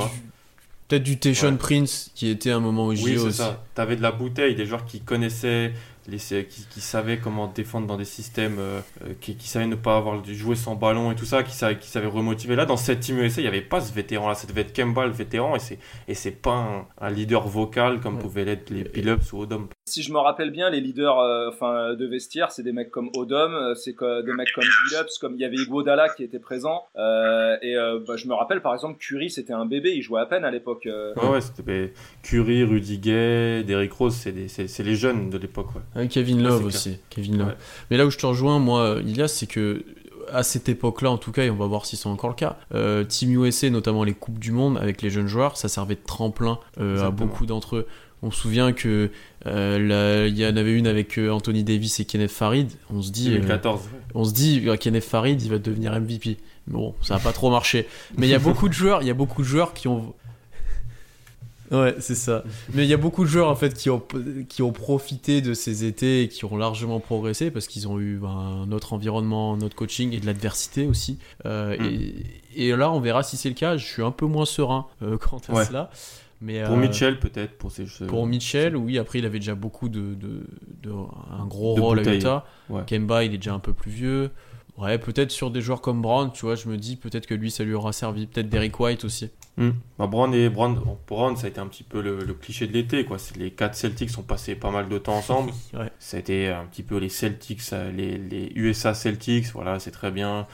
Peut-être 0.88 1.04
du 1.04 1.18
Tayshon 1.18 1.58
Prince 1.58 2.12
qui 2.14 2.30
était 2.30 2.52
un 2.52 2.60
moment 2.60 2.86
au 2.86 2.96
JO 2.96 3.06
oui, 3.06 3.18
c'est 3.18 3.32
ça. 3.32 3.64
T'avais 3.74 3.96
de 3.96 4.04
la 4.04 4.12
bouteille, 4.12 4.54
des 4.56 4.68
joueurs 4.68 4.86
qui 4.86 5.02
connaissaient 5.02 5.74
les, 6.08 6.18
qui, 6.46 6.68
qui, 6.70 6.82
savaient 6.82 7.18
comment 7.18 7.48
défendre 7.48 7.88
dans 7.88 7.98
des 7.98 8.06
systèmes, 8.06 8.58
euh, 8.60 8.80
euh, 9.04 9.14
qui, 9.20 9.36
qui, 9.36 9.48
savaient 9.48 9.66
ne 9.66 9.76
pas 9.76 9.98
avoir 9.98 10.24
jouer 10.26 10.56
sans 10.56 10.76
ballon 10.76 11.12
et 11.12 11.16
tout 11.16 11.26
ça, 11.26 11.44
qui 11.44 11.54
savaient, 11.54 11.78
qui 11.78 11.90
savaient 11.90 12.08
remotiver. 12.08 12.56
Là, 12.56 12.66
dans 12.66 12.78
cette 12.78 13.00
team 13.00 13.20
USA, 13.20 13.42
il 13.42 13.46
n'y 13.46 13.48
avait 13.48 13.62
pas 13.62 13.82
ce 13.82 13.94
vétéran-là. 13.94 14.36
Ça 14.36 14.48
devait 14.48 14.62
être 14.62 14.74
Kemba, 14.74 15.06
le 15.06 15.12
vétéran, 15.12 15.56
et 15.56 15.60
c'est, 15.60 15.80
et 16.08 16.14
c'est 16.14 16.32
pas 16.32 16.88
un, 17.00 17.10
leader 17.10 17.48
vocal 17.48 18.00
comme 18.02 18.20
pouvaient 18.20 18.46
l'être 18.46 18.70
les 18.70 18.84
Billups 18.84 19.32
ou 19.34 19.42
Odom. 19.42 19.68
Si 19.86 20.02
je 20.02 20.12
me 20.12 20.18
rappelle 20.18 20.52
bien, 20.52 20.70
les 20.70 20.82
leaders 20.82 21.20
euh, 21.20 21.50
enfin, 21.50 21.94
de 21.94 22.06
vestiaire, 22.06 22.52
c'est 22.52 22.64
des 22.64 22.72
mecs 22.72 22.92
comme 22.92 23.10
Odom, 23.16 23.74
c'est 23.76 23.96
des 24.00 24.34
mecs 24.34 24.52
comme 24.54 24.66
Billups, 24.90 25.18
comme 25.20 25.36
il 25.36 25.42
y 25.42 25.46
avait 25.46 25.56
Iguodala 25.56 26.10
qui 26.10 26.24
était 26.24 26.40
présent. 26.40 26.84
et 26.96 27.76
bah, 28.08 28.16
je 28.16 28.28
me 28.28 28.34
rappelle, 28.34 28.62
par 28.62 28.74
exemple, 28.74 28.98
Curry, 29.00 29.30
c'était 29.30 29.54
un 29.54 29.66
bébé, 29.66 29.94
il 29.96 30.02
jouait 30.02 30.22
à 30.22 30.26
peine 30.26 30.46
à 30.46 30.52
l'époque. 30.52 30.88
Ouais, 30.88 31.30
ouais, 31.30 31.42
c'était 31.42 31.94
Curry, 32.24 32.64
Rudy 32.64 33.00
Gay, 33.00 33.64
Derrick 33.64 33.94
Rose, 33.94 34.16
c'est 34.16 34.84
les 34.84 34.96
jeunes 34.96 35.30
de 35.30 35.38
l'époque. 35.38 35.74
Ouais. 35.76 35.95
Kevin 36.10 36.44
Love 36.44 36.66
aussi. 36.66 36.98
Kevin 37.10 37.38
Love. 37.38 37.56
Mais 37.90 37.98
là 37.98 38.06
où 38.06 38.12
je 38.12 38.18
te 38.18 38.26
rejoins, 38.26 38.60
moi, 38.60 38.98
Ilias, 39.04 39.30
c'est 39.30 39.48
que 39.48 39.84
à 40.32 40.44
cette 40.44 40.70
époque-là, 40.70 41.12
en 41.12 41.18
tout 41.18 41.32
cas, 41.32 41.44
et 41.44 41.50
on 41.50 41.56
va 41.56 41.66
voir 41.66 41.86
si 41.86 41.98
c'est 41.98 42.08
encore 42.08 42.30
le 42.30 42.36
cas, 42.36 42.58
euh, 42.74 43.04
Team 43.04 43.32
USA, 43.32 43.70
notamment 43.70 44.04
les 44.04 44.14
Coupes 44.14 44.40
du 44.40 44.52
Monde 44.52 44.78
avec 44.78 45.02
les 45.02 45.10
jeunes 45.10 45.28
joueurs, 45.28 45.58
ça 45.58 45.68
servait 45.68 45.96
de 45.96 46.04
tremplin 46.06 46.60
euh, 46.80 47.06
à 47.06 47.12
beaucoup 47.12 47.46
d'entre 47.46 47.78
eux. 47.78 47.88
On 48.22 48.32
se 48.32 48.42
souvient 48.42 48.74
que 48.74 49.12
euh, 49.46 50.28
il 50.28 50.38
y 50.38 50.46
en 50.46 50.58
avait 50.58 50.74
une 50.74 50.88
avec 50.88 51.20
Anthony 51.20 51.64
Davis 51.64 52.00
et 52.00 52.06
Kenneth 52.06 52.32
Farid. 52.32 52.72
On 52.92 53.02
se 53.02 53.12
dit, 53.12 53.30
2014. 53.30 53.82
on 54.16 54.24
se 54.24 54.34
dit, 54.34 54.68
Kenneth 54.80 55.04
Farid, 55.04 55.42
il 55.42 55.52
va 55.52 55.60
devenir 55.60 56.00
MVP. 56.00 56.38
Bon, 56.68 56.96
ça 57.02 57.16
n'a 57.16 57.20
pas 57.20 57.34
trop 57.34 57.52
marché. 57.52 57.88
Mais 58.18 58.28
il 58.28 58.32
y 58.32 58.36
a 58.36 58.40
beaucoup 58.40 58.68
de 58.68 58.74
joueurs, 58.74 59.04
il 59.04 59.08
y 59.08 59.12
a 59.12 59.16
beaucoup 59.16 59.44
de 59.44 59.48
joueurs 59.48 59.74
qui 59.74 59.88
ont 59.88 60.14
Ouais, 61.72 61.96
c'est 62.00 62.16
ça. 62.16 62.44
Mais 62.74 62.84
il 62.84 62.90
y 62.90 62.94
a 62.94 62.98
beaucoup 62.98 63.24
de 63.24 63.30
joueurs 63.30 63.50
en 63.50 63.56
fait 63.56 63.74
qui 63.74 63.90
ont, 63.90 64.04
qui 64.50 64.62
ont 64.62 64.72
profité 64.72 65.42
de 65.42 65.54
ces 65.54 65.86
étés 65.86 66.24
et 66.24 66.28
qui 66.28 66.46
ont 66.46 66.58
largement 66.58 67.00
progressé 67.00 67.52
parce 67.52 67.68
qu'ils 67.68 67.88
ont 67.88 68.00
eu 68.00 68.18
ben, 68.18 68.66
notre 68.68 68.94
environnement, 68.94 69.58
notre 69.58 69.76
coaching 69.76 70.14
et 70.14 70.20
de 70.20 70.26
l'adversité 70.26 70.86
aussi. 70.86 71.18
Euh, 71.46 71.78
mm. 71.78 71.86
et, 71.86 72.68
et, 72.68 72.76
là, 72.76 72.92
on 72.92 73.00
verra 73.00 73.24
si 73.24 73.38
c'est 73.38 73.50
le 73.50 73.56
cas. 73.56 73.78
Je 73.78 73.86
suis 73.86 74.04
un 74.04 74.12
peu 74.12 74.26
moins 74.26 74.46
serein 74.46 74.88
euh, 75.02 75.18
quant 75.30 75.42
à 75.50 75.66
cela. 75.66 75.90
Mais, 76.42 76.64
pour 76.64 76.76
euh, 76.76 76.78
Mitchell 76.78 77.18
peut-être 77.18 77.58
pour 77.58 77.72
ces 77.72 77.86
pour 78.08 78.28
Mitchell 78.28 78.76
oui 78.76 78.98
après 78.98 79.20
il 79.20 79.26
avait 79.26 79.40
déjà 79.40 79.56
beaucoup 79.56 79.88
de, 79.88 80.14
de, 80.16 80.46
de 80.84 80.92
un 80.92 81.46
gros 81.46 81.76
rôle 81.76 82.00
à 82.00 82.14
Utah 82.14 82.46
Kemba 82.86 83.24
il 83.24 83.34
est 83.34 83.38
déjà 83.38 83.54
un 83.54 83.60
peu 83.60 83.72
plus 83.72 83.90
vieux 83.90 84.32
Ouais, 84.78 84.98
peut-être 84.98 85.32
sur 85.32 85.52
des 85.52 85.62
joueurs 85.62 85.82
comme 85.82 86.02
Brown, 86.02 86.32
tu 86.34 86.46
vois, 86.46 86.56
je 86.56 86.68
me 86.68 86.78
dis 86.78 86.98
peut-être 86.98 87.28
que 87.28 87.34
lui 87.34 87.50
ça 87.50 87.64
lui 87.64 87.74
aura 87.74 87.94
servi. 87.94 88.28
Peut-être 88.28 88.50
Derrick 88.50 88.78
White 88.80 89.06
aussi. 89.06 89.30
Hmm. 89.58 89.72
Bah, 89.98 90.08
Brown 90.08 90.34
et 90.34 90.50
Brown, 90.50 90.78
Brown, 91.08 91.38
ça 91.38 91.46
a 91.46 91.50
été 91.50 91.60
un 91.60 91.68
petit 91.68 91.84
peu 91.84 92.02
le, 92.02 92.34
cliché 92.34 92.68
de 92.68 92.74
l'été, 92.74 93.06
quoi. 93.06 93.18
Les 93.38 93.52
quatre 93.52 93.76
Celtics 93.76 94.18
ont 94.18 94.24
passé 94.24 94.56
pas 94.56 94.72
mal 94.72 94.90
de 94.90 94.98
temps 94.98 95.16
ensemble. 95.16 95.52
ouais. 95.74 95.90
Ça 96.00 96.18
a 96.18 96.20
été 96.20 96.50
un 96.50 96.66
petit 96.66 96.84
peu 96.84 96.98
les 96.98 97.10
Celtics, 97.10 97.62
euh, 97.72 97.92
les, 97.92 98.18
les 98.18 98.52
USA 98.56 98.94
Celtics, 98.94 99.48
voilà, 99.54 99.80
c'est 99.80 99.92
très 99.92 100.12
bien. 100.12 100.48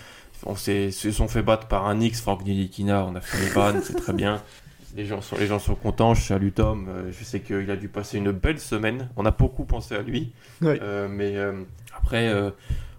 On 0.46 0.56
se 0.56 0.92
sont 0.92 1.28
fait 1.28 1.44
battre 1.44 1.68
par 1.68 1.88
un 1.88 2.00
X, 2.00 2.22
Frank 2.22 2.44
Nilikina, 2.44 3.06
on 3.06 3.16
a 3.16 3.22
fait 3.22 3.40
les 3.44 3.50
vannes, 3.50 3.82
c'est 3.84 3.96
très 3.96 4.14
bien. 4.14 4.42
Les 4.94 5.06
gens, 5.06 5.22
sont, 5.22 5.38
les 5.38 5.48
gens 5.48 5.58
sont 5.58 5.76
contents, 5.76 6.14
je 6.16 6.22
salue 6.22 6.50
Tom, 6.54 6.90
euh, 6.90 7.14
je 7.18 7.24
sais 7.24 7.40
qu'il 7.40 7.72
a 7.72 7.78
dû 7.78 7.88
passer 7.88 8.18
une 8.18 8.34
belle 8.34 8.60
semaine, 8.60 9.08
on 9.16 9.26
a 9.26 9.32
beaucoup 9.32 9.64
pensé 9.64 9.96
à 9.96 10.02
lui, 10.02 10.34
euh, 10.64 11.08
mais 11.08 11.38
après, 11.98 12.30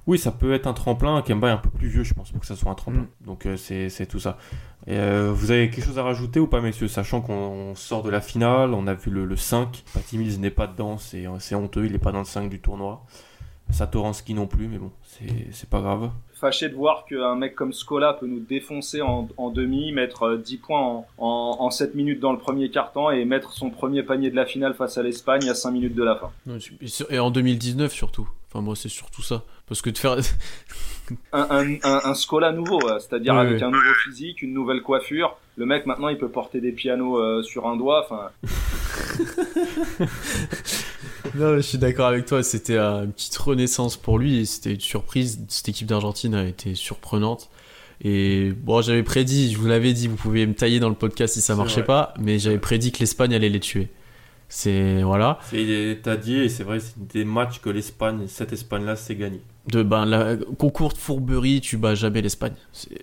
oui, 0.06 0.18
ça 0.18 0.32
peut 0.32 0.52
être 0.52 0.66
un 0.66 0.72
tremplin. 0.72 1.22
Kemba 1.22 1.48
est 1.48 1.52
un 1.52 1.58
peu 1.58 1.70
plus 1.70 1.88
vieux, 1.88 2.02
je 2.02 2.14
pense, 2.14 2.32
pour 2.32 2.40
que 2.40 2.46
ça 2.46 2.56
soit 2.56 2.70
un 2.70 2.74
tremplin. 2.74 3.02
Mm. 3.02 3.26
Donc 3.26 3.46
euh, 3.46 3.56
c'est 3.56 4.06
tout 4.06 4.18
ça. 4.18 4.38
Et, 4.86 4.96
euh, 4.96 5.32
vous 5.32 5.50
avez 5.50 5.70
quelque 5.70 5.84
chose 5.84 5.98
à 5.98 6.02
rajouter 6.02 6.40
ou 6.40 6.46
pas, 6.46 6.60
messieurs 6.60 6.88
Sachant 6.88 7.20
qu'on 7.20 7.74
sort 7.74 8.02
de 8.02 8.10
la 8.10 8.20
finale, 8.20 8.74
on 8.74 8.86
a 8.86 8.94
vu 8.94 9.10
le, 9.10 9.36
5. 9.36 9.84
Patty 9.94 10.18
Mills 10.18 10.40
n'est 10.40 10.50
pas 10.50 10.66
dedans, 10.66 10.98
c'est 10.98 11.54
honteux, 11.54 11.86
il 11.86 11.92
n'est 11.92 11.98
pas 11.98 12.12
dans 12.12 12.20
le 12.20 12.24
5 12.24 12.48
du 12.48 12.60
tournoi. 12.60 13.04
Satoransky 13.70 14.34
non 14.34 14.46
plus, 14.46 14.68
mais 14.68 14.76
bon, 14.76 14.90
c'est 15.50 15.70
pas 15.70 15.80
grave. 15.80 16.10
Fâché 16.34 16.68
de 16.68 16.74
voir 16.74 17.06
qu'un 17.06 17.36
mec 17.36 17.54
comme 17.54 17.72
Scola 17.72 18.12
peut 18.12 18.26
nous 18.26 18.40
défoncer 18.40 19.00
en, 19.00 19.50
demi, 19.50 19.92
mettre 19.92 20.36
10 20.36 20.54
euh, 20.54 20.58
points 20.60 21.04
en, 21.16 21.56
en, 21.58 21.70
7 21.70 21.94
minutes 21.94 22.20
dans 22.20 22.32
le 22.32 22.38
premier 22.38 22.70
quart-temps 22.70 23.10
et 23.10 23.24
mettre 23.24 23.52
son 23.52 23.70
premier 23.70 24.02
panier 24.02 24.30
de 24.30 24.36
la 24.36 24.44
finale 24.44 24.74
face 24.74 24.98
à 24.98 25.02
l'Espagne 25.02 25.48
à 25.48 25.54
5 25.54 25.70
minutes 25.70 25.94
de 25.94 26.02
la 26.02 26.16
fin. 26.16 26.30
Et 27.08 27.18
en 27.18 27.30
2019 27.30 27.92
surtout. 27.92 28.28
Enfin, 28.52 28.60
moi, 28.60 28.76
c'est 28.76 28.90
surtout 28.90 29.22
ça. 29.22 29.44
Parce 29.72 29.80
que 29.80 29.88
de 29.88 29.96
faire. 29.96 30.16
un, 31.32 31.76
un, 31.82 32.00
un, 32.04 32.14
Scola 32.14 32.52
nouveau, 32.52 32.78
c'est-à-dire 32.98 33.34
avec 33.34 33.62
un 33.62 33.70
nouveau 33.70 33.94
physique, 34.04 34.42
une 34.42 34.52
nouvelle 34.52 34.82
coiffure. 34.82 35.38
Le 35.56 35.64
mec, 35.64 35.86
maintenant, 35.86 36.08
il 36.08 36.18
peut 36.18 36.28
porter 36.28 36.60
des 36.60 36.72
pianos 36.72 37.16
euh, 37.18 37.42
sur 37.42 37.66
un 37.66 37.76
doigt. 37.76 38.04
Enfin. 38.04 38.28
non, 41.34 41.56
je 41.56 41.60
suis 41.60 41.78
d'accord 41.78 42.08
avec 42.08 42.26
toi. 42.26 42.42
C'était 42.42 42.76
une 42.76 43.12
petite 43.12 43.36
renaissance 43.38 43.96
pour 43.96 44.18
lui 44.18 44.44
c'était 44.44 44.74
une 44.74 44.80
surprise. 44.80 45.42
Cette 45.48 45.70
équipe 45.70 45.86
d'Argentine 45.86 46.34
a 46.34 46.44
été 46.44 46.74
surprenante. 46.74 47.48
Et 48.04 48.52
bon, 48.52 48.82
j'avais 48.82 49.02
prédit, 49.02 49.52
je 49.52 49.58
vous 49.58 49.68
l'avais 49.68 49.94
dit, 49.94 50.06
vous 50.06 50.16
pouviez 50.16 50.46
me 50.46 50.54
tailler 50.54 50.80
dans 50.80 50.90
le 50.90 50.94
podcast 50.94 51.32
si 51.32 51.40
ça 51.40 51.56
marchait 51.56 51.84
pas, 51.84 52.12
mais 52.20 52.38
j'avais 52.38 52.58
prédit 52.58 52.92
que 52.92 52.98
l'Espagne 52.98 53.34
allait 53.34 53.48
les 53.48 53.60
tuer. 53.60 53.88
C'est 54.54 55.02
voilà. 55.02 55.38
T'as 56.02 56.16
dit 56.18 56.36
et 56.36 56.50
c'est 56.50 56.62
vrai, 56.62 56.78
c'est 56.78 57.06
des 57.06 57.24
matchs 57.24 57.60
que 57.60 57.70
l'Espagne, 57.70 58.26
cette 58.28 58.52
Espagne-là, 58.52 58.96
c'est 58.96 59.16
gagné. 59.16 59.40
De 59.66 59.82
ben 59.82 60.04
la 60.04 60.36
concours 60.58 60.92
de 60.92 60.98
fourberie, 60.98 61.62
tu 61.62 61.78
bats 61.78 61.94
jamais 61.94 62.20
l'Espagne. 62.20 62.52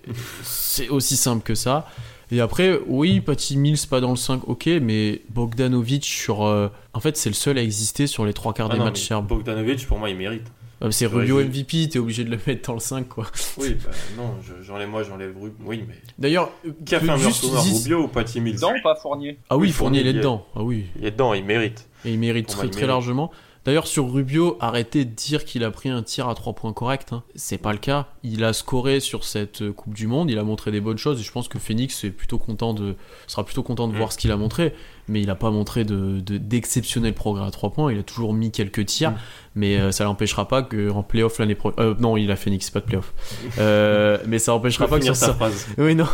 C'est 0.42 0.88
aussi 0.90 1.16
simple 1.16 1.42
que 1.42 1.56
ça. 1.56 1.88
Et 2.30 2.40
après, 2.40 2.78
oui, 2.86 3.20
Patty 3.20 3.56
Mills 3.56 3.88
pas 3.88 4.00
dans 4.00 4.10
le 4.10 4.16
5, 4.16 4.46
ok, 4.46 4.68
mais 4.80 5.22
Bogdanovic 5.30 6.04
sur. 6.04 6.44
Euh, 6.44 6.68
en 6.92 7.00
fait, 7.00 7.16
c'est 7.16 7.30
le 7.30 7.34
seul 7.34 7.58
à 7.58 7.62
exister 7.62 8.06
sur 8.06 8.24
les 8.24 8.32
trois 8.32 8.54
quarts 8.54 8.68
ah 8.70 8.76
des 8.76 8.84
matchs 8.84 9.08
serbes. 9.08 9.26
Bogdanovic, 9.26 9.84
pour 9.88 9.98
moi, 9.98 10.08
il 10.08 10.16
mérite. 10.16 10.46
Euh, 10.82 10.90
c'est 10.90 11.06
Rubio 11.06 11.42
MVP, 11.42 11.88
t'es 11.90 11.98
obligé 11.98 12.24
de 12.24 12.30
le 12.30 12.38
mettre 12.46 12.68
dans 12.68 12.74
le 12.74 12.80
5, 12.80 13.08
quoi. 13.08 13.26
Oui, 13.58 13.76
bah, 13.84 13.90
non, 14.16 14.34
j'enlève 14.62 14.88
moi, 14.88 15.02
j'enlève 15.02 15.34
Rubio. 15.38 15.58
Oui, 15.64 15.84
mais. 15.86 15.96
D'ailleurs, 16.18 16.50
qui 16.86 16.94
a 16.94 17.00
fait 17.00 17.10
un 17.10 17.16
meilleur 17.16 17.32
Rubio 17.32 18.04
ou 18.04 18.08
Patty 18.08 18.40
Mills 18.40 18.60
Non, 18.60 18.72
pas 18.82 18.94
Fournier. 18.96 19.38
Ah 19.50 19.58
oui, 19.58 19.70
Fournier, 19.70 20.00
il 20.00 20.06
est 20.06 20.14
dedans. 20.14 20.46
Ah 20.54 20.62
oui. 20.62 20.86
Il 20.96 21.04
est 21.04 21.10
dedans, 21.10 21.34
il 21.34 21.44
mérite. 21.44 21.86
Et 22.04 22.12
il 22.12 22.18
mérite 22.18 22.48
très, 22.48 22.68
très 22.68 22.86
largement. 22.86 23.30
D'ailleurs, 23.66 23.86
sur 23.86 24.10
Rubio, 24.10 24.56
arrêtez 24.60 25.04
de 25.04 25.10
dire 25.10 25.44
qu'il 25.44 25.64
a 25.64 25.70
pris 25.70 25.90
un 25.90 26.02
tir 26.02 26.28
à 26.28 26.34
3 26.34 26.54
points 26.54 26.72
correct. 26.72 27.12
Hein. 27.12 27.22
C'est 27.34 27.58
pas 27.58 27.72
le 27.72 27.78
cas. 27.78 28.08
Il 28.22 28.42
a 28.42 28.54
scoré 28.54 29.00
sur 29.00 29.24
cette 29.24 29.70
Coupe 29.72 29.92
du 29.92 30.06
Monde, 30.06 30.30
il 30.30 30.38
a 30.38 30.44
montré 30.44 30.70
des 30.70 30.80
bonnes 30.80 30.96
choses 30.96 31.20
et 31.20 31.22
je 31.22 31.30
pense 31.30 31.46
que 31.46 31.58
Phoenix 31.58 32.04
est 32.04 32.10
plutôt 32.10 32.38
content 32.38 32.72
de, 32.72 32.96
sera 33.26 33.44
plutôt 33.44 33.62
content 33.62 33.86
de 33.86 33.92
mm. 33.92 33.96
voir 33.96 34.12
ce 34.12 34.18
qu'il 34.18 34.32
a 34.32 34.36
montré. 34.38 34.72
Mais 35.08 35.20
il 35.20 35.26
n'a 35.26 35.34
pas 35.34 35.50
montré 35.50 35.84
de, 35.84 36.20
d'exceptionnel 36.20 37.14
progrès 37.14 37.46
à 37.46 37.50
3 37.50 37.72
points. 37.72 37.92
Il 37.92 37.98
a 37.98 38.02
toujours 38.02 38.32
mis 38.32 38.50
quelques 38.50 38.86
tirs, 38.86 39.12
mm. 39.12 39.16
mais 39.54 39.78
euh, 39.78 39.92
ça 39.92 40.04
l'empêchera 40.04 40.48
pas 40.48 40.62
qu'en 40.62 41.02
playoff 41.02 41.38
l'année 41.38 41.54
prochaine. 41.54 41.80
Euh, 41.80 41.94
non, 41.98 42.16
il 42.16 42.30
a 42.30 42.36
Phoenix, 42.36 42.70
pas 42.70 42.80
de 42.80 42.86
playoff. 42.86 43.12
Euh, 43.58 44.18
mais 44.26 44.38
ça 44.38 44.52
n'empêchera 44.52 44.86
pas 44.86 44.98
que 44.98 45.04
sur 45.04 45.16
sa 45.16 45.34
phrase. 45.34 45.66
Oui, 45.78 45.94
non, 45.94 46.06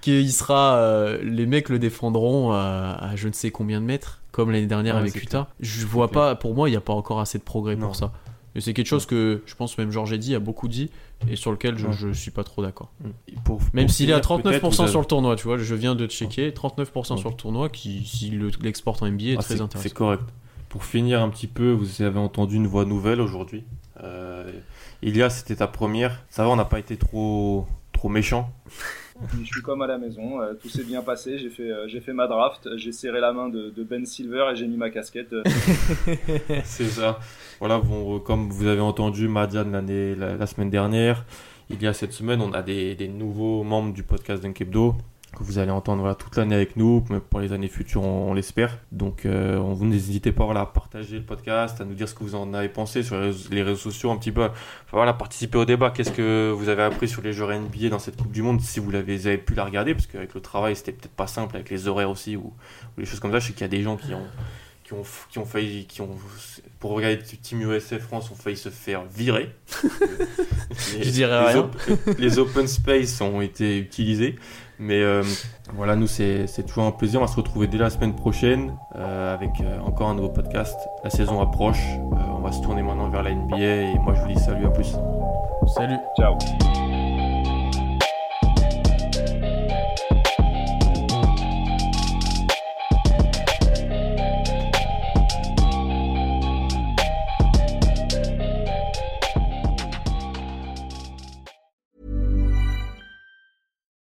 qu'il 0.00 0.30
sera. 0.32 1.16
les 1.22 1.46
mecs 1.46 1.68
le 1.68 1.78
défendront 1.78 2.52
à, 2.52 3.12
je 3.16 3.28
ne 3.28 3.32
sais 3.32 3.50
combien 3.50 3.80
de 3.80 3.86
mètres, 3.86 4.20
comme 4.32 4.50
l'année 4.50 4.66
dernière 4.66 4.96
avec 4.96 5.14
Utah. 5.16 5.48
Je 5.60 5.86
vois 5.86 6.10
pas, 6.10 6.34
pour 6.34 6.54
moi, 6.54 6.68
il 6.68 6.72
n'y 6.72 6.76
a 6.76 6.82
pas 6.82 6.92
encore 6.92 7.20
assez 7.20 7.38
de 7.38 7.42
progrès 7.42 7.76
pour 7.76 7.96
ça. 7.96 8.12
Et 8.54 8.60
c'est 8.60 8.72
quelque 8.72 8.86
chose 8.86 9.06
que 9.06 9.42
je 9.46 9.54
pense 9.54 9.76
même 9.78 9.90
Georges 9.90 10.16
dit 10.18 10.34
a 10.34 10.38
beaucoup 10.38 10.68
dit 10.68 10.90
et 11.28 11.36
sur 11.36 11.50
lequel 11.50 11.76
je, 11.76 12.06
ne 12.06 12.12
suis 12.12 12.30
pas 12.30 12.44
trop 12.44 12.62
d'accord. 12.62 12.92
Mm. 13.00 13.56
Même 13.72 13.88
s'il 13.88 14.10
est 14.10 14.14
à 14.14 14.20
39% 14.20 14.88
sur 14.88 15.00
le 15.00 15.06
tournoi, 15.06 15.36
tu 15.36 15.44
vois, 15.44 15.58
je 15.58 15.74
viens 15.74 15.94
de 15.94 16.06
checker, 16.06 16.50
39% 16.50 17.18
sur 17.18 17.30
le 17.30 17.34
tournoi 17.34 17.68
qui, 17.68 18.04
s'il 18.04 18.46
l'exporte 18.62 19.02
en 19.02 19.08
NBA, 19.08 19.24
est 19.24 19.36
ah, 19.38 19.42
très 19.42 19.60
intéressant. 19.60 19.88
C'est 19.88 19.94
correct. 19.94 20.22
Pour 20.68 20.84
finir 20.84 21.22
un 21.22 21.28
petit 21.28 21.46
peu, 21.46 21.72
vous 21.72 22.02
avez 22.02 22.18
entendu 22.18 22.56
une 22.56 22.66
voix 22.66 22.84
nouvelle 22.84 23.20
aujourd'hui. 23.20 23.64
Euh, 24.02 24.50
Ilia, 25.02 25.30
c'était 25.30 25.56
ta 25.56 25.66
première. 25.66 26.22
Ça 26.30 26.44
va, 26.44 26.50
on 26.50 26.56
n'a 26.56 26.64
pas 26.64 26.78
été 26.78 26.96
trop, 26.96 27.66
trop 27.92 28.08
méchant. 28.08 28.52
Je 29.40 29.44
suis 29.44 29.62
comme 29.62 29.80
à 29.82 29.86
la 29.86 29.96
maison, 29.96 30.40
euh, 30.40 30.54
tout 30.54 30.68
s'est 30.68 30.82
bien 30.82 31.02
passé, 31.02 31.38
j'ai 31.38 31.48
fait, 31.48 31.70
euh, 31.70 31.86
j'ai 31.86 32.00
fait 32.00 32.12
ma 32.12 32.26
draft, 32.26 32.68
j'ai 32.76 32.90
serré 32.90 33.20
la 33.20 33.32
main 33.32 33.48
de, 33.48 33.72
Ben 33.84 34.04
Silver 34.04 34.46
et 34.52 34.56
j'ai 34.56 34.66
mis 34.66 34.76
ma 34.76 34.90
casquette. 34.90 35.32
Euh. 35.32 35.44
c'est 36.64 36.88
ça. 36.88 37.20
Voilà, 37.60 37.80
comme 38.24 38.50
vous 38.50 38.66
avez 38.66 38.80
entendu 38.80 39.28
Madiane 39.28 39.72
l'année, 39.72 40.14
la, 40.16 40.46
semaine 40.46 40.70
dernière, 40.70 41.24
il 41.70 41.80
y 41.80 41.86
a 41.86 41.92
cette 41.92 42.12
semaine, 42.12 42.40
on 42.40 42.52
a 42.52 42.62
des, 42.62 42.96
des 42.96 43.08
nouveaux 43.08 43.62
membres 43.62 43.92
du 43.92 44.02
podcast 44.02 44.42
d'Unkebdo 44.42 44.96
que 45.34 45.42
vous 45.42 45.58
allez 45.58 45.70
entendre 45.70 46.14
toute 46.16 46.36
l'année 46.36 46.54
avec 46.54 46.76
nous, 46.76 47.00
pour 47.00 47.40
les 47.40 47.52
années 47.52 47.68
futures, 47.68 48.02
on, 48.02 48.34
l'espère. 48.34 48.78
Donc, 48.92 49.26
euh, 49.26 49.58
vous 49.58 49.84
n'hésitez 49.84 50.32
pas 50.32 50.44
à 50.44 50.66
partager 50.66 51.18
le 51.18 51.24
podcast, 51.24 51.80
à 51.80 51.84
nous 51.84 51.94
dire 51.94 52.08
ce 52.08 52.14
que 52.14 52.22
vous 52.24 52.34
en 52.34 52.54
avez 52.54 52.68
pensé 52.68 53.02
sur 53.02 53.20
les 53.50 53.62
réseaux, 53.62 53.76
sociaux 53.76 54.10
un 54.10 54.16
petit 54.16 54.32
peu. 54.32 54.44
Enfin, 54.44 54.52
voilà, 54.92 55.12
participer 55.12 55.58
au 55.58 55.64
débat. 55.64 55.90
Qu'est-ce 55.90 56.12
que 56.12 56.52
vous 56.56 56.68
avez 56.68 56.82
appris 56.82 57.08
sur 57.08 57.22
les 57.22 57.32
joueurs 57.32 57.50
NBA 57.58 57.88
dans 57.88 57.98
cette 57.98 58.16
Coupe 58.16 58.32
du 58.32 58.42
Monde, 58.42 58.60
si 58.60 58.80
vous 58.80 58.90
l'avez 58.90 59.26
avez 59.26 59.38
pu 59.38 59.54
la 59.54 59.64
regarder, 59.64 59.94
parce 59.94 60.06
qu'avec 60.06 60.34
le 60.34 60.40
travail, 60.40 60.76
c'était 60.76 60.92
peut-être 60.92 61.14
pas 61.14 61.26
simple, 61.26 61.56
avec 61.56 61.70
les 61.70 61.88
horaires 61.88 62.10
aussi, 62.10 62.36
ou, 62.36 62.52
les 62.96 63.04
choses 63.04 63.20
comme 63.20 63.32
ça. 63.32 63.38
Je 63.40 63.48
sais 63.48 63.52
qu'il 63.52 63.62
y 63.62 63.64
a 63.64 63.68
des 63.68 63.82
gens 63.82 63.96
qui 63.96 64.14
ont 64.14 64.26
qui 64.84 64.92
ont, 64.92 65.02
qui 65.30 65.38
ont 65.38 65.46
failli, 65.46 65.86
qui 65.86 66.02
ont, 66.02 66.10
pour 66.78 66.90
regarder 66.92 67.18
Team 67.18 67.62
USA 67.62 67.98
France, 67.98 68.30
ont 68.30 68.34
failli 68.34 68.56
se 68.56 68.68
faire 68.68 69.04
virer. 69.04 69.50
Je 71.00 71.10
dirais 71.10 71.52
rien. 71.52 71.70
les 72.18 72.38
open 72.38 72.68
space 72.68 73.20
ont 73.22 73.40
été 73.40 73.78
utilisés. 73.78 74.36
Mais 74.78 75.02
euh, 75.02 75.22
voilà, 75.74 75.96
nous, 75.96 76.06
c'est 76.06 76.46
toujours 76.66 76.84
un 76.84 76.90
plaisir. 76.90 77.20
On 77.20 77.24
va 77.24 77.30
se 77.30 77.36
retrouver 77.36 77.66
dès 77.66 77.78
la 77.78 77.90
semaine 77.90 78.14
prochaine 78.14 78.76
euh, 78.96 79.34
avec 79.34 79.60
euh, 79.60 79.78
encore 79.80 80.08
un 80.08 80.14
nouveau 80.14 80.30
podcast. 80.30 80.76
La 81.02 81.10
saison 81.10 81.40
approche. 81.40 81.82
on 82.12 82.40
va 82.40 82.52
se 82.52 82.62
tourner 82.62 82.82
maintenant 82.82 83.08
vers 83.08 83.22
la 83.22 83.32
NBA. 83.32 83.58
Et 83.58 83.98
moi, 83.98 84.14
je 84.14 84.20
vous 84.20 84.28
dis 84.28 84.40
salut, 84.40 84.66
à 84.66 84.70
plus. 84.70 84.96
Salut. 85.66 85.98
Ciao. 86.18 86.36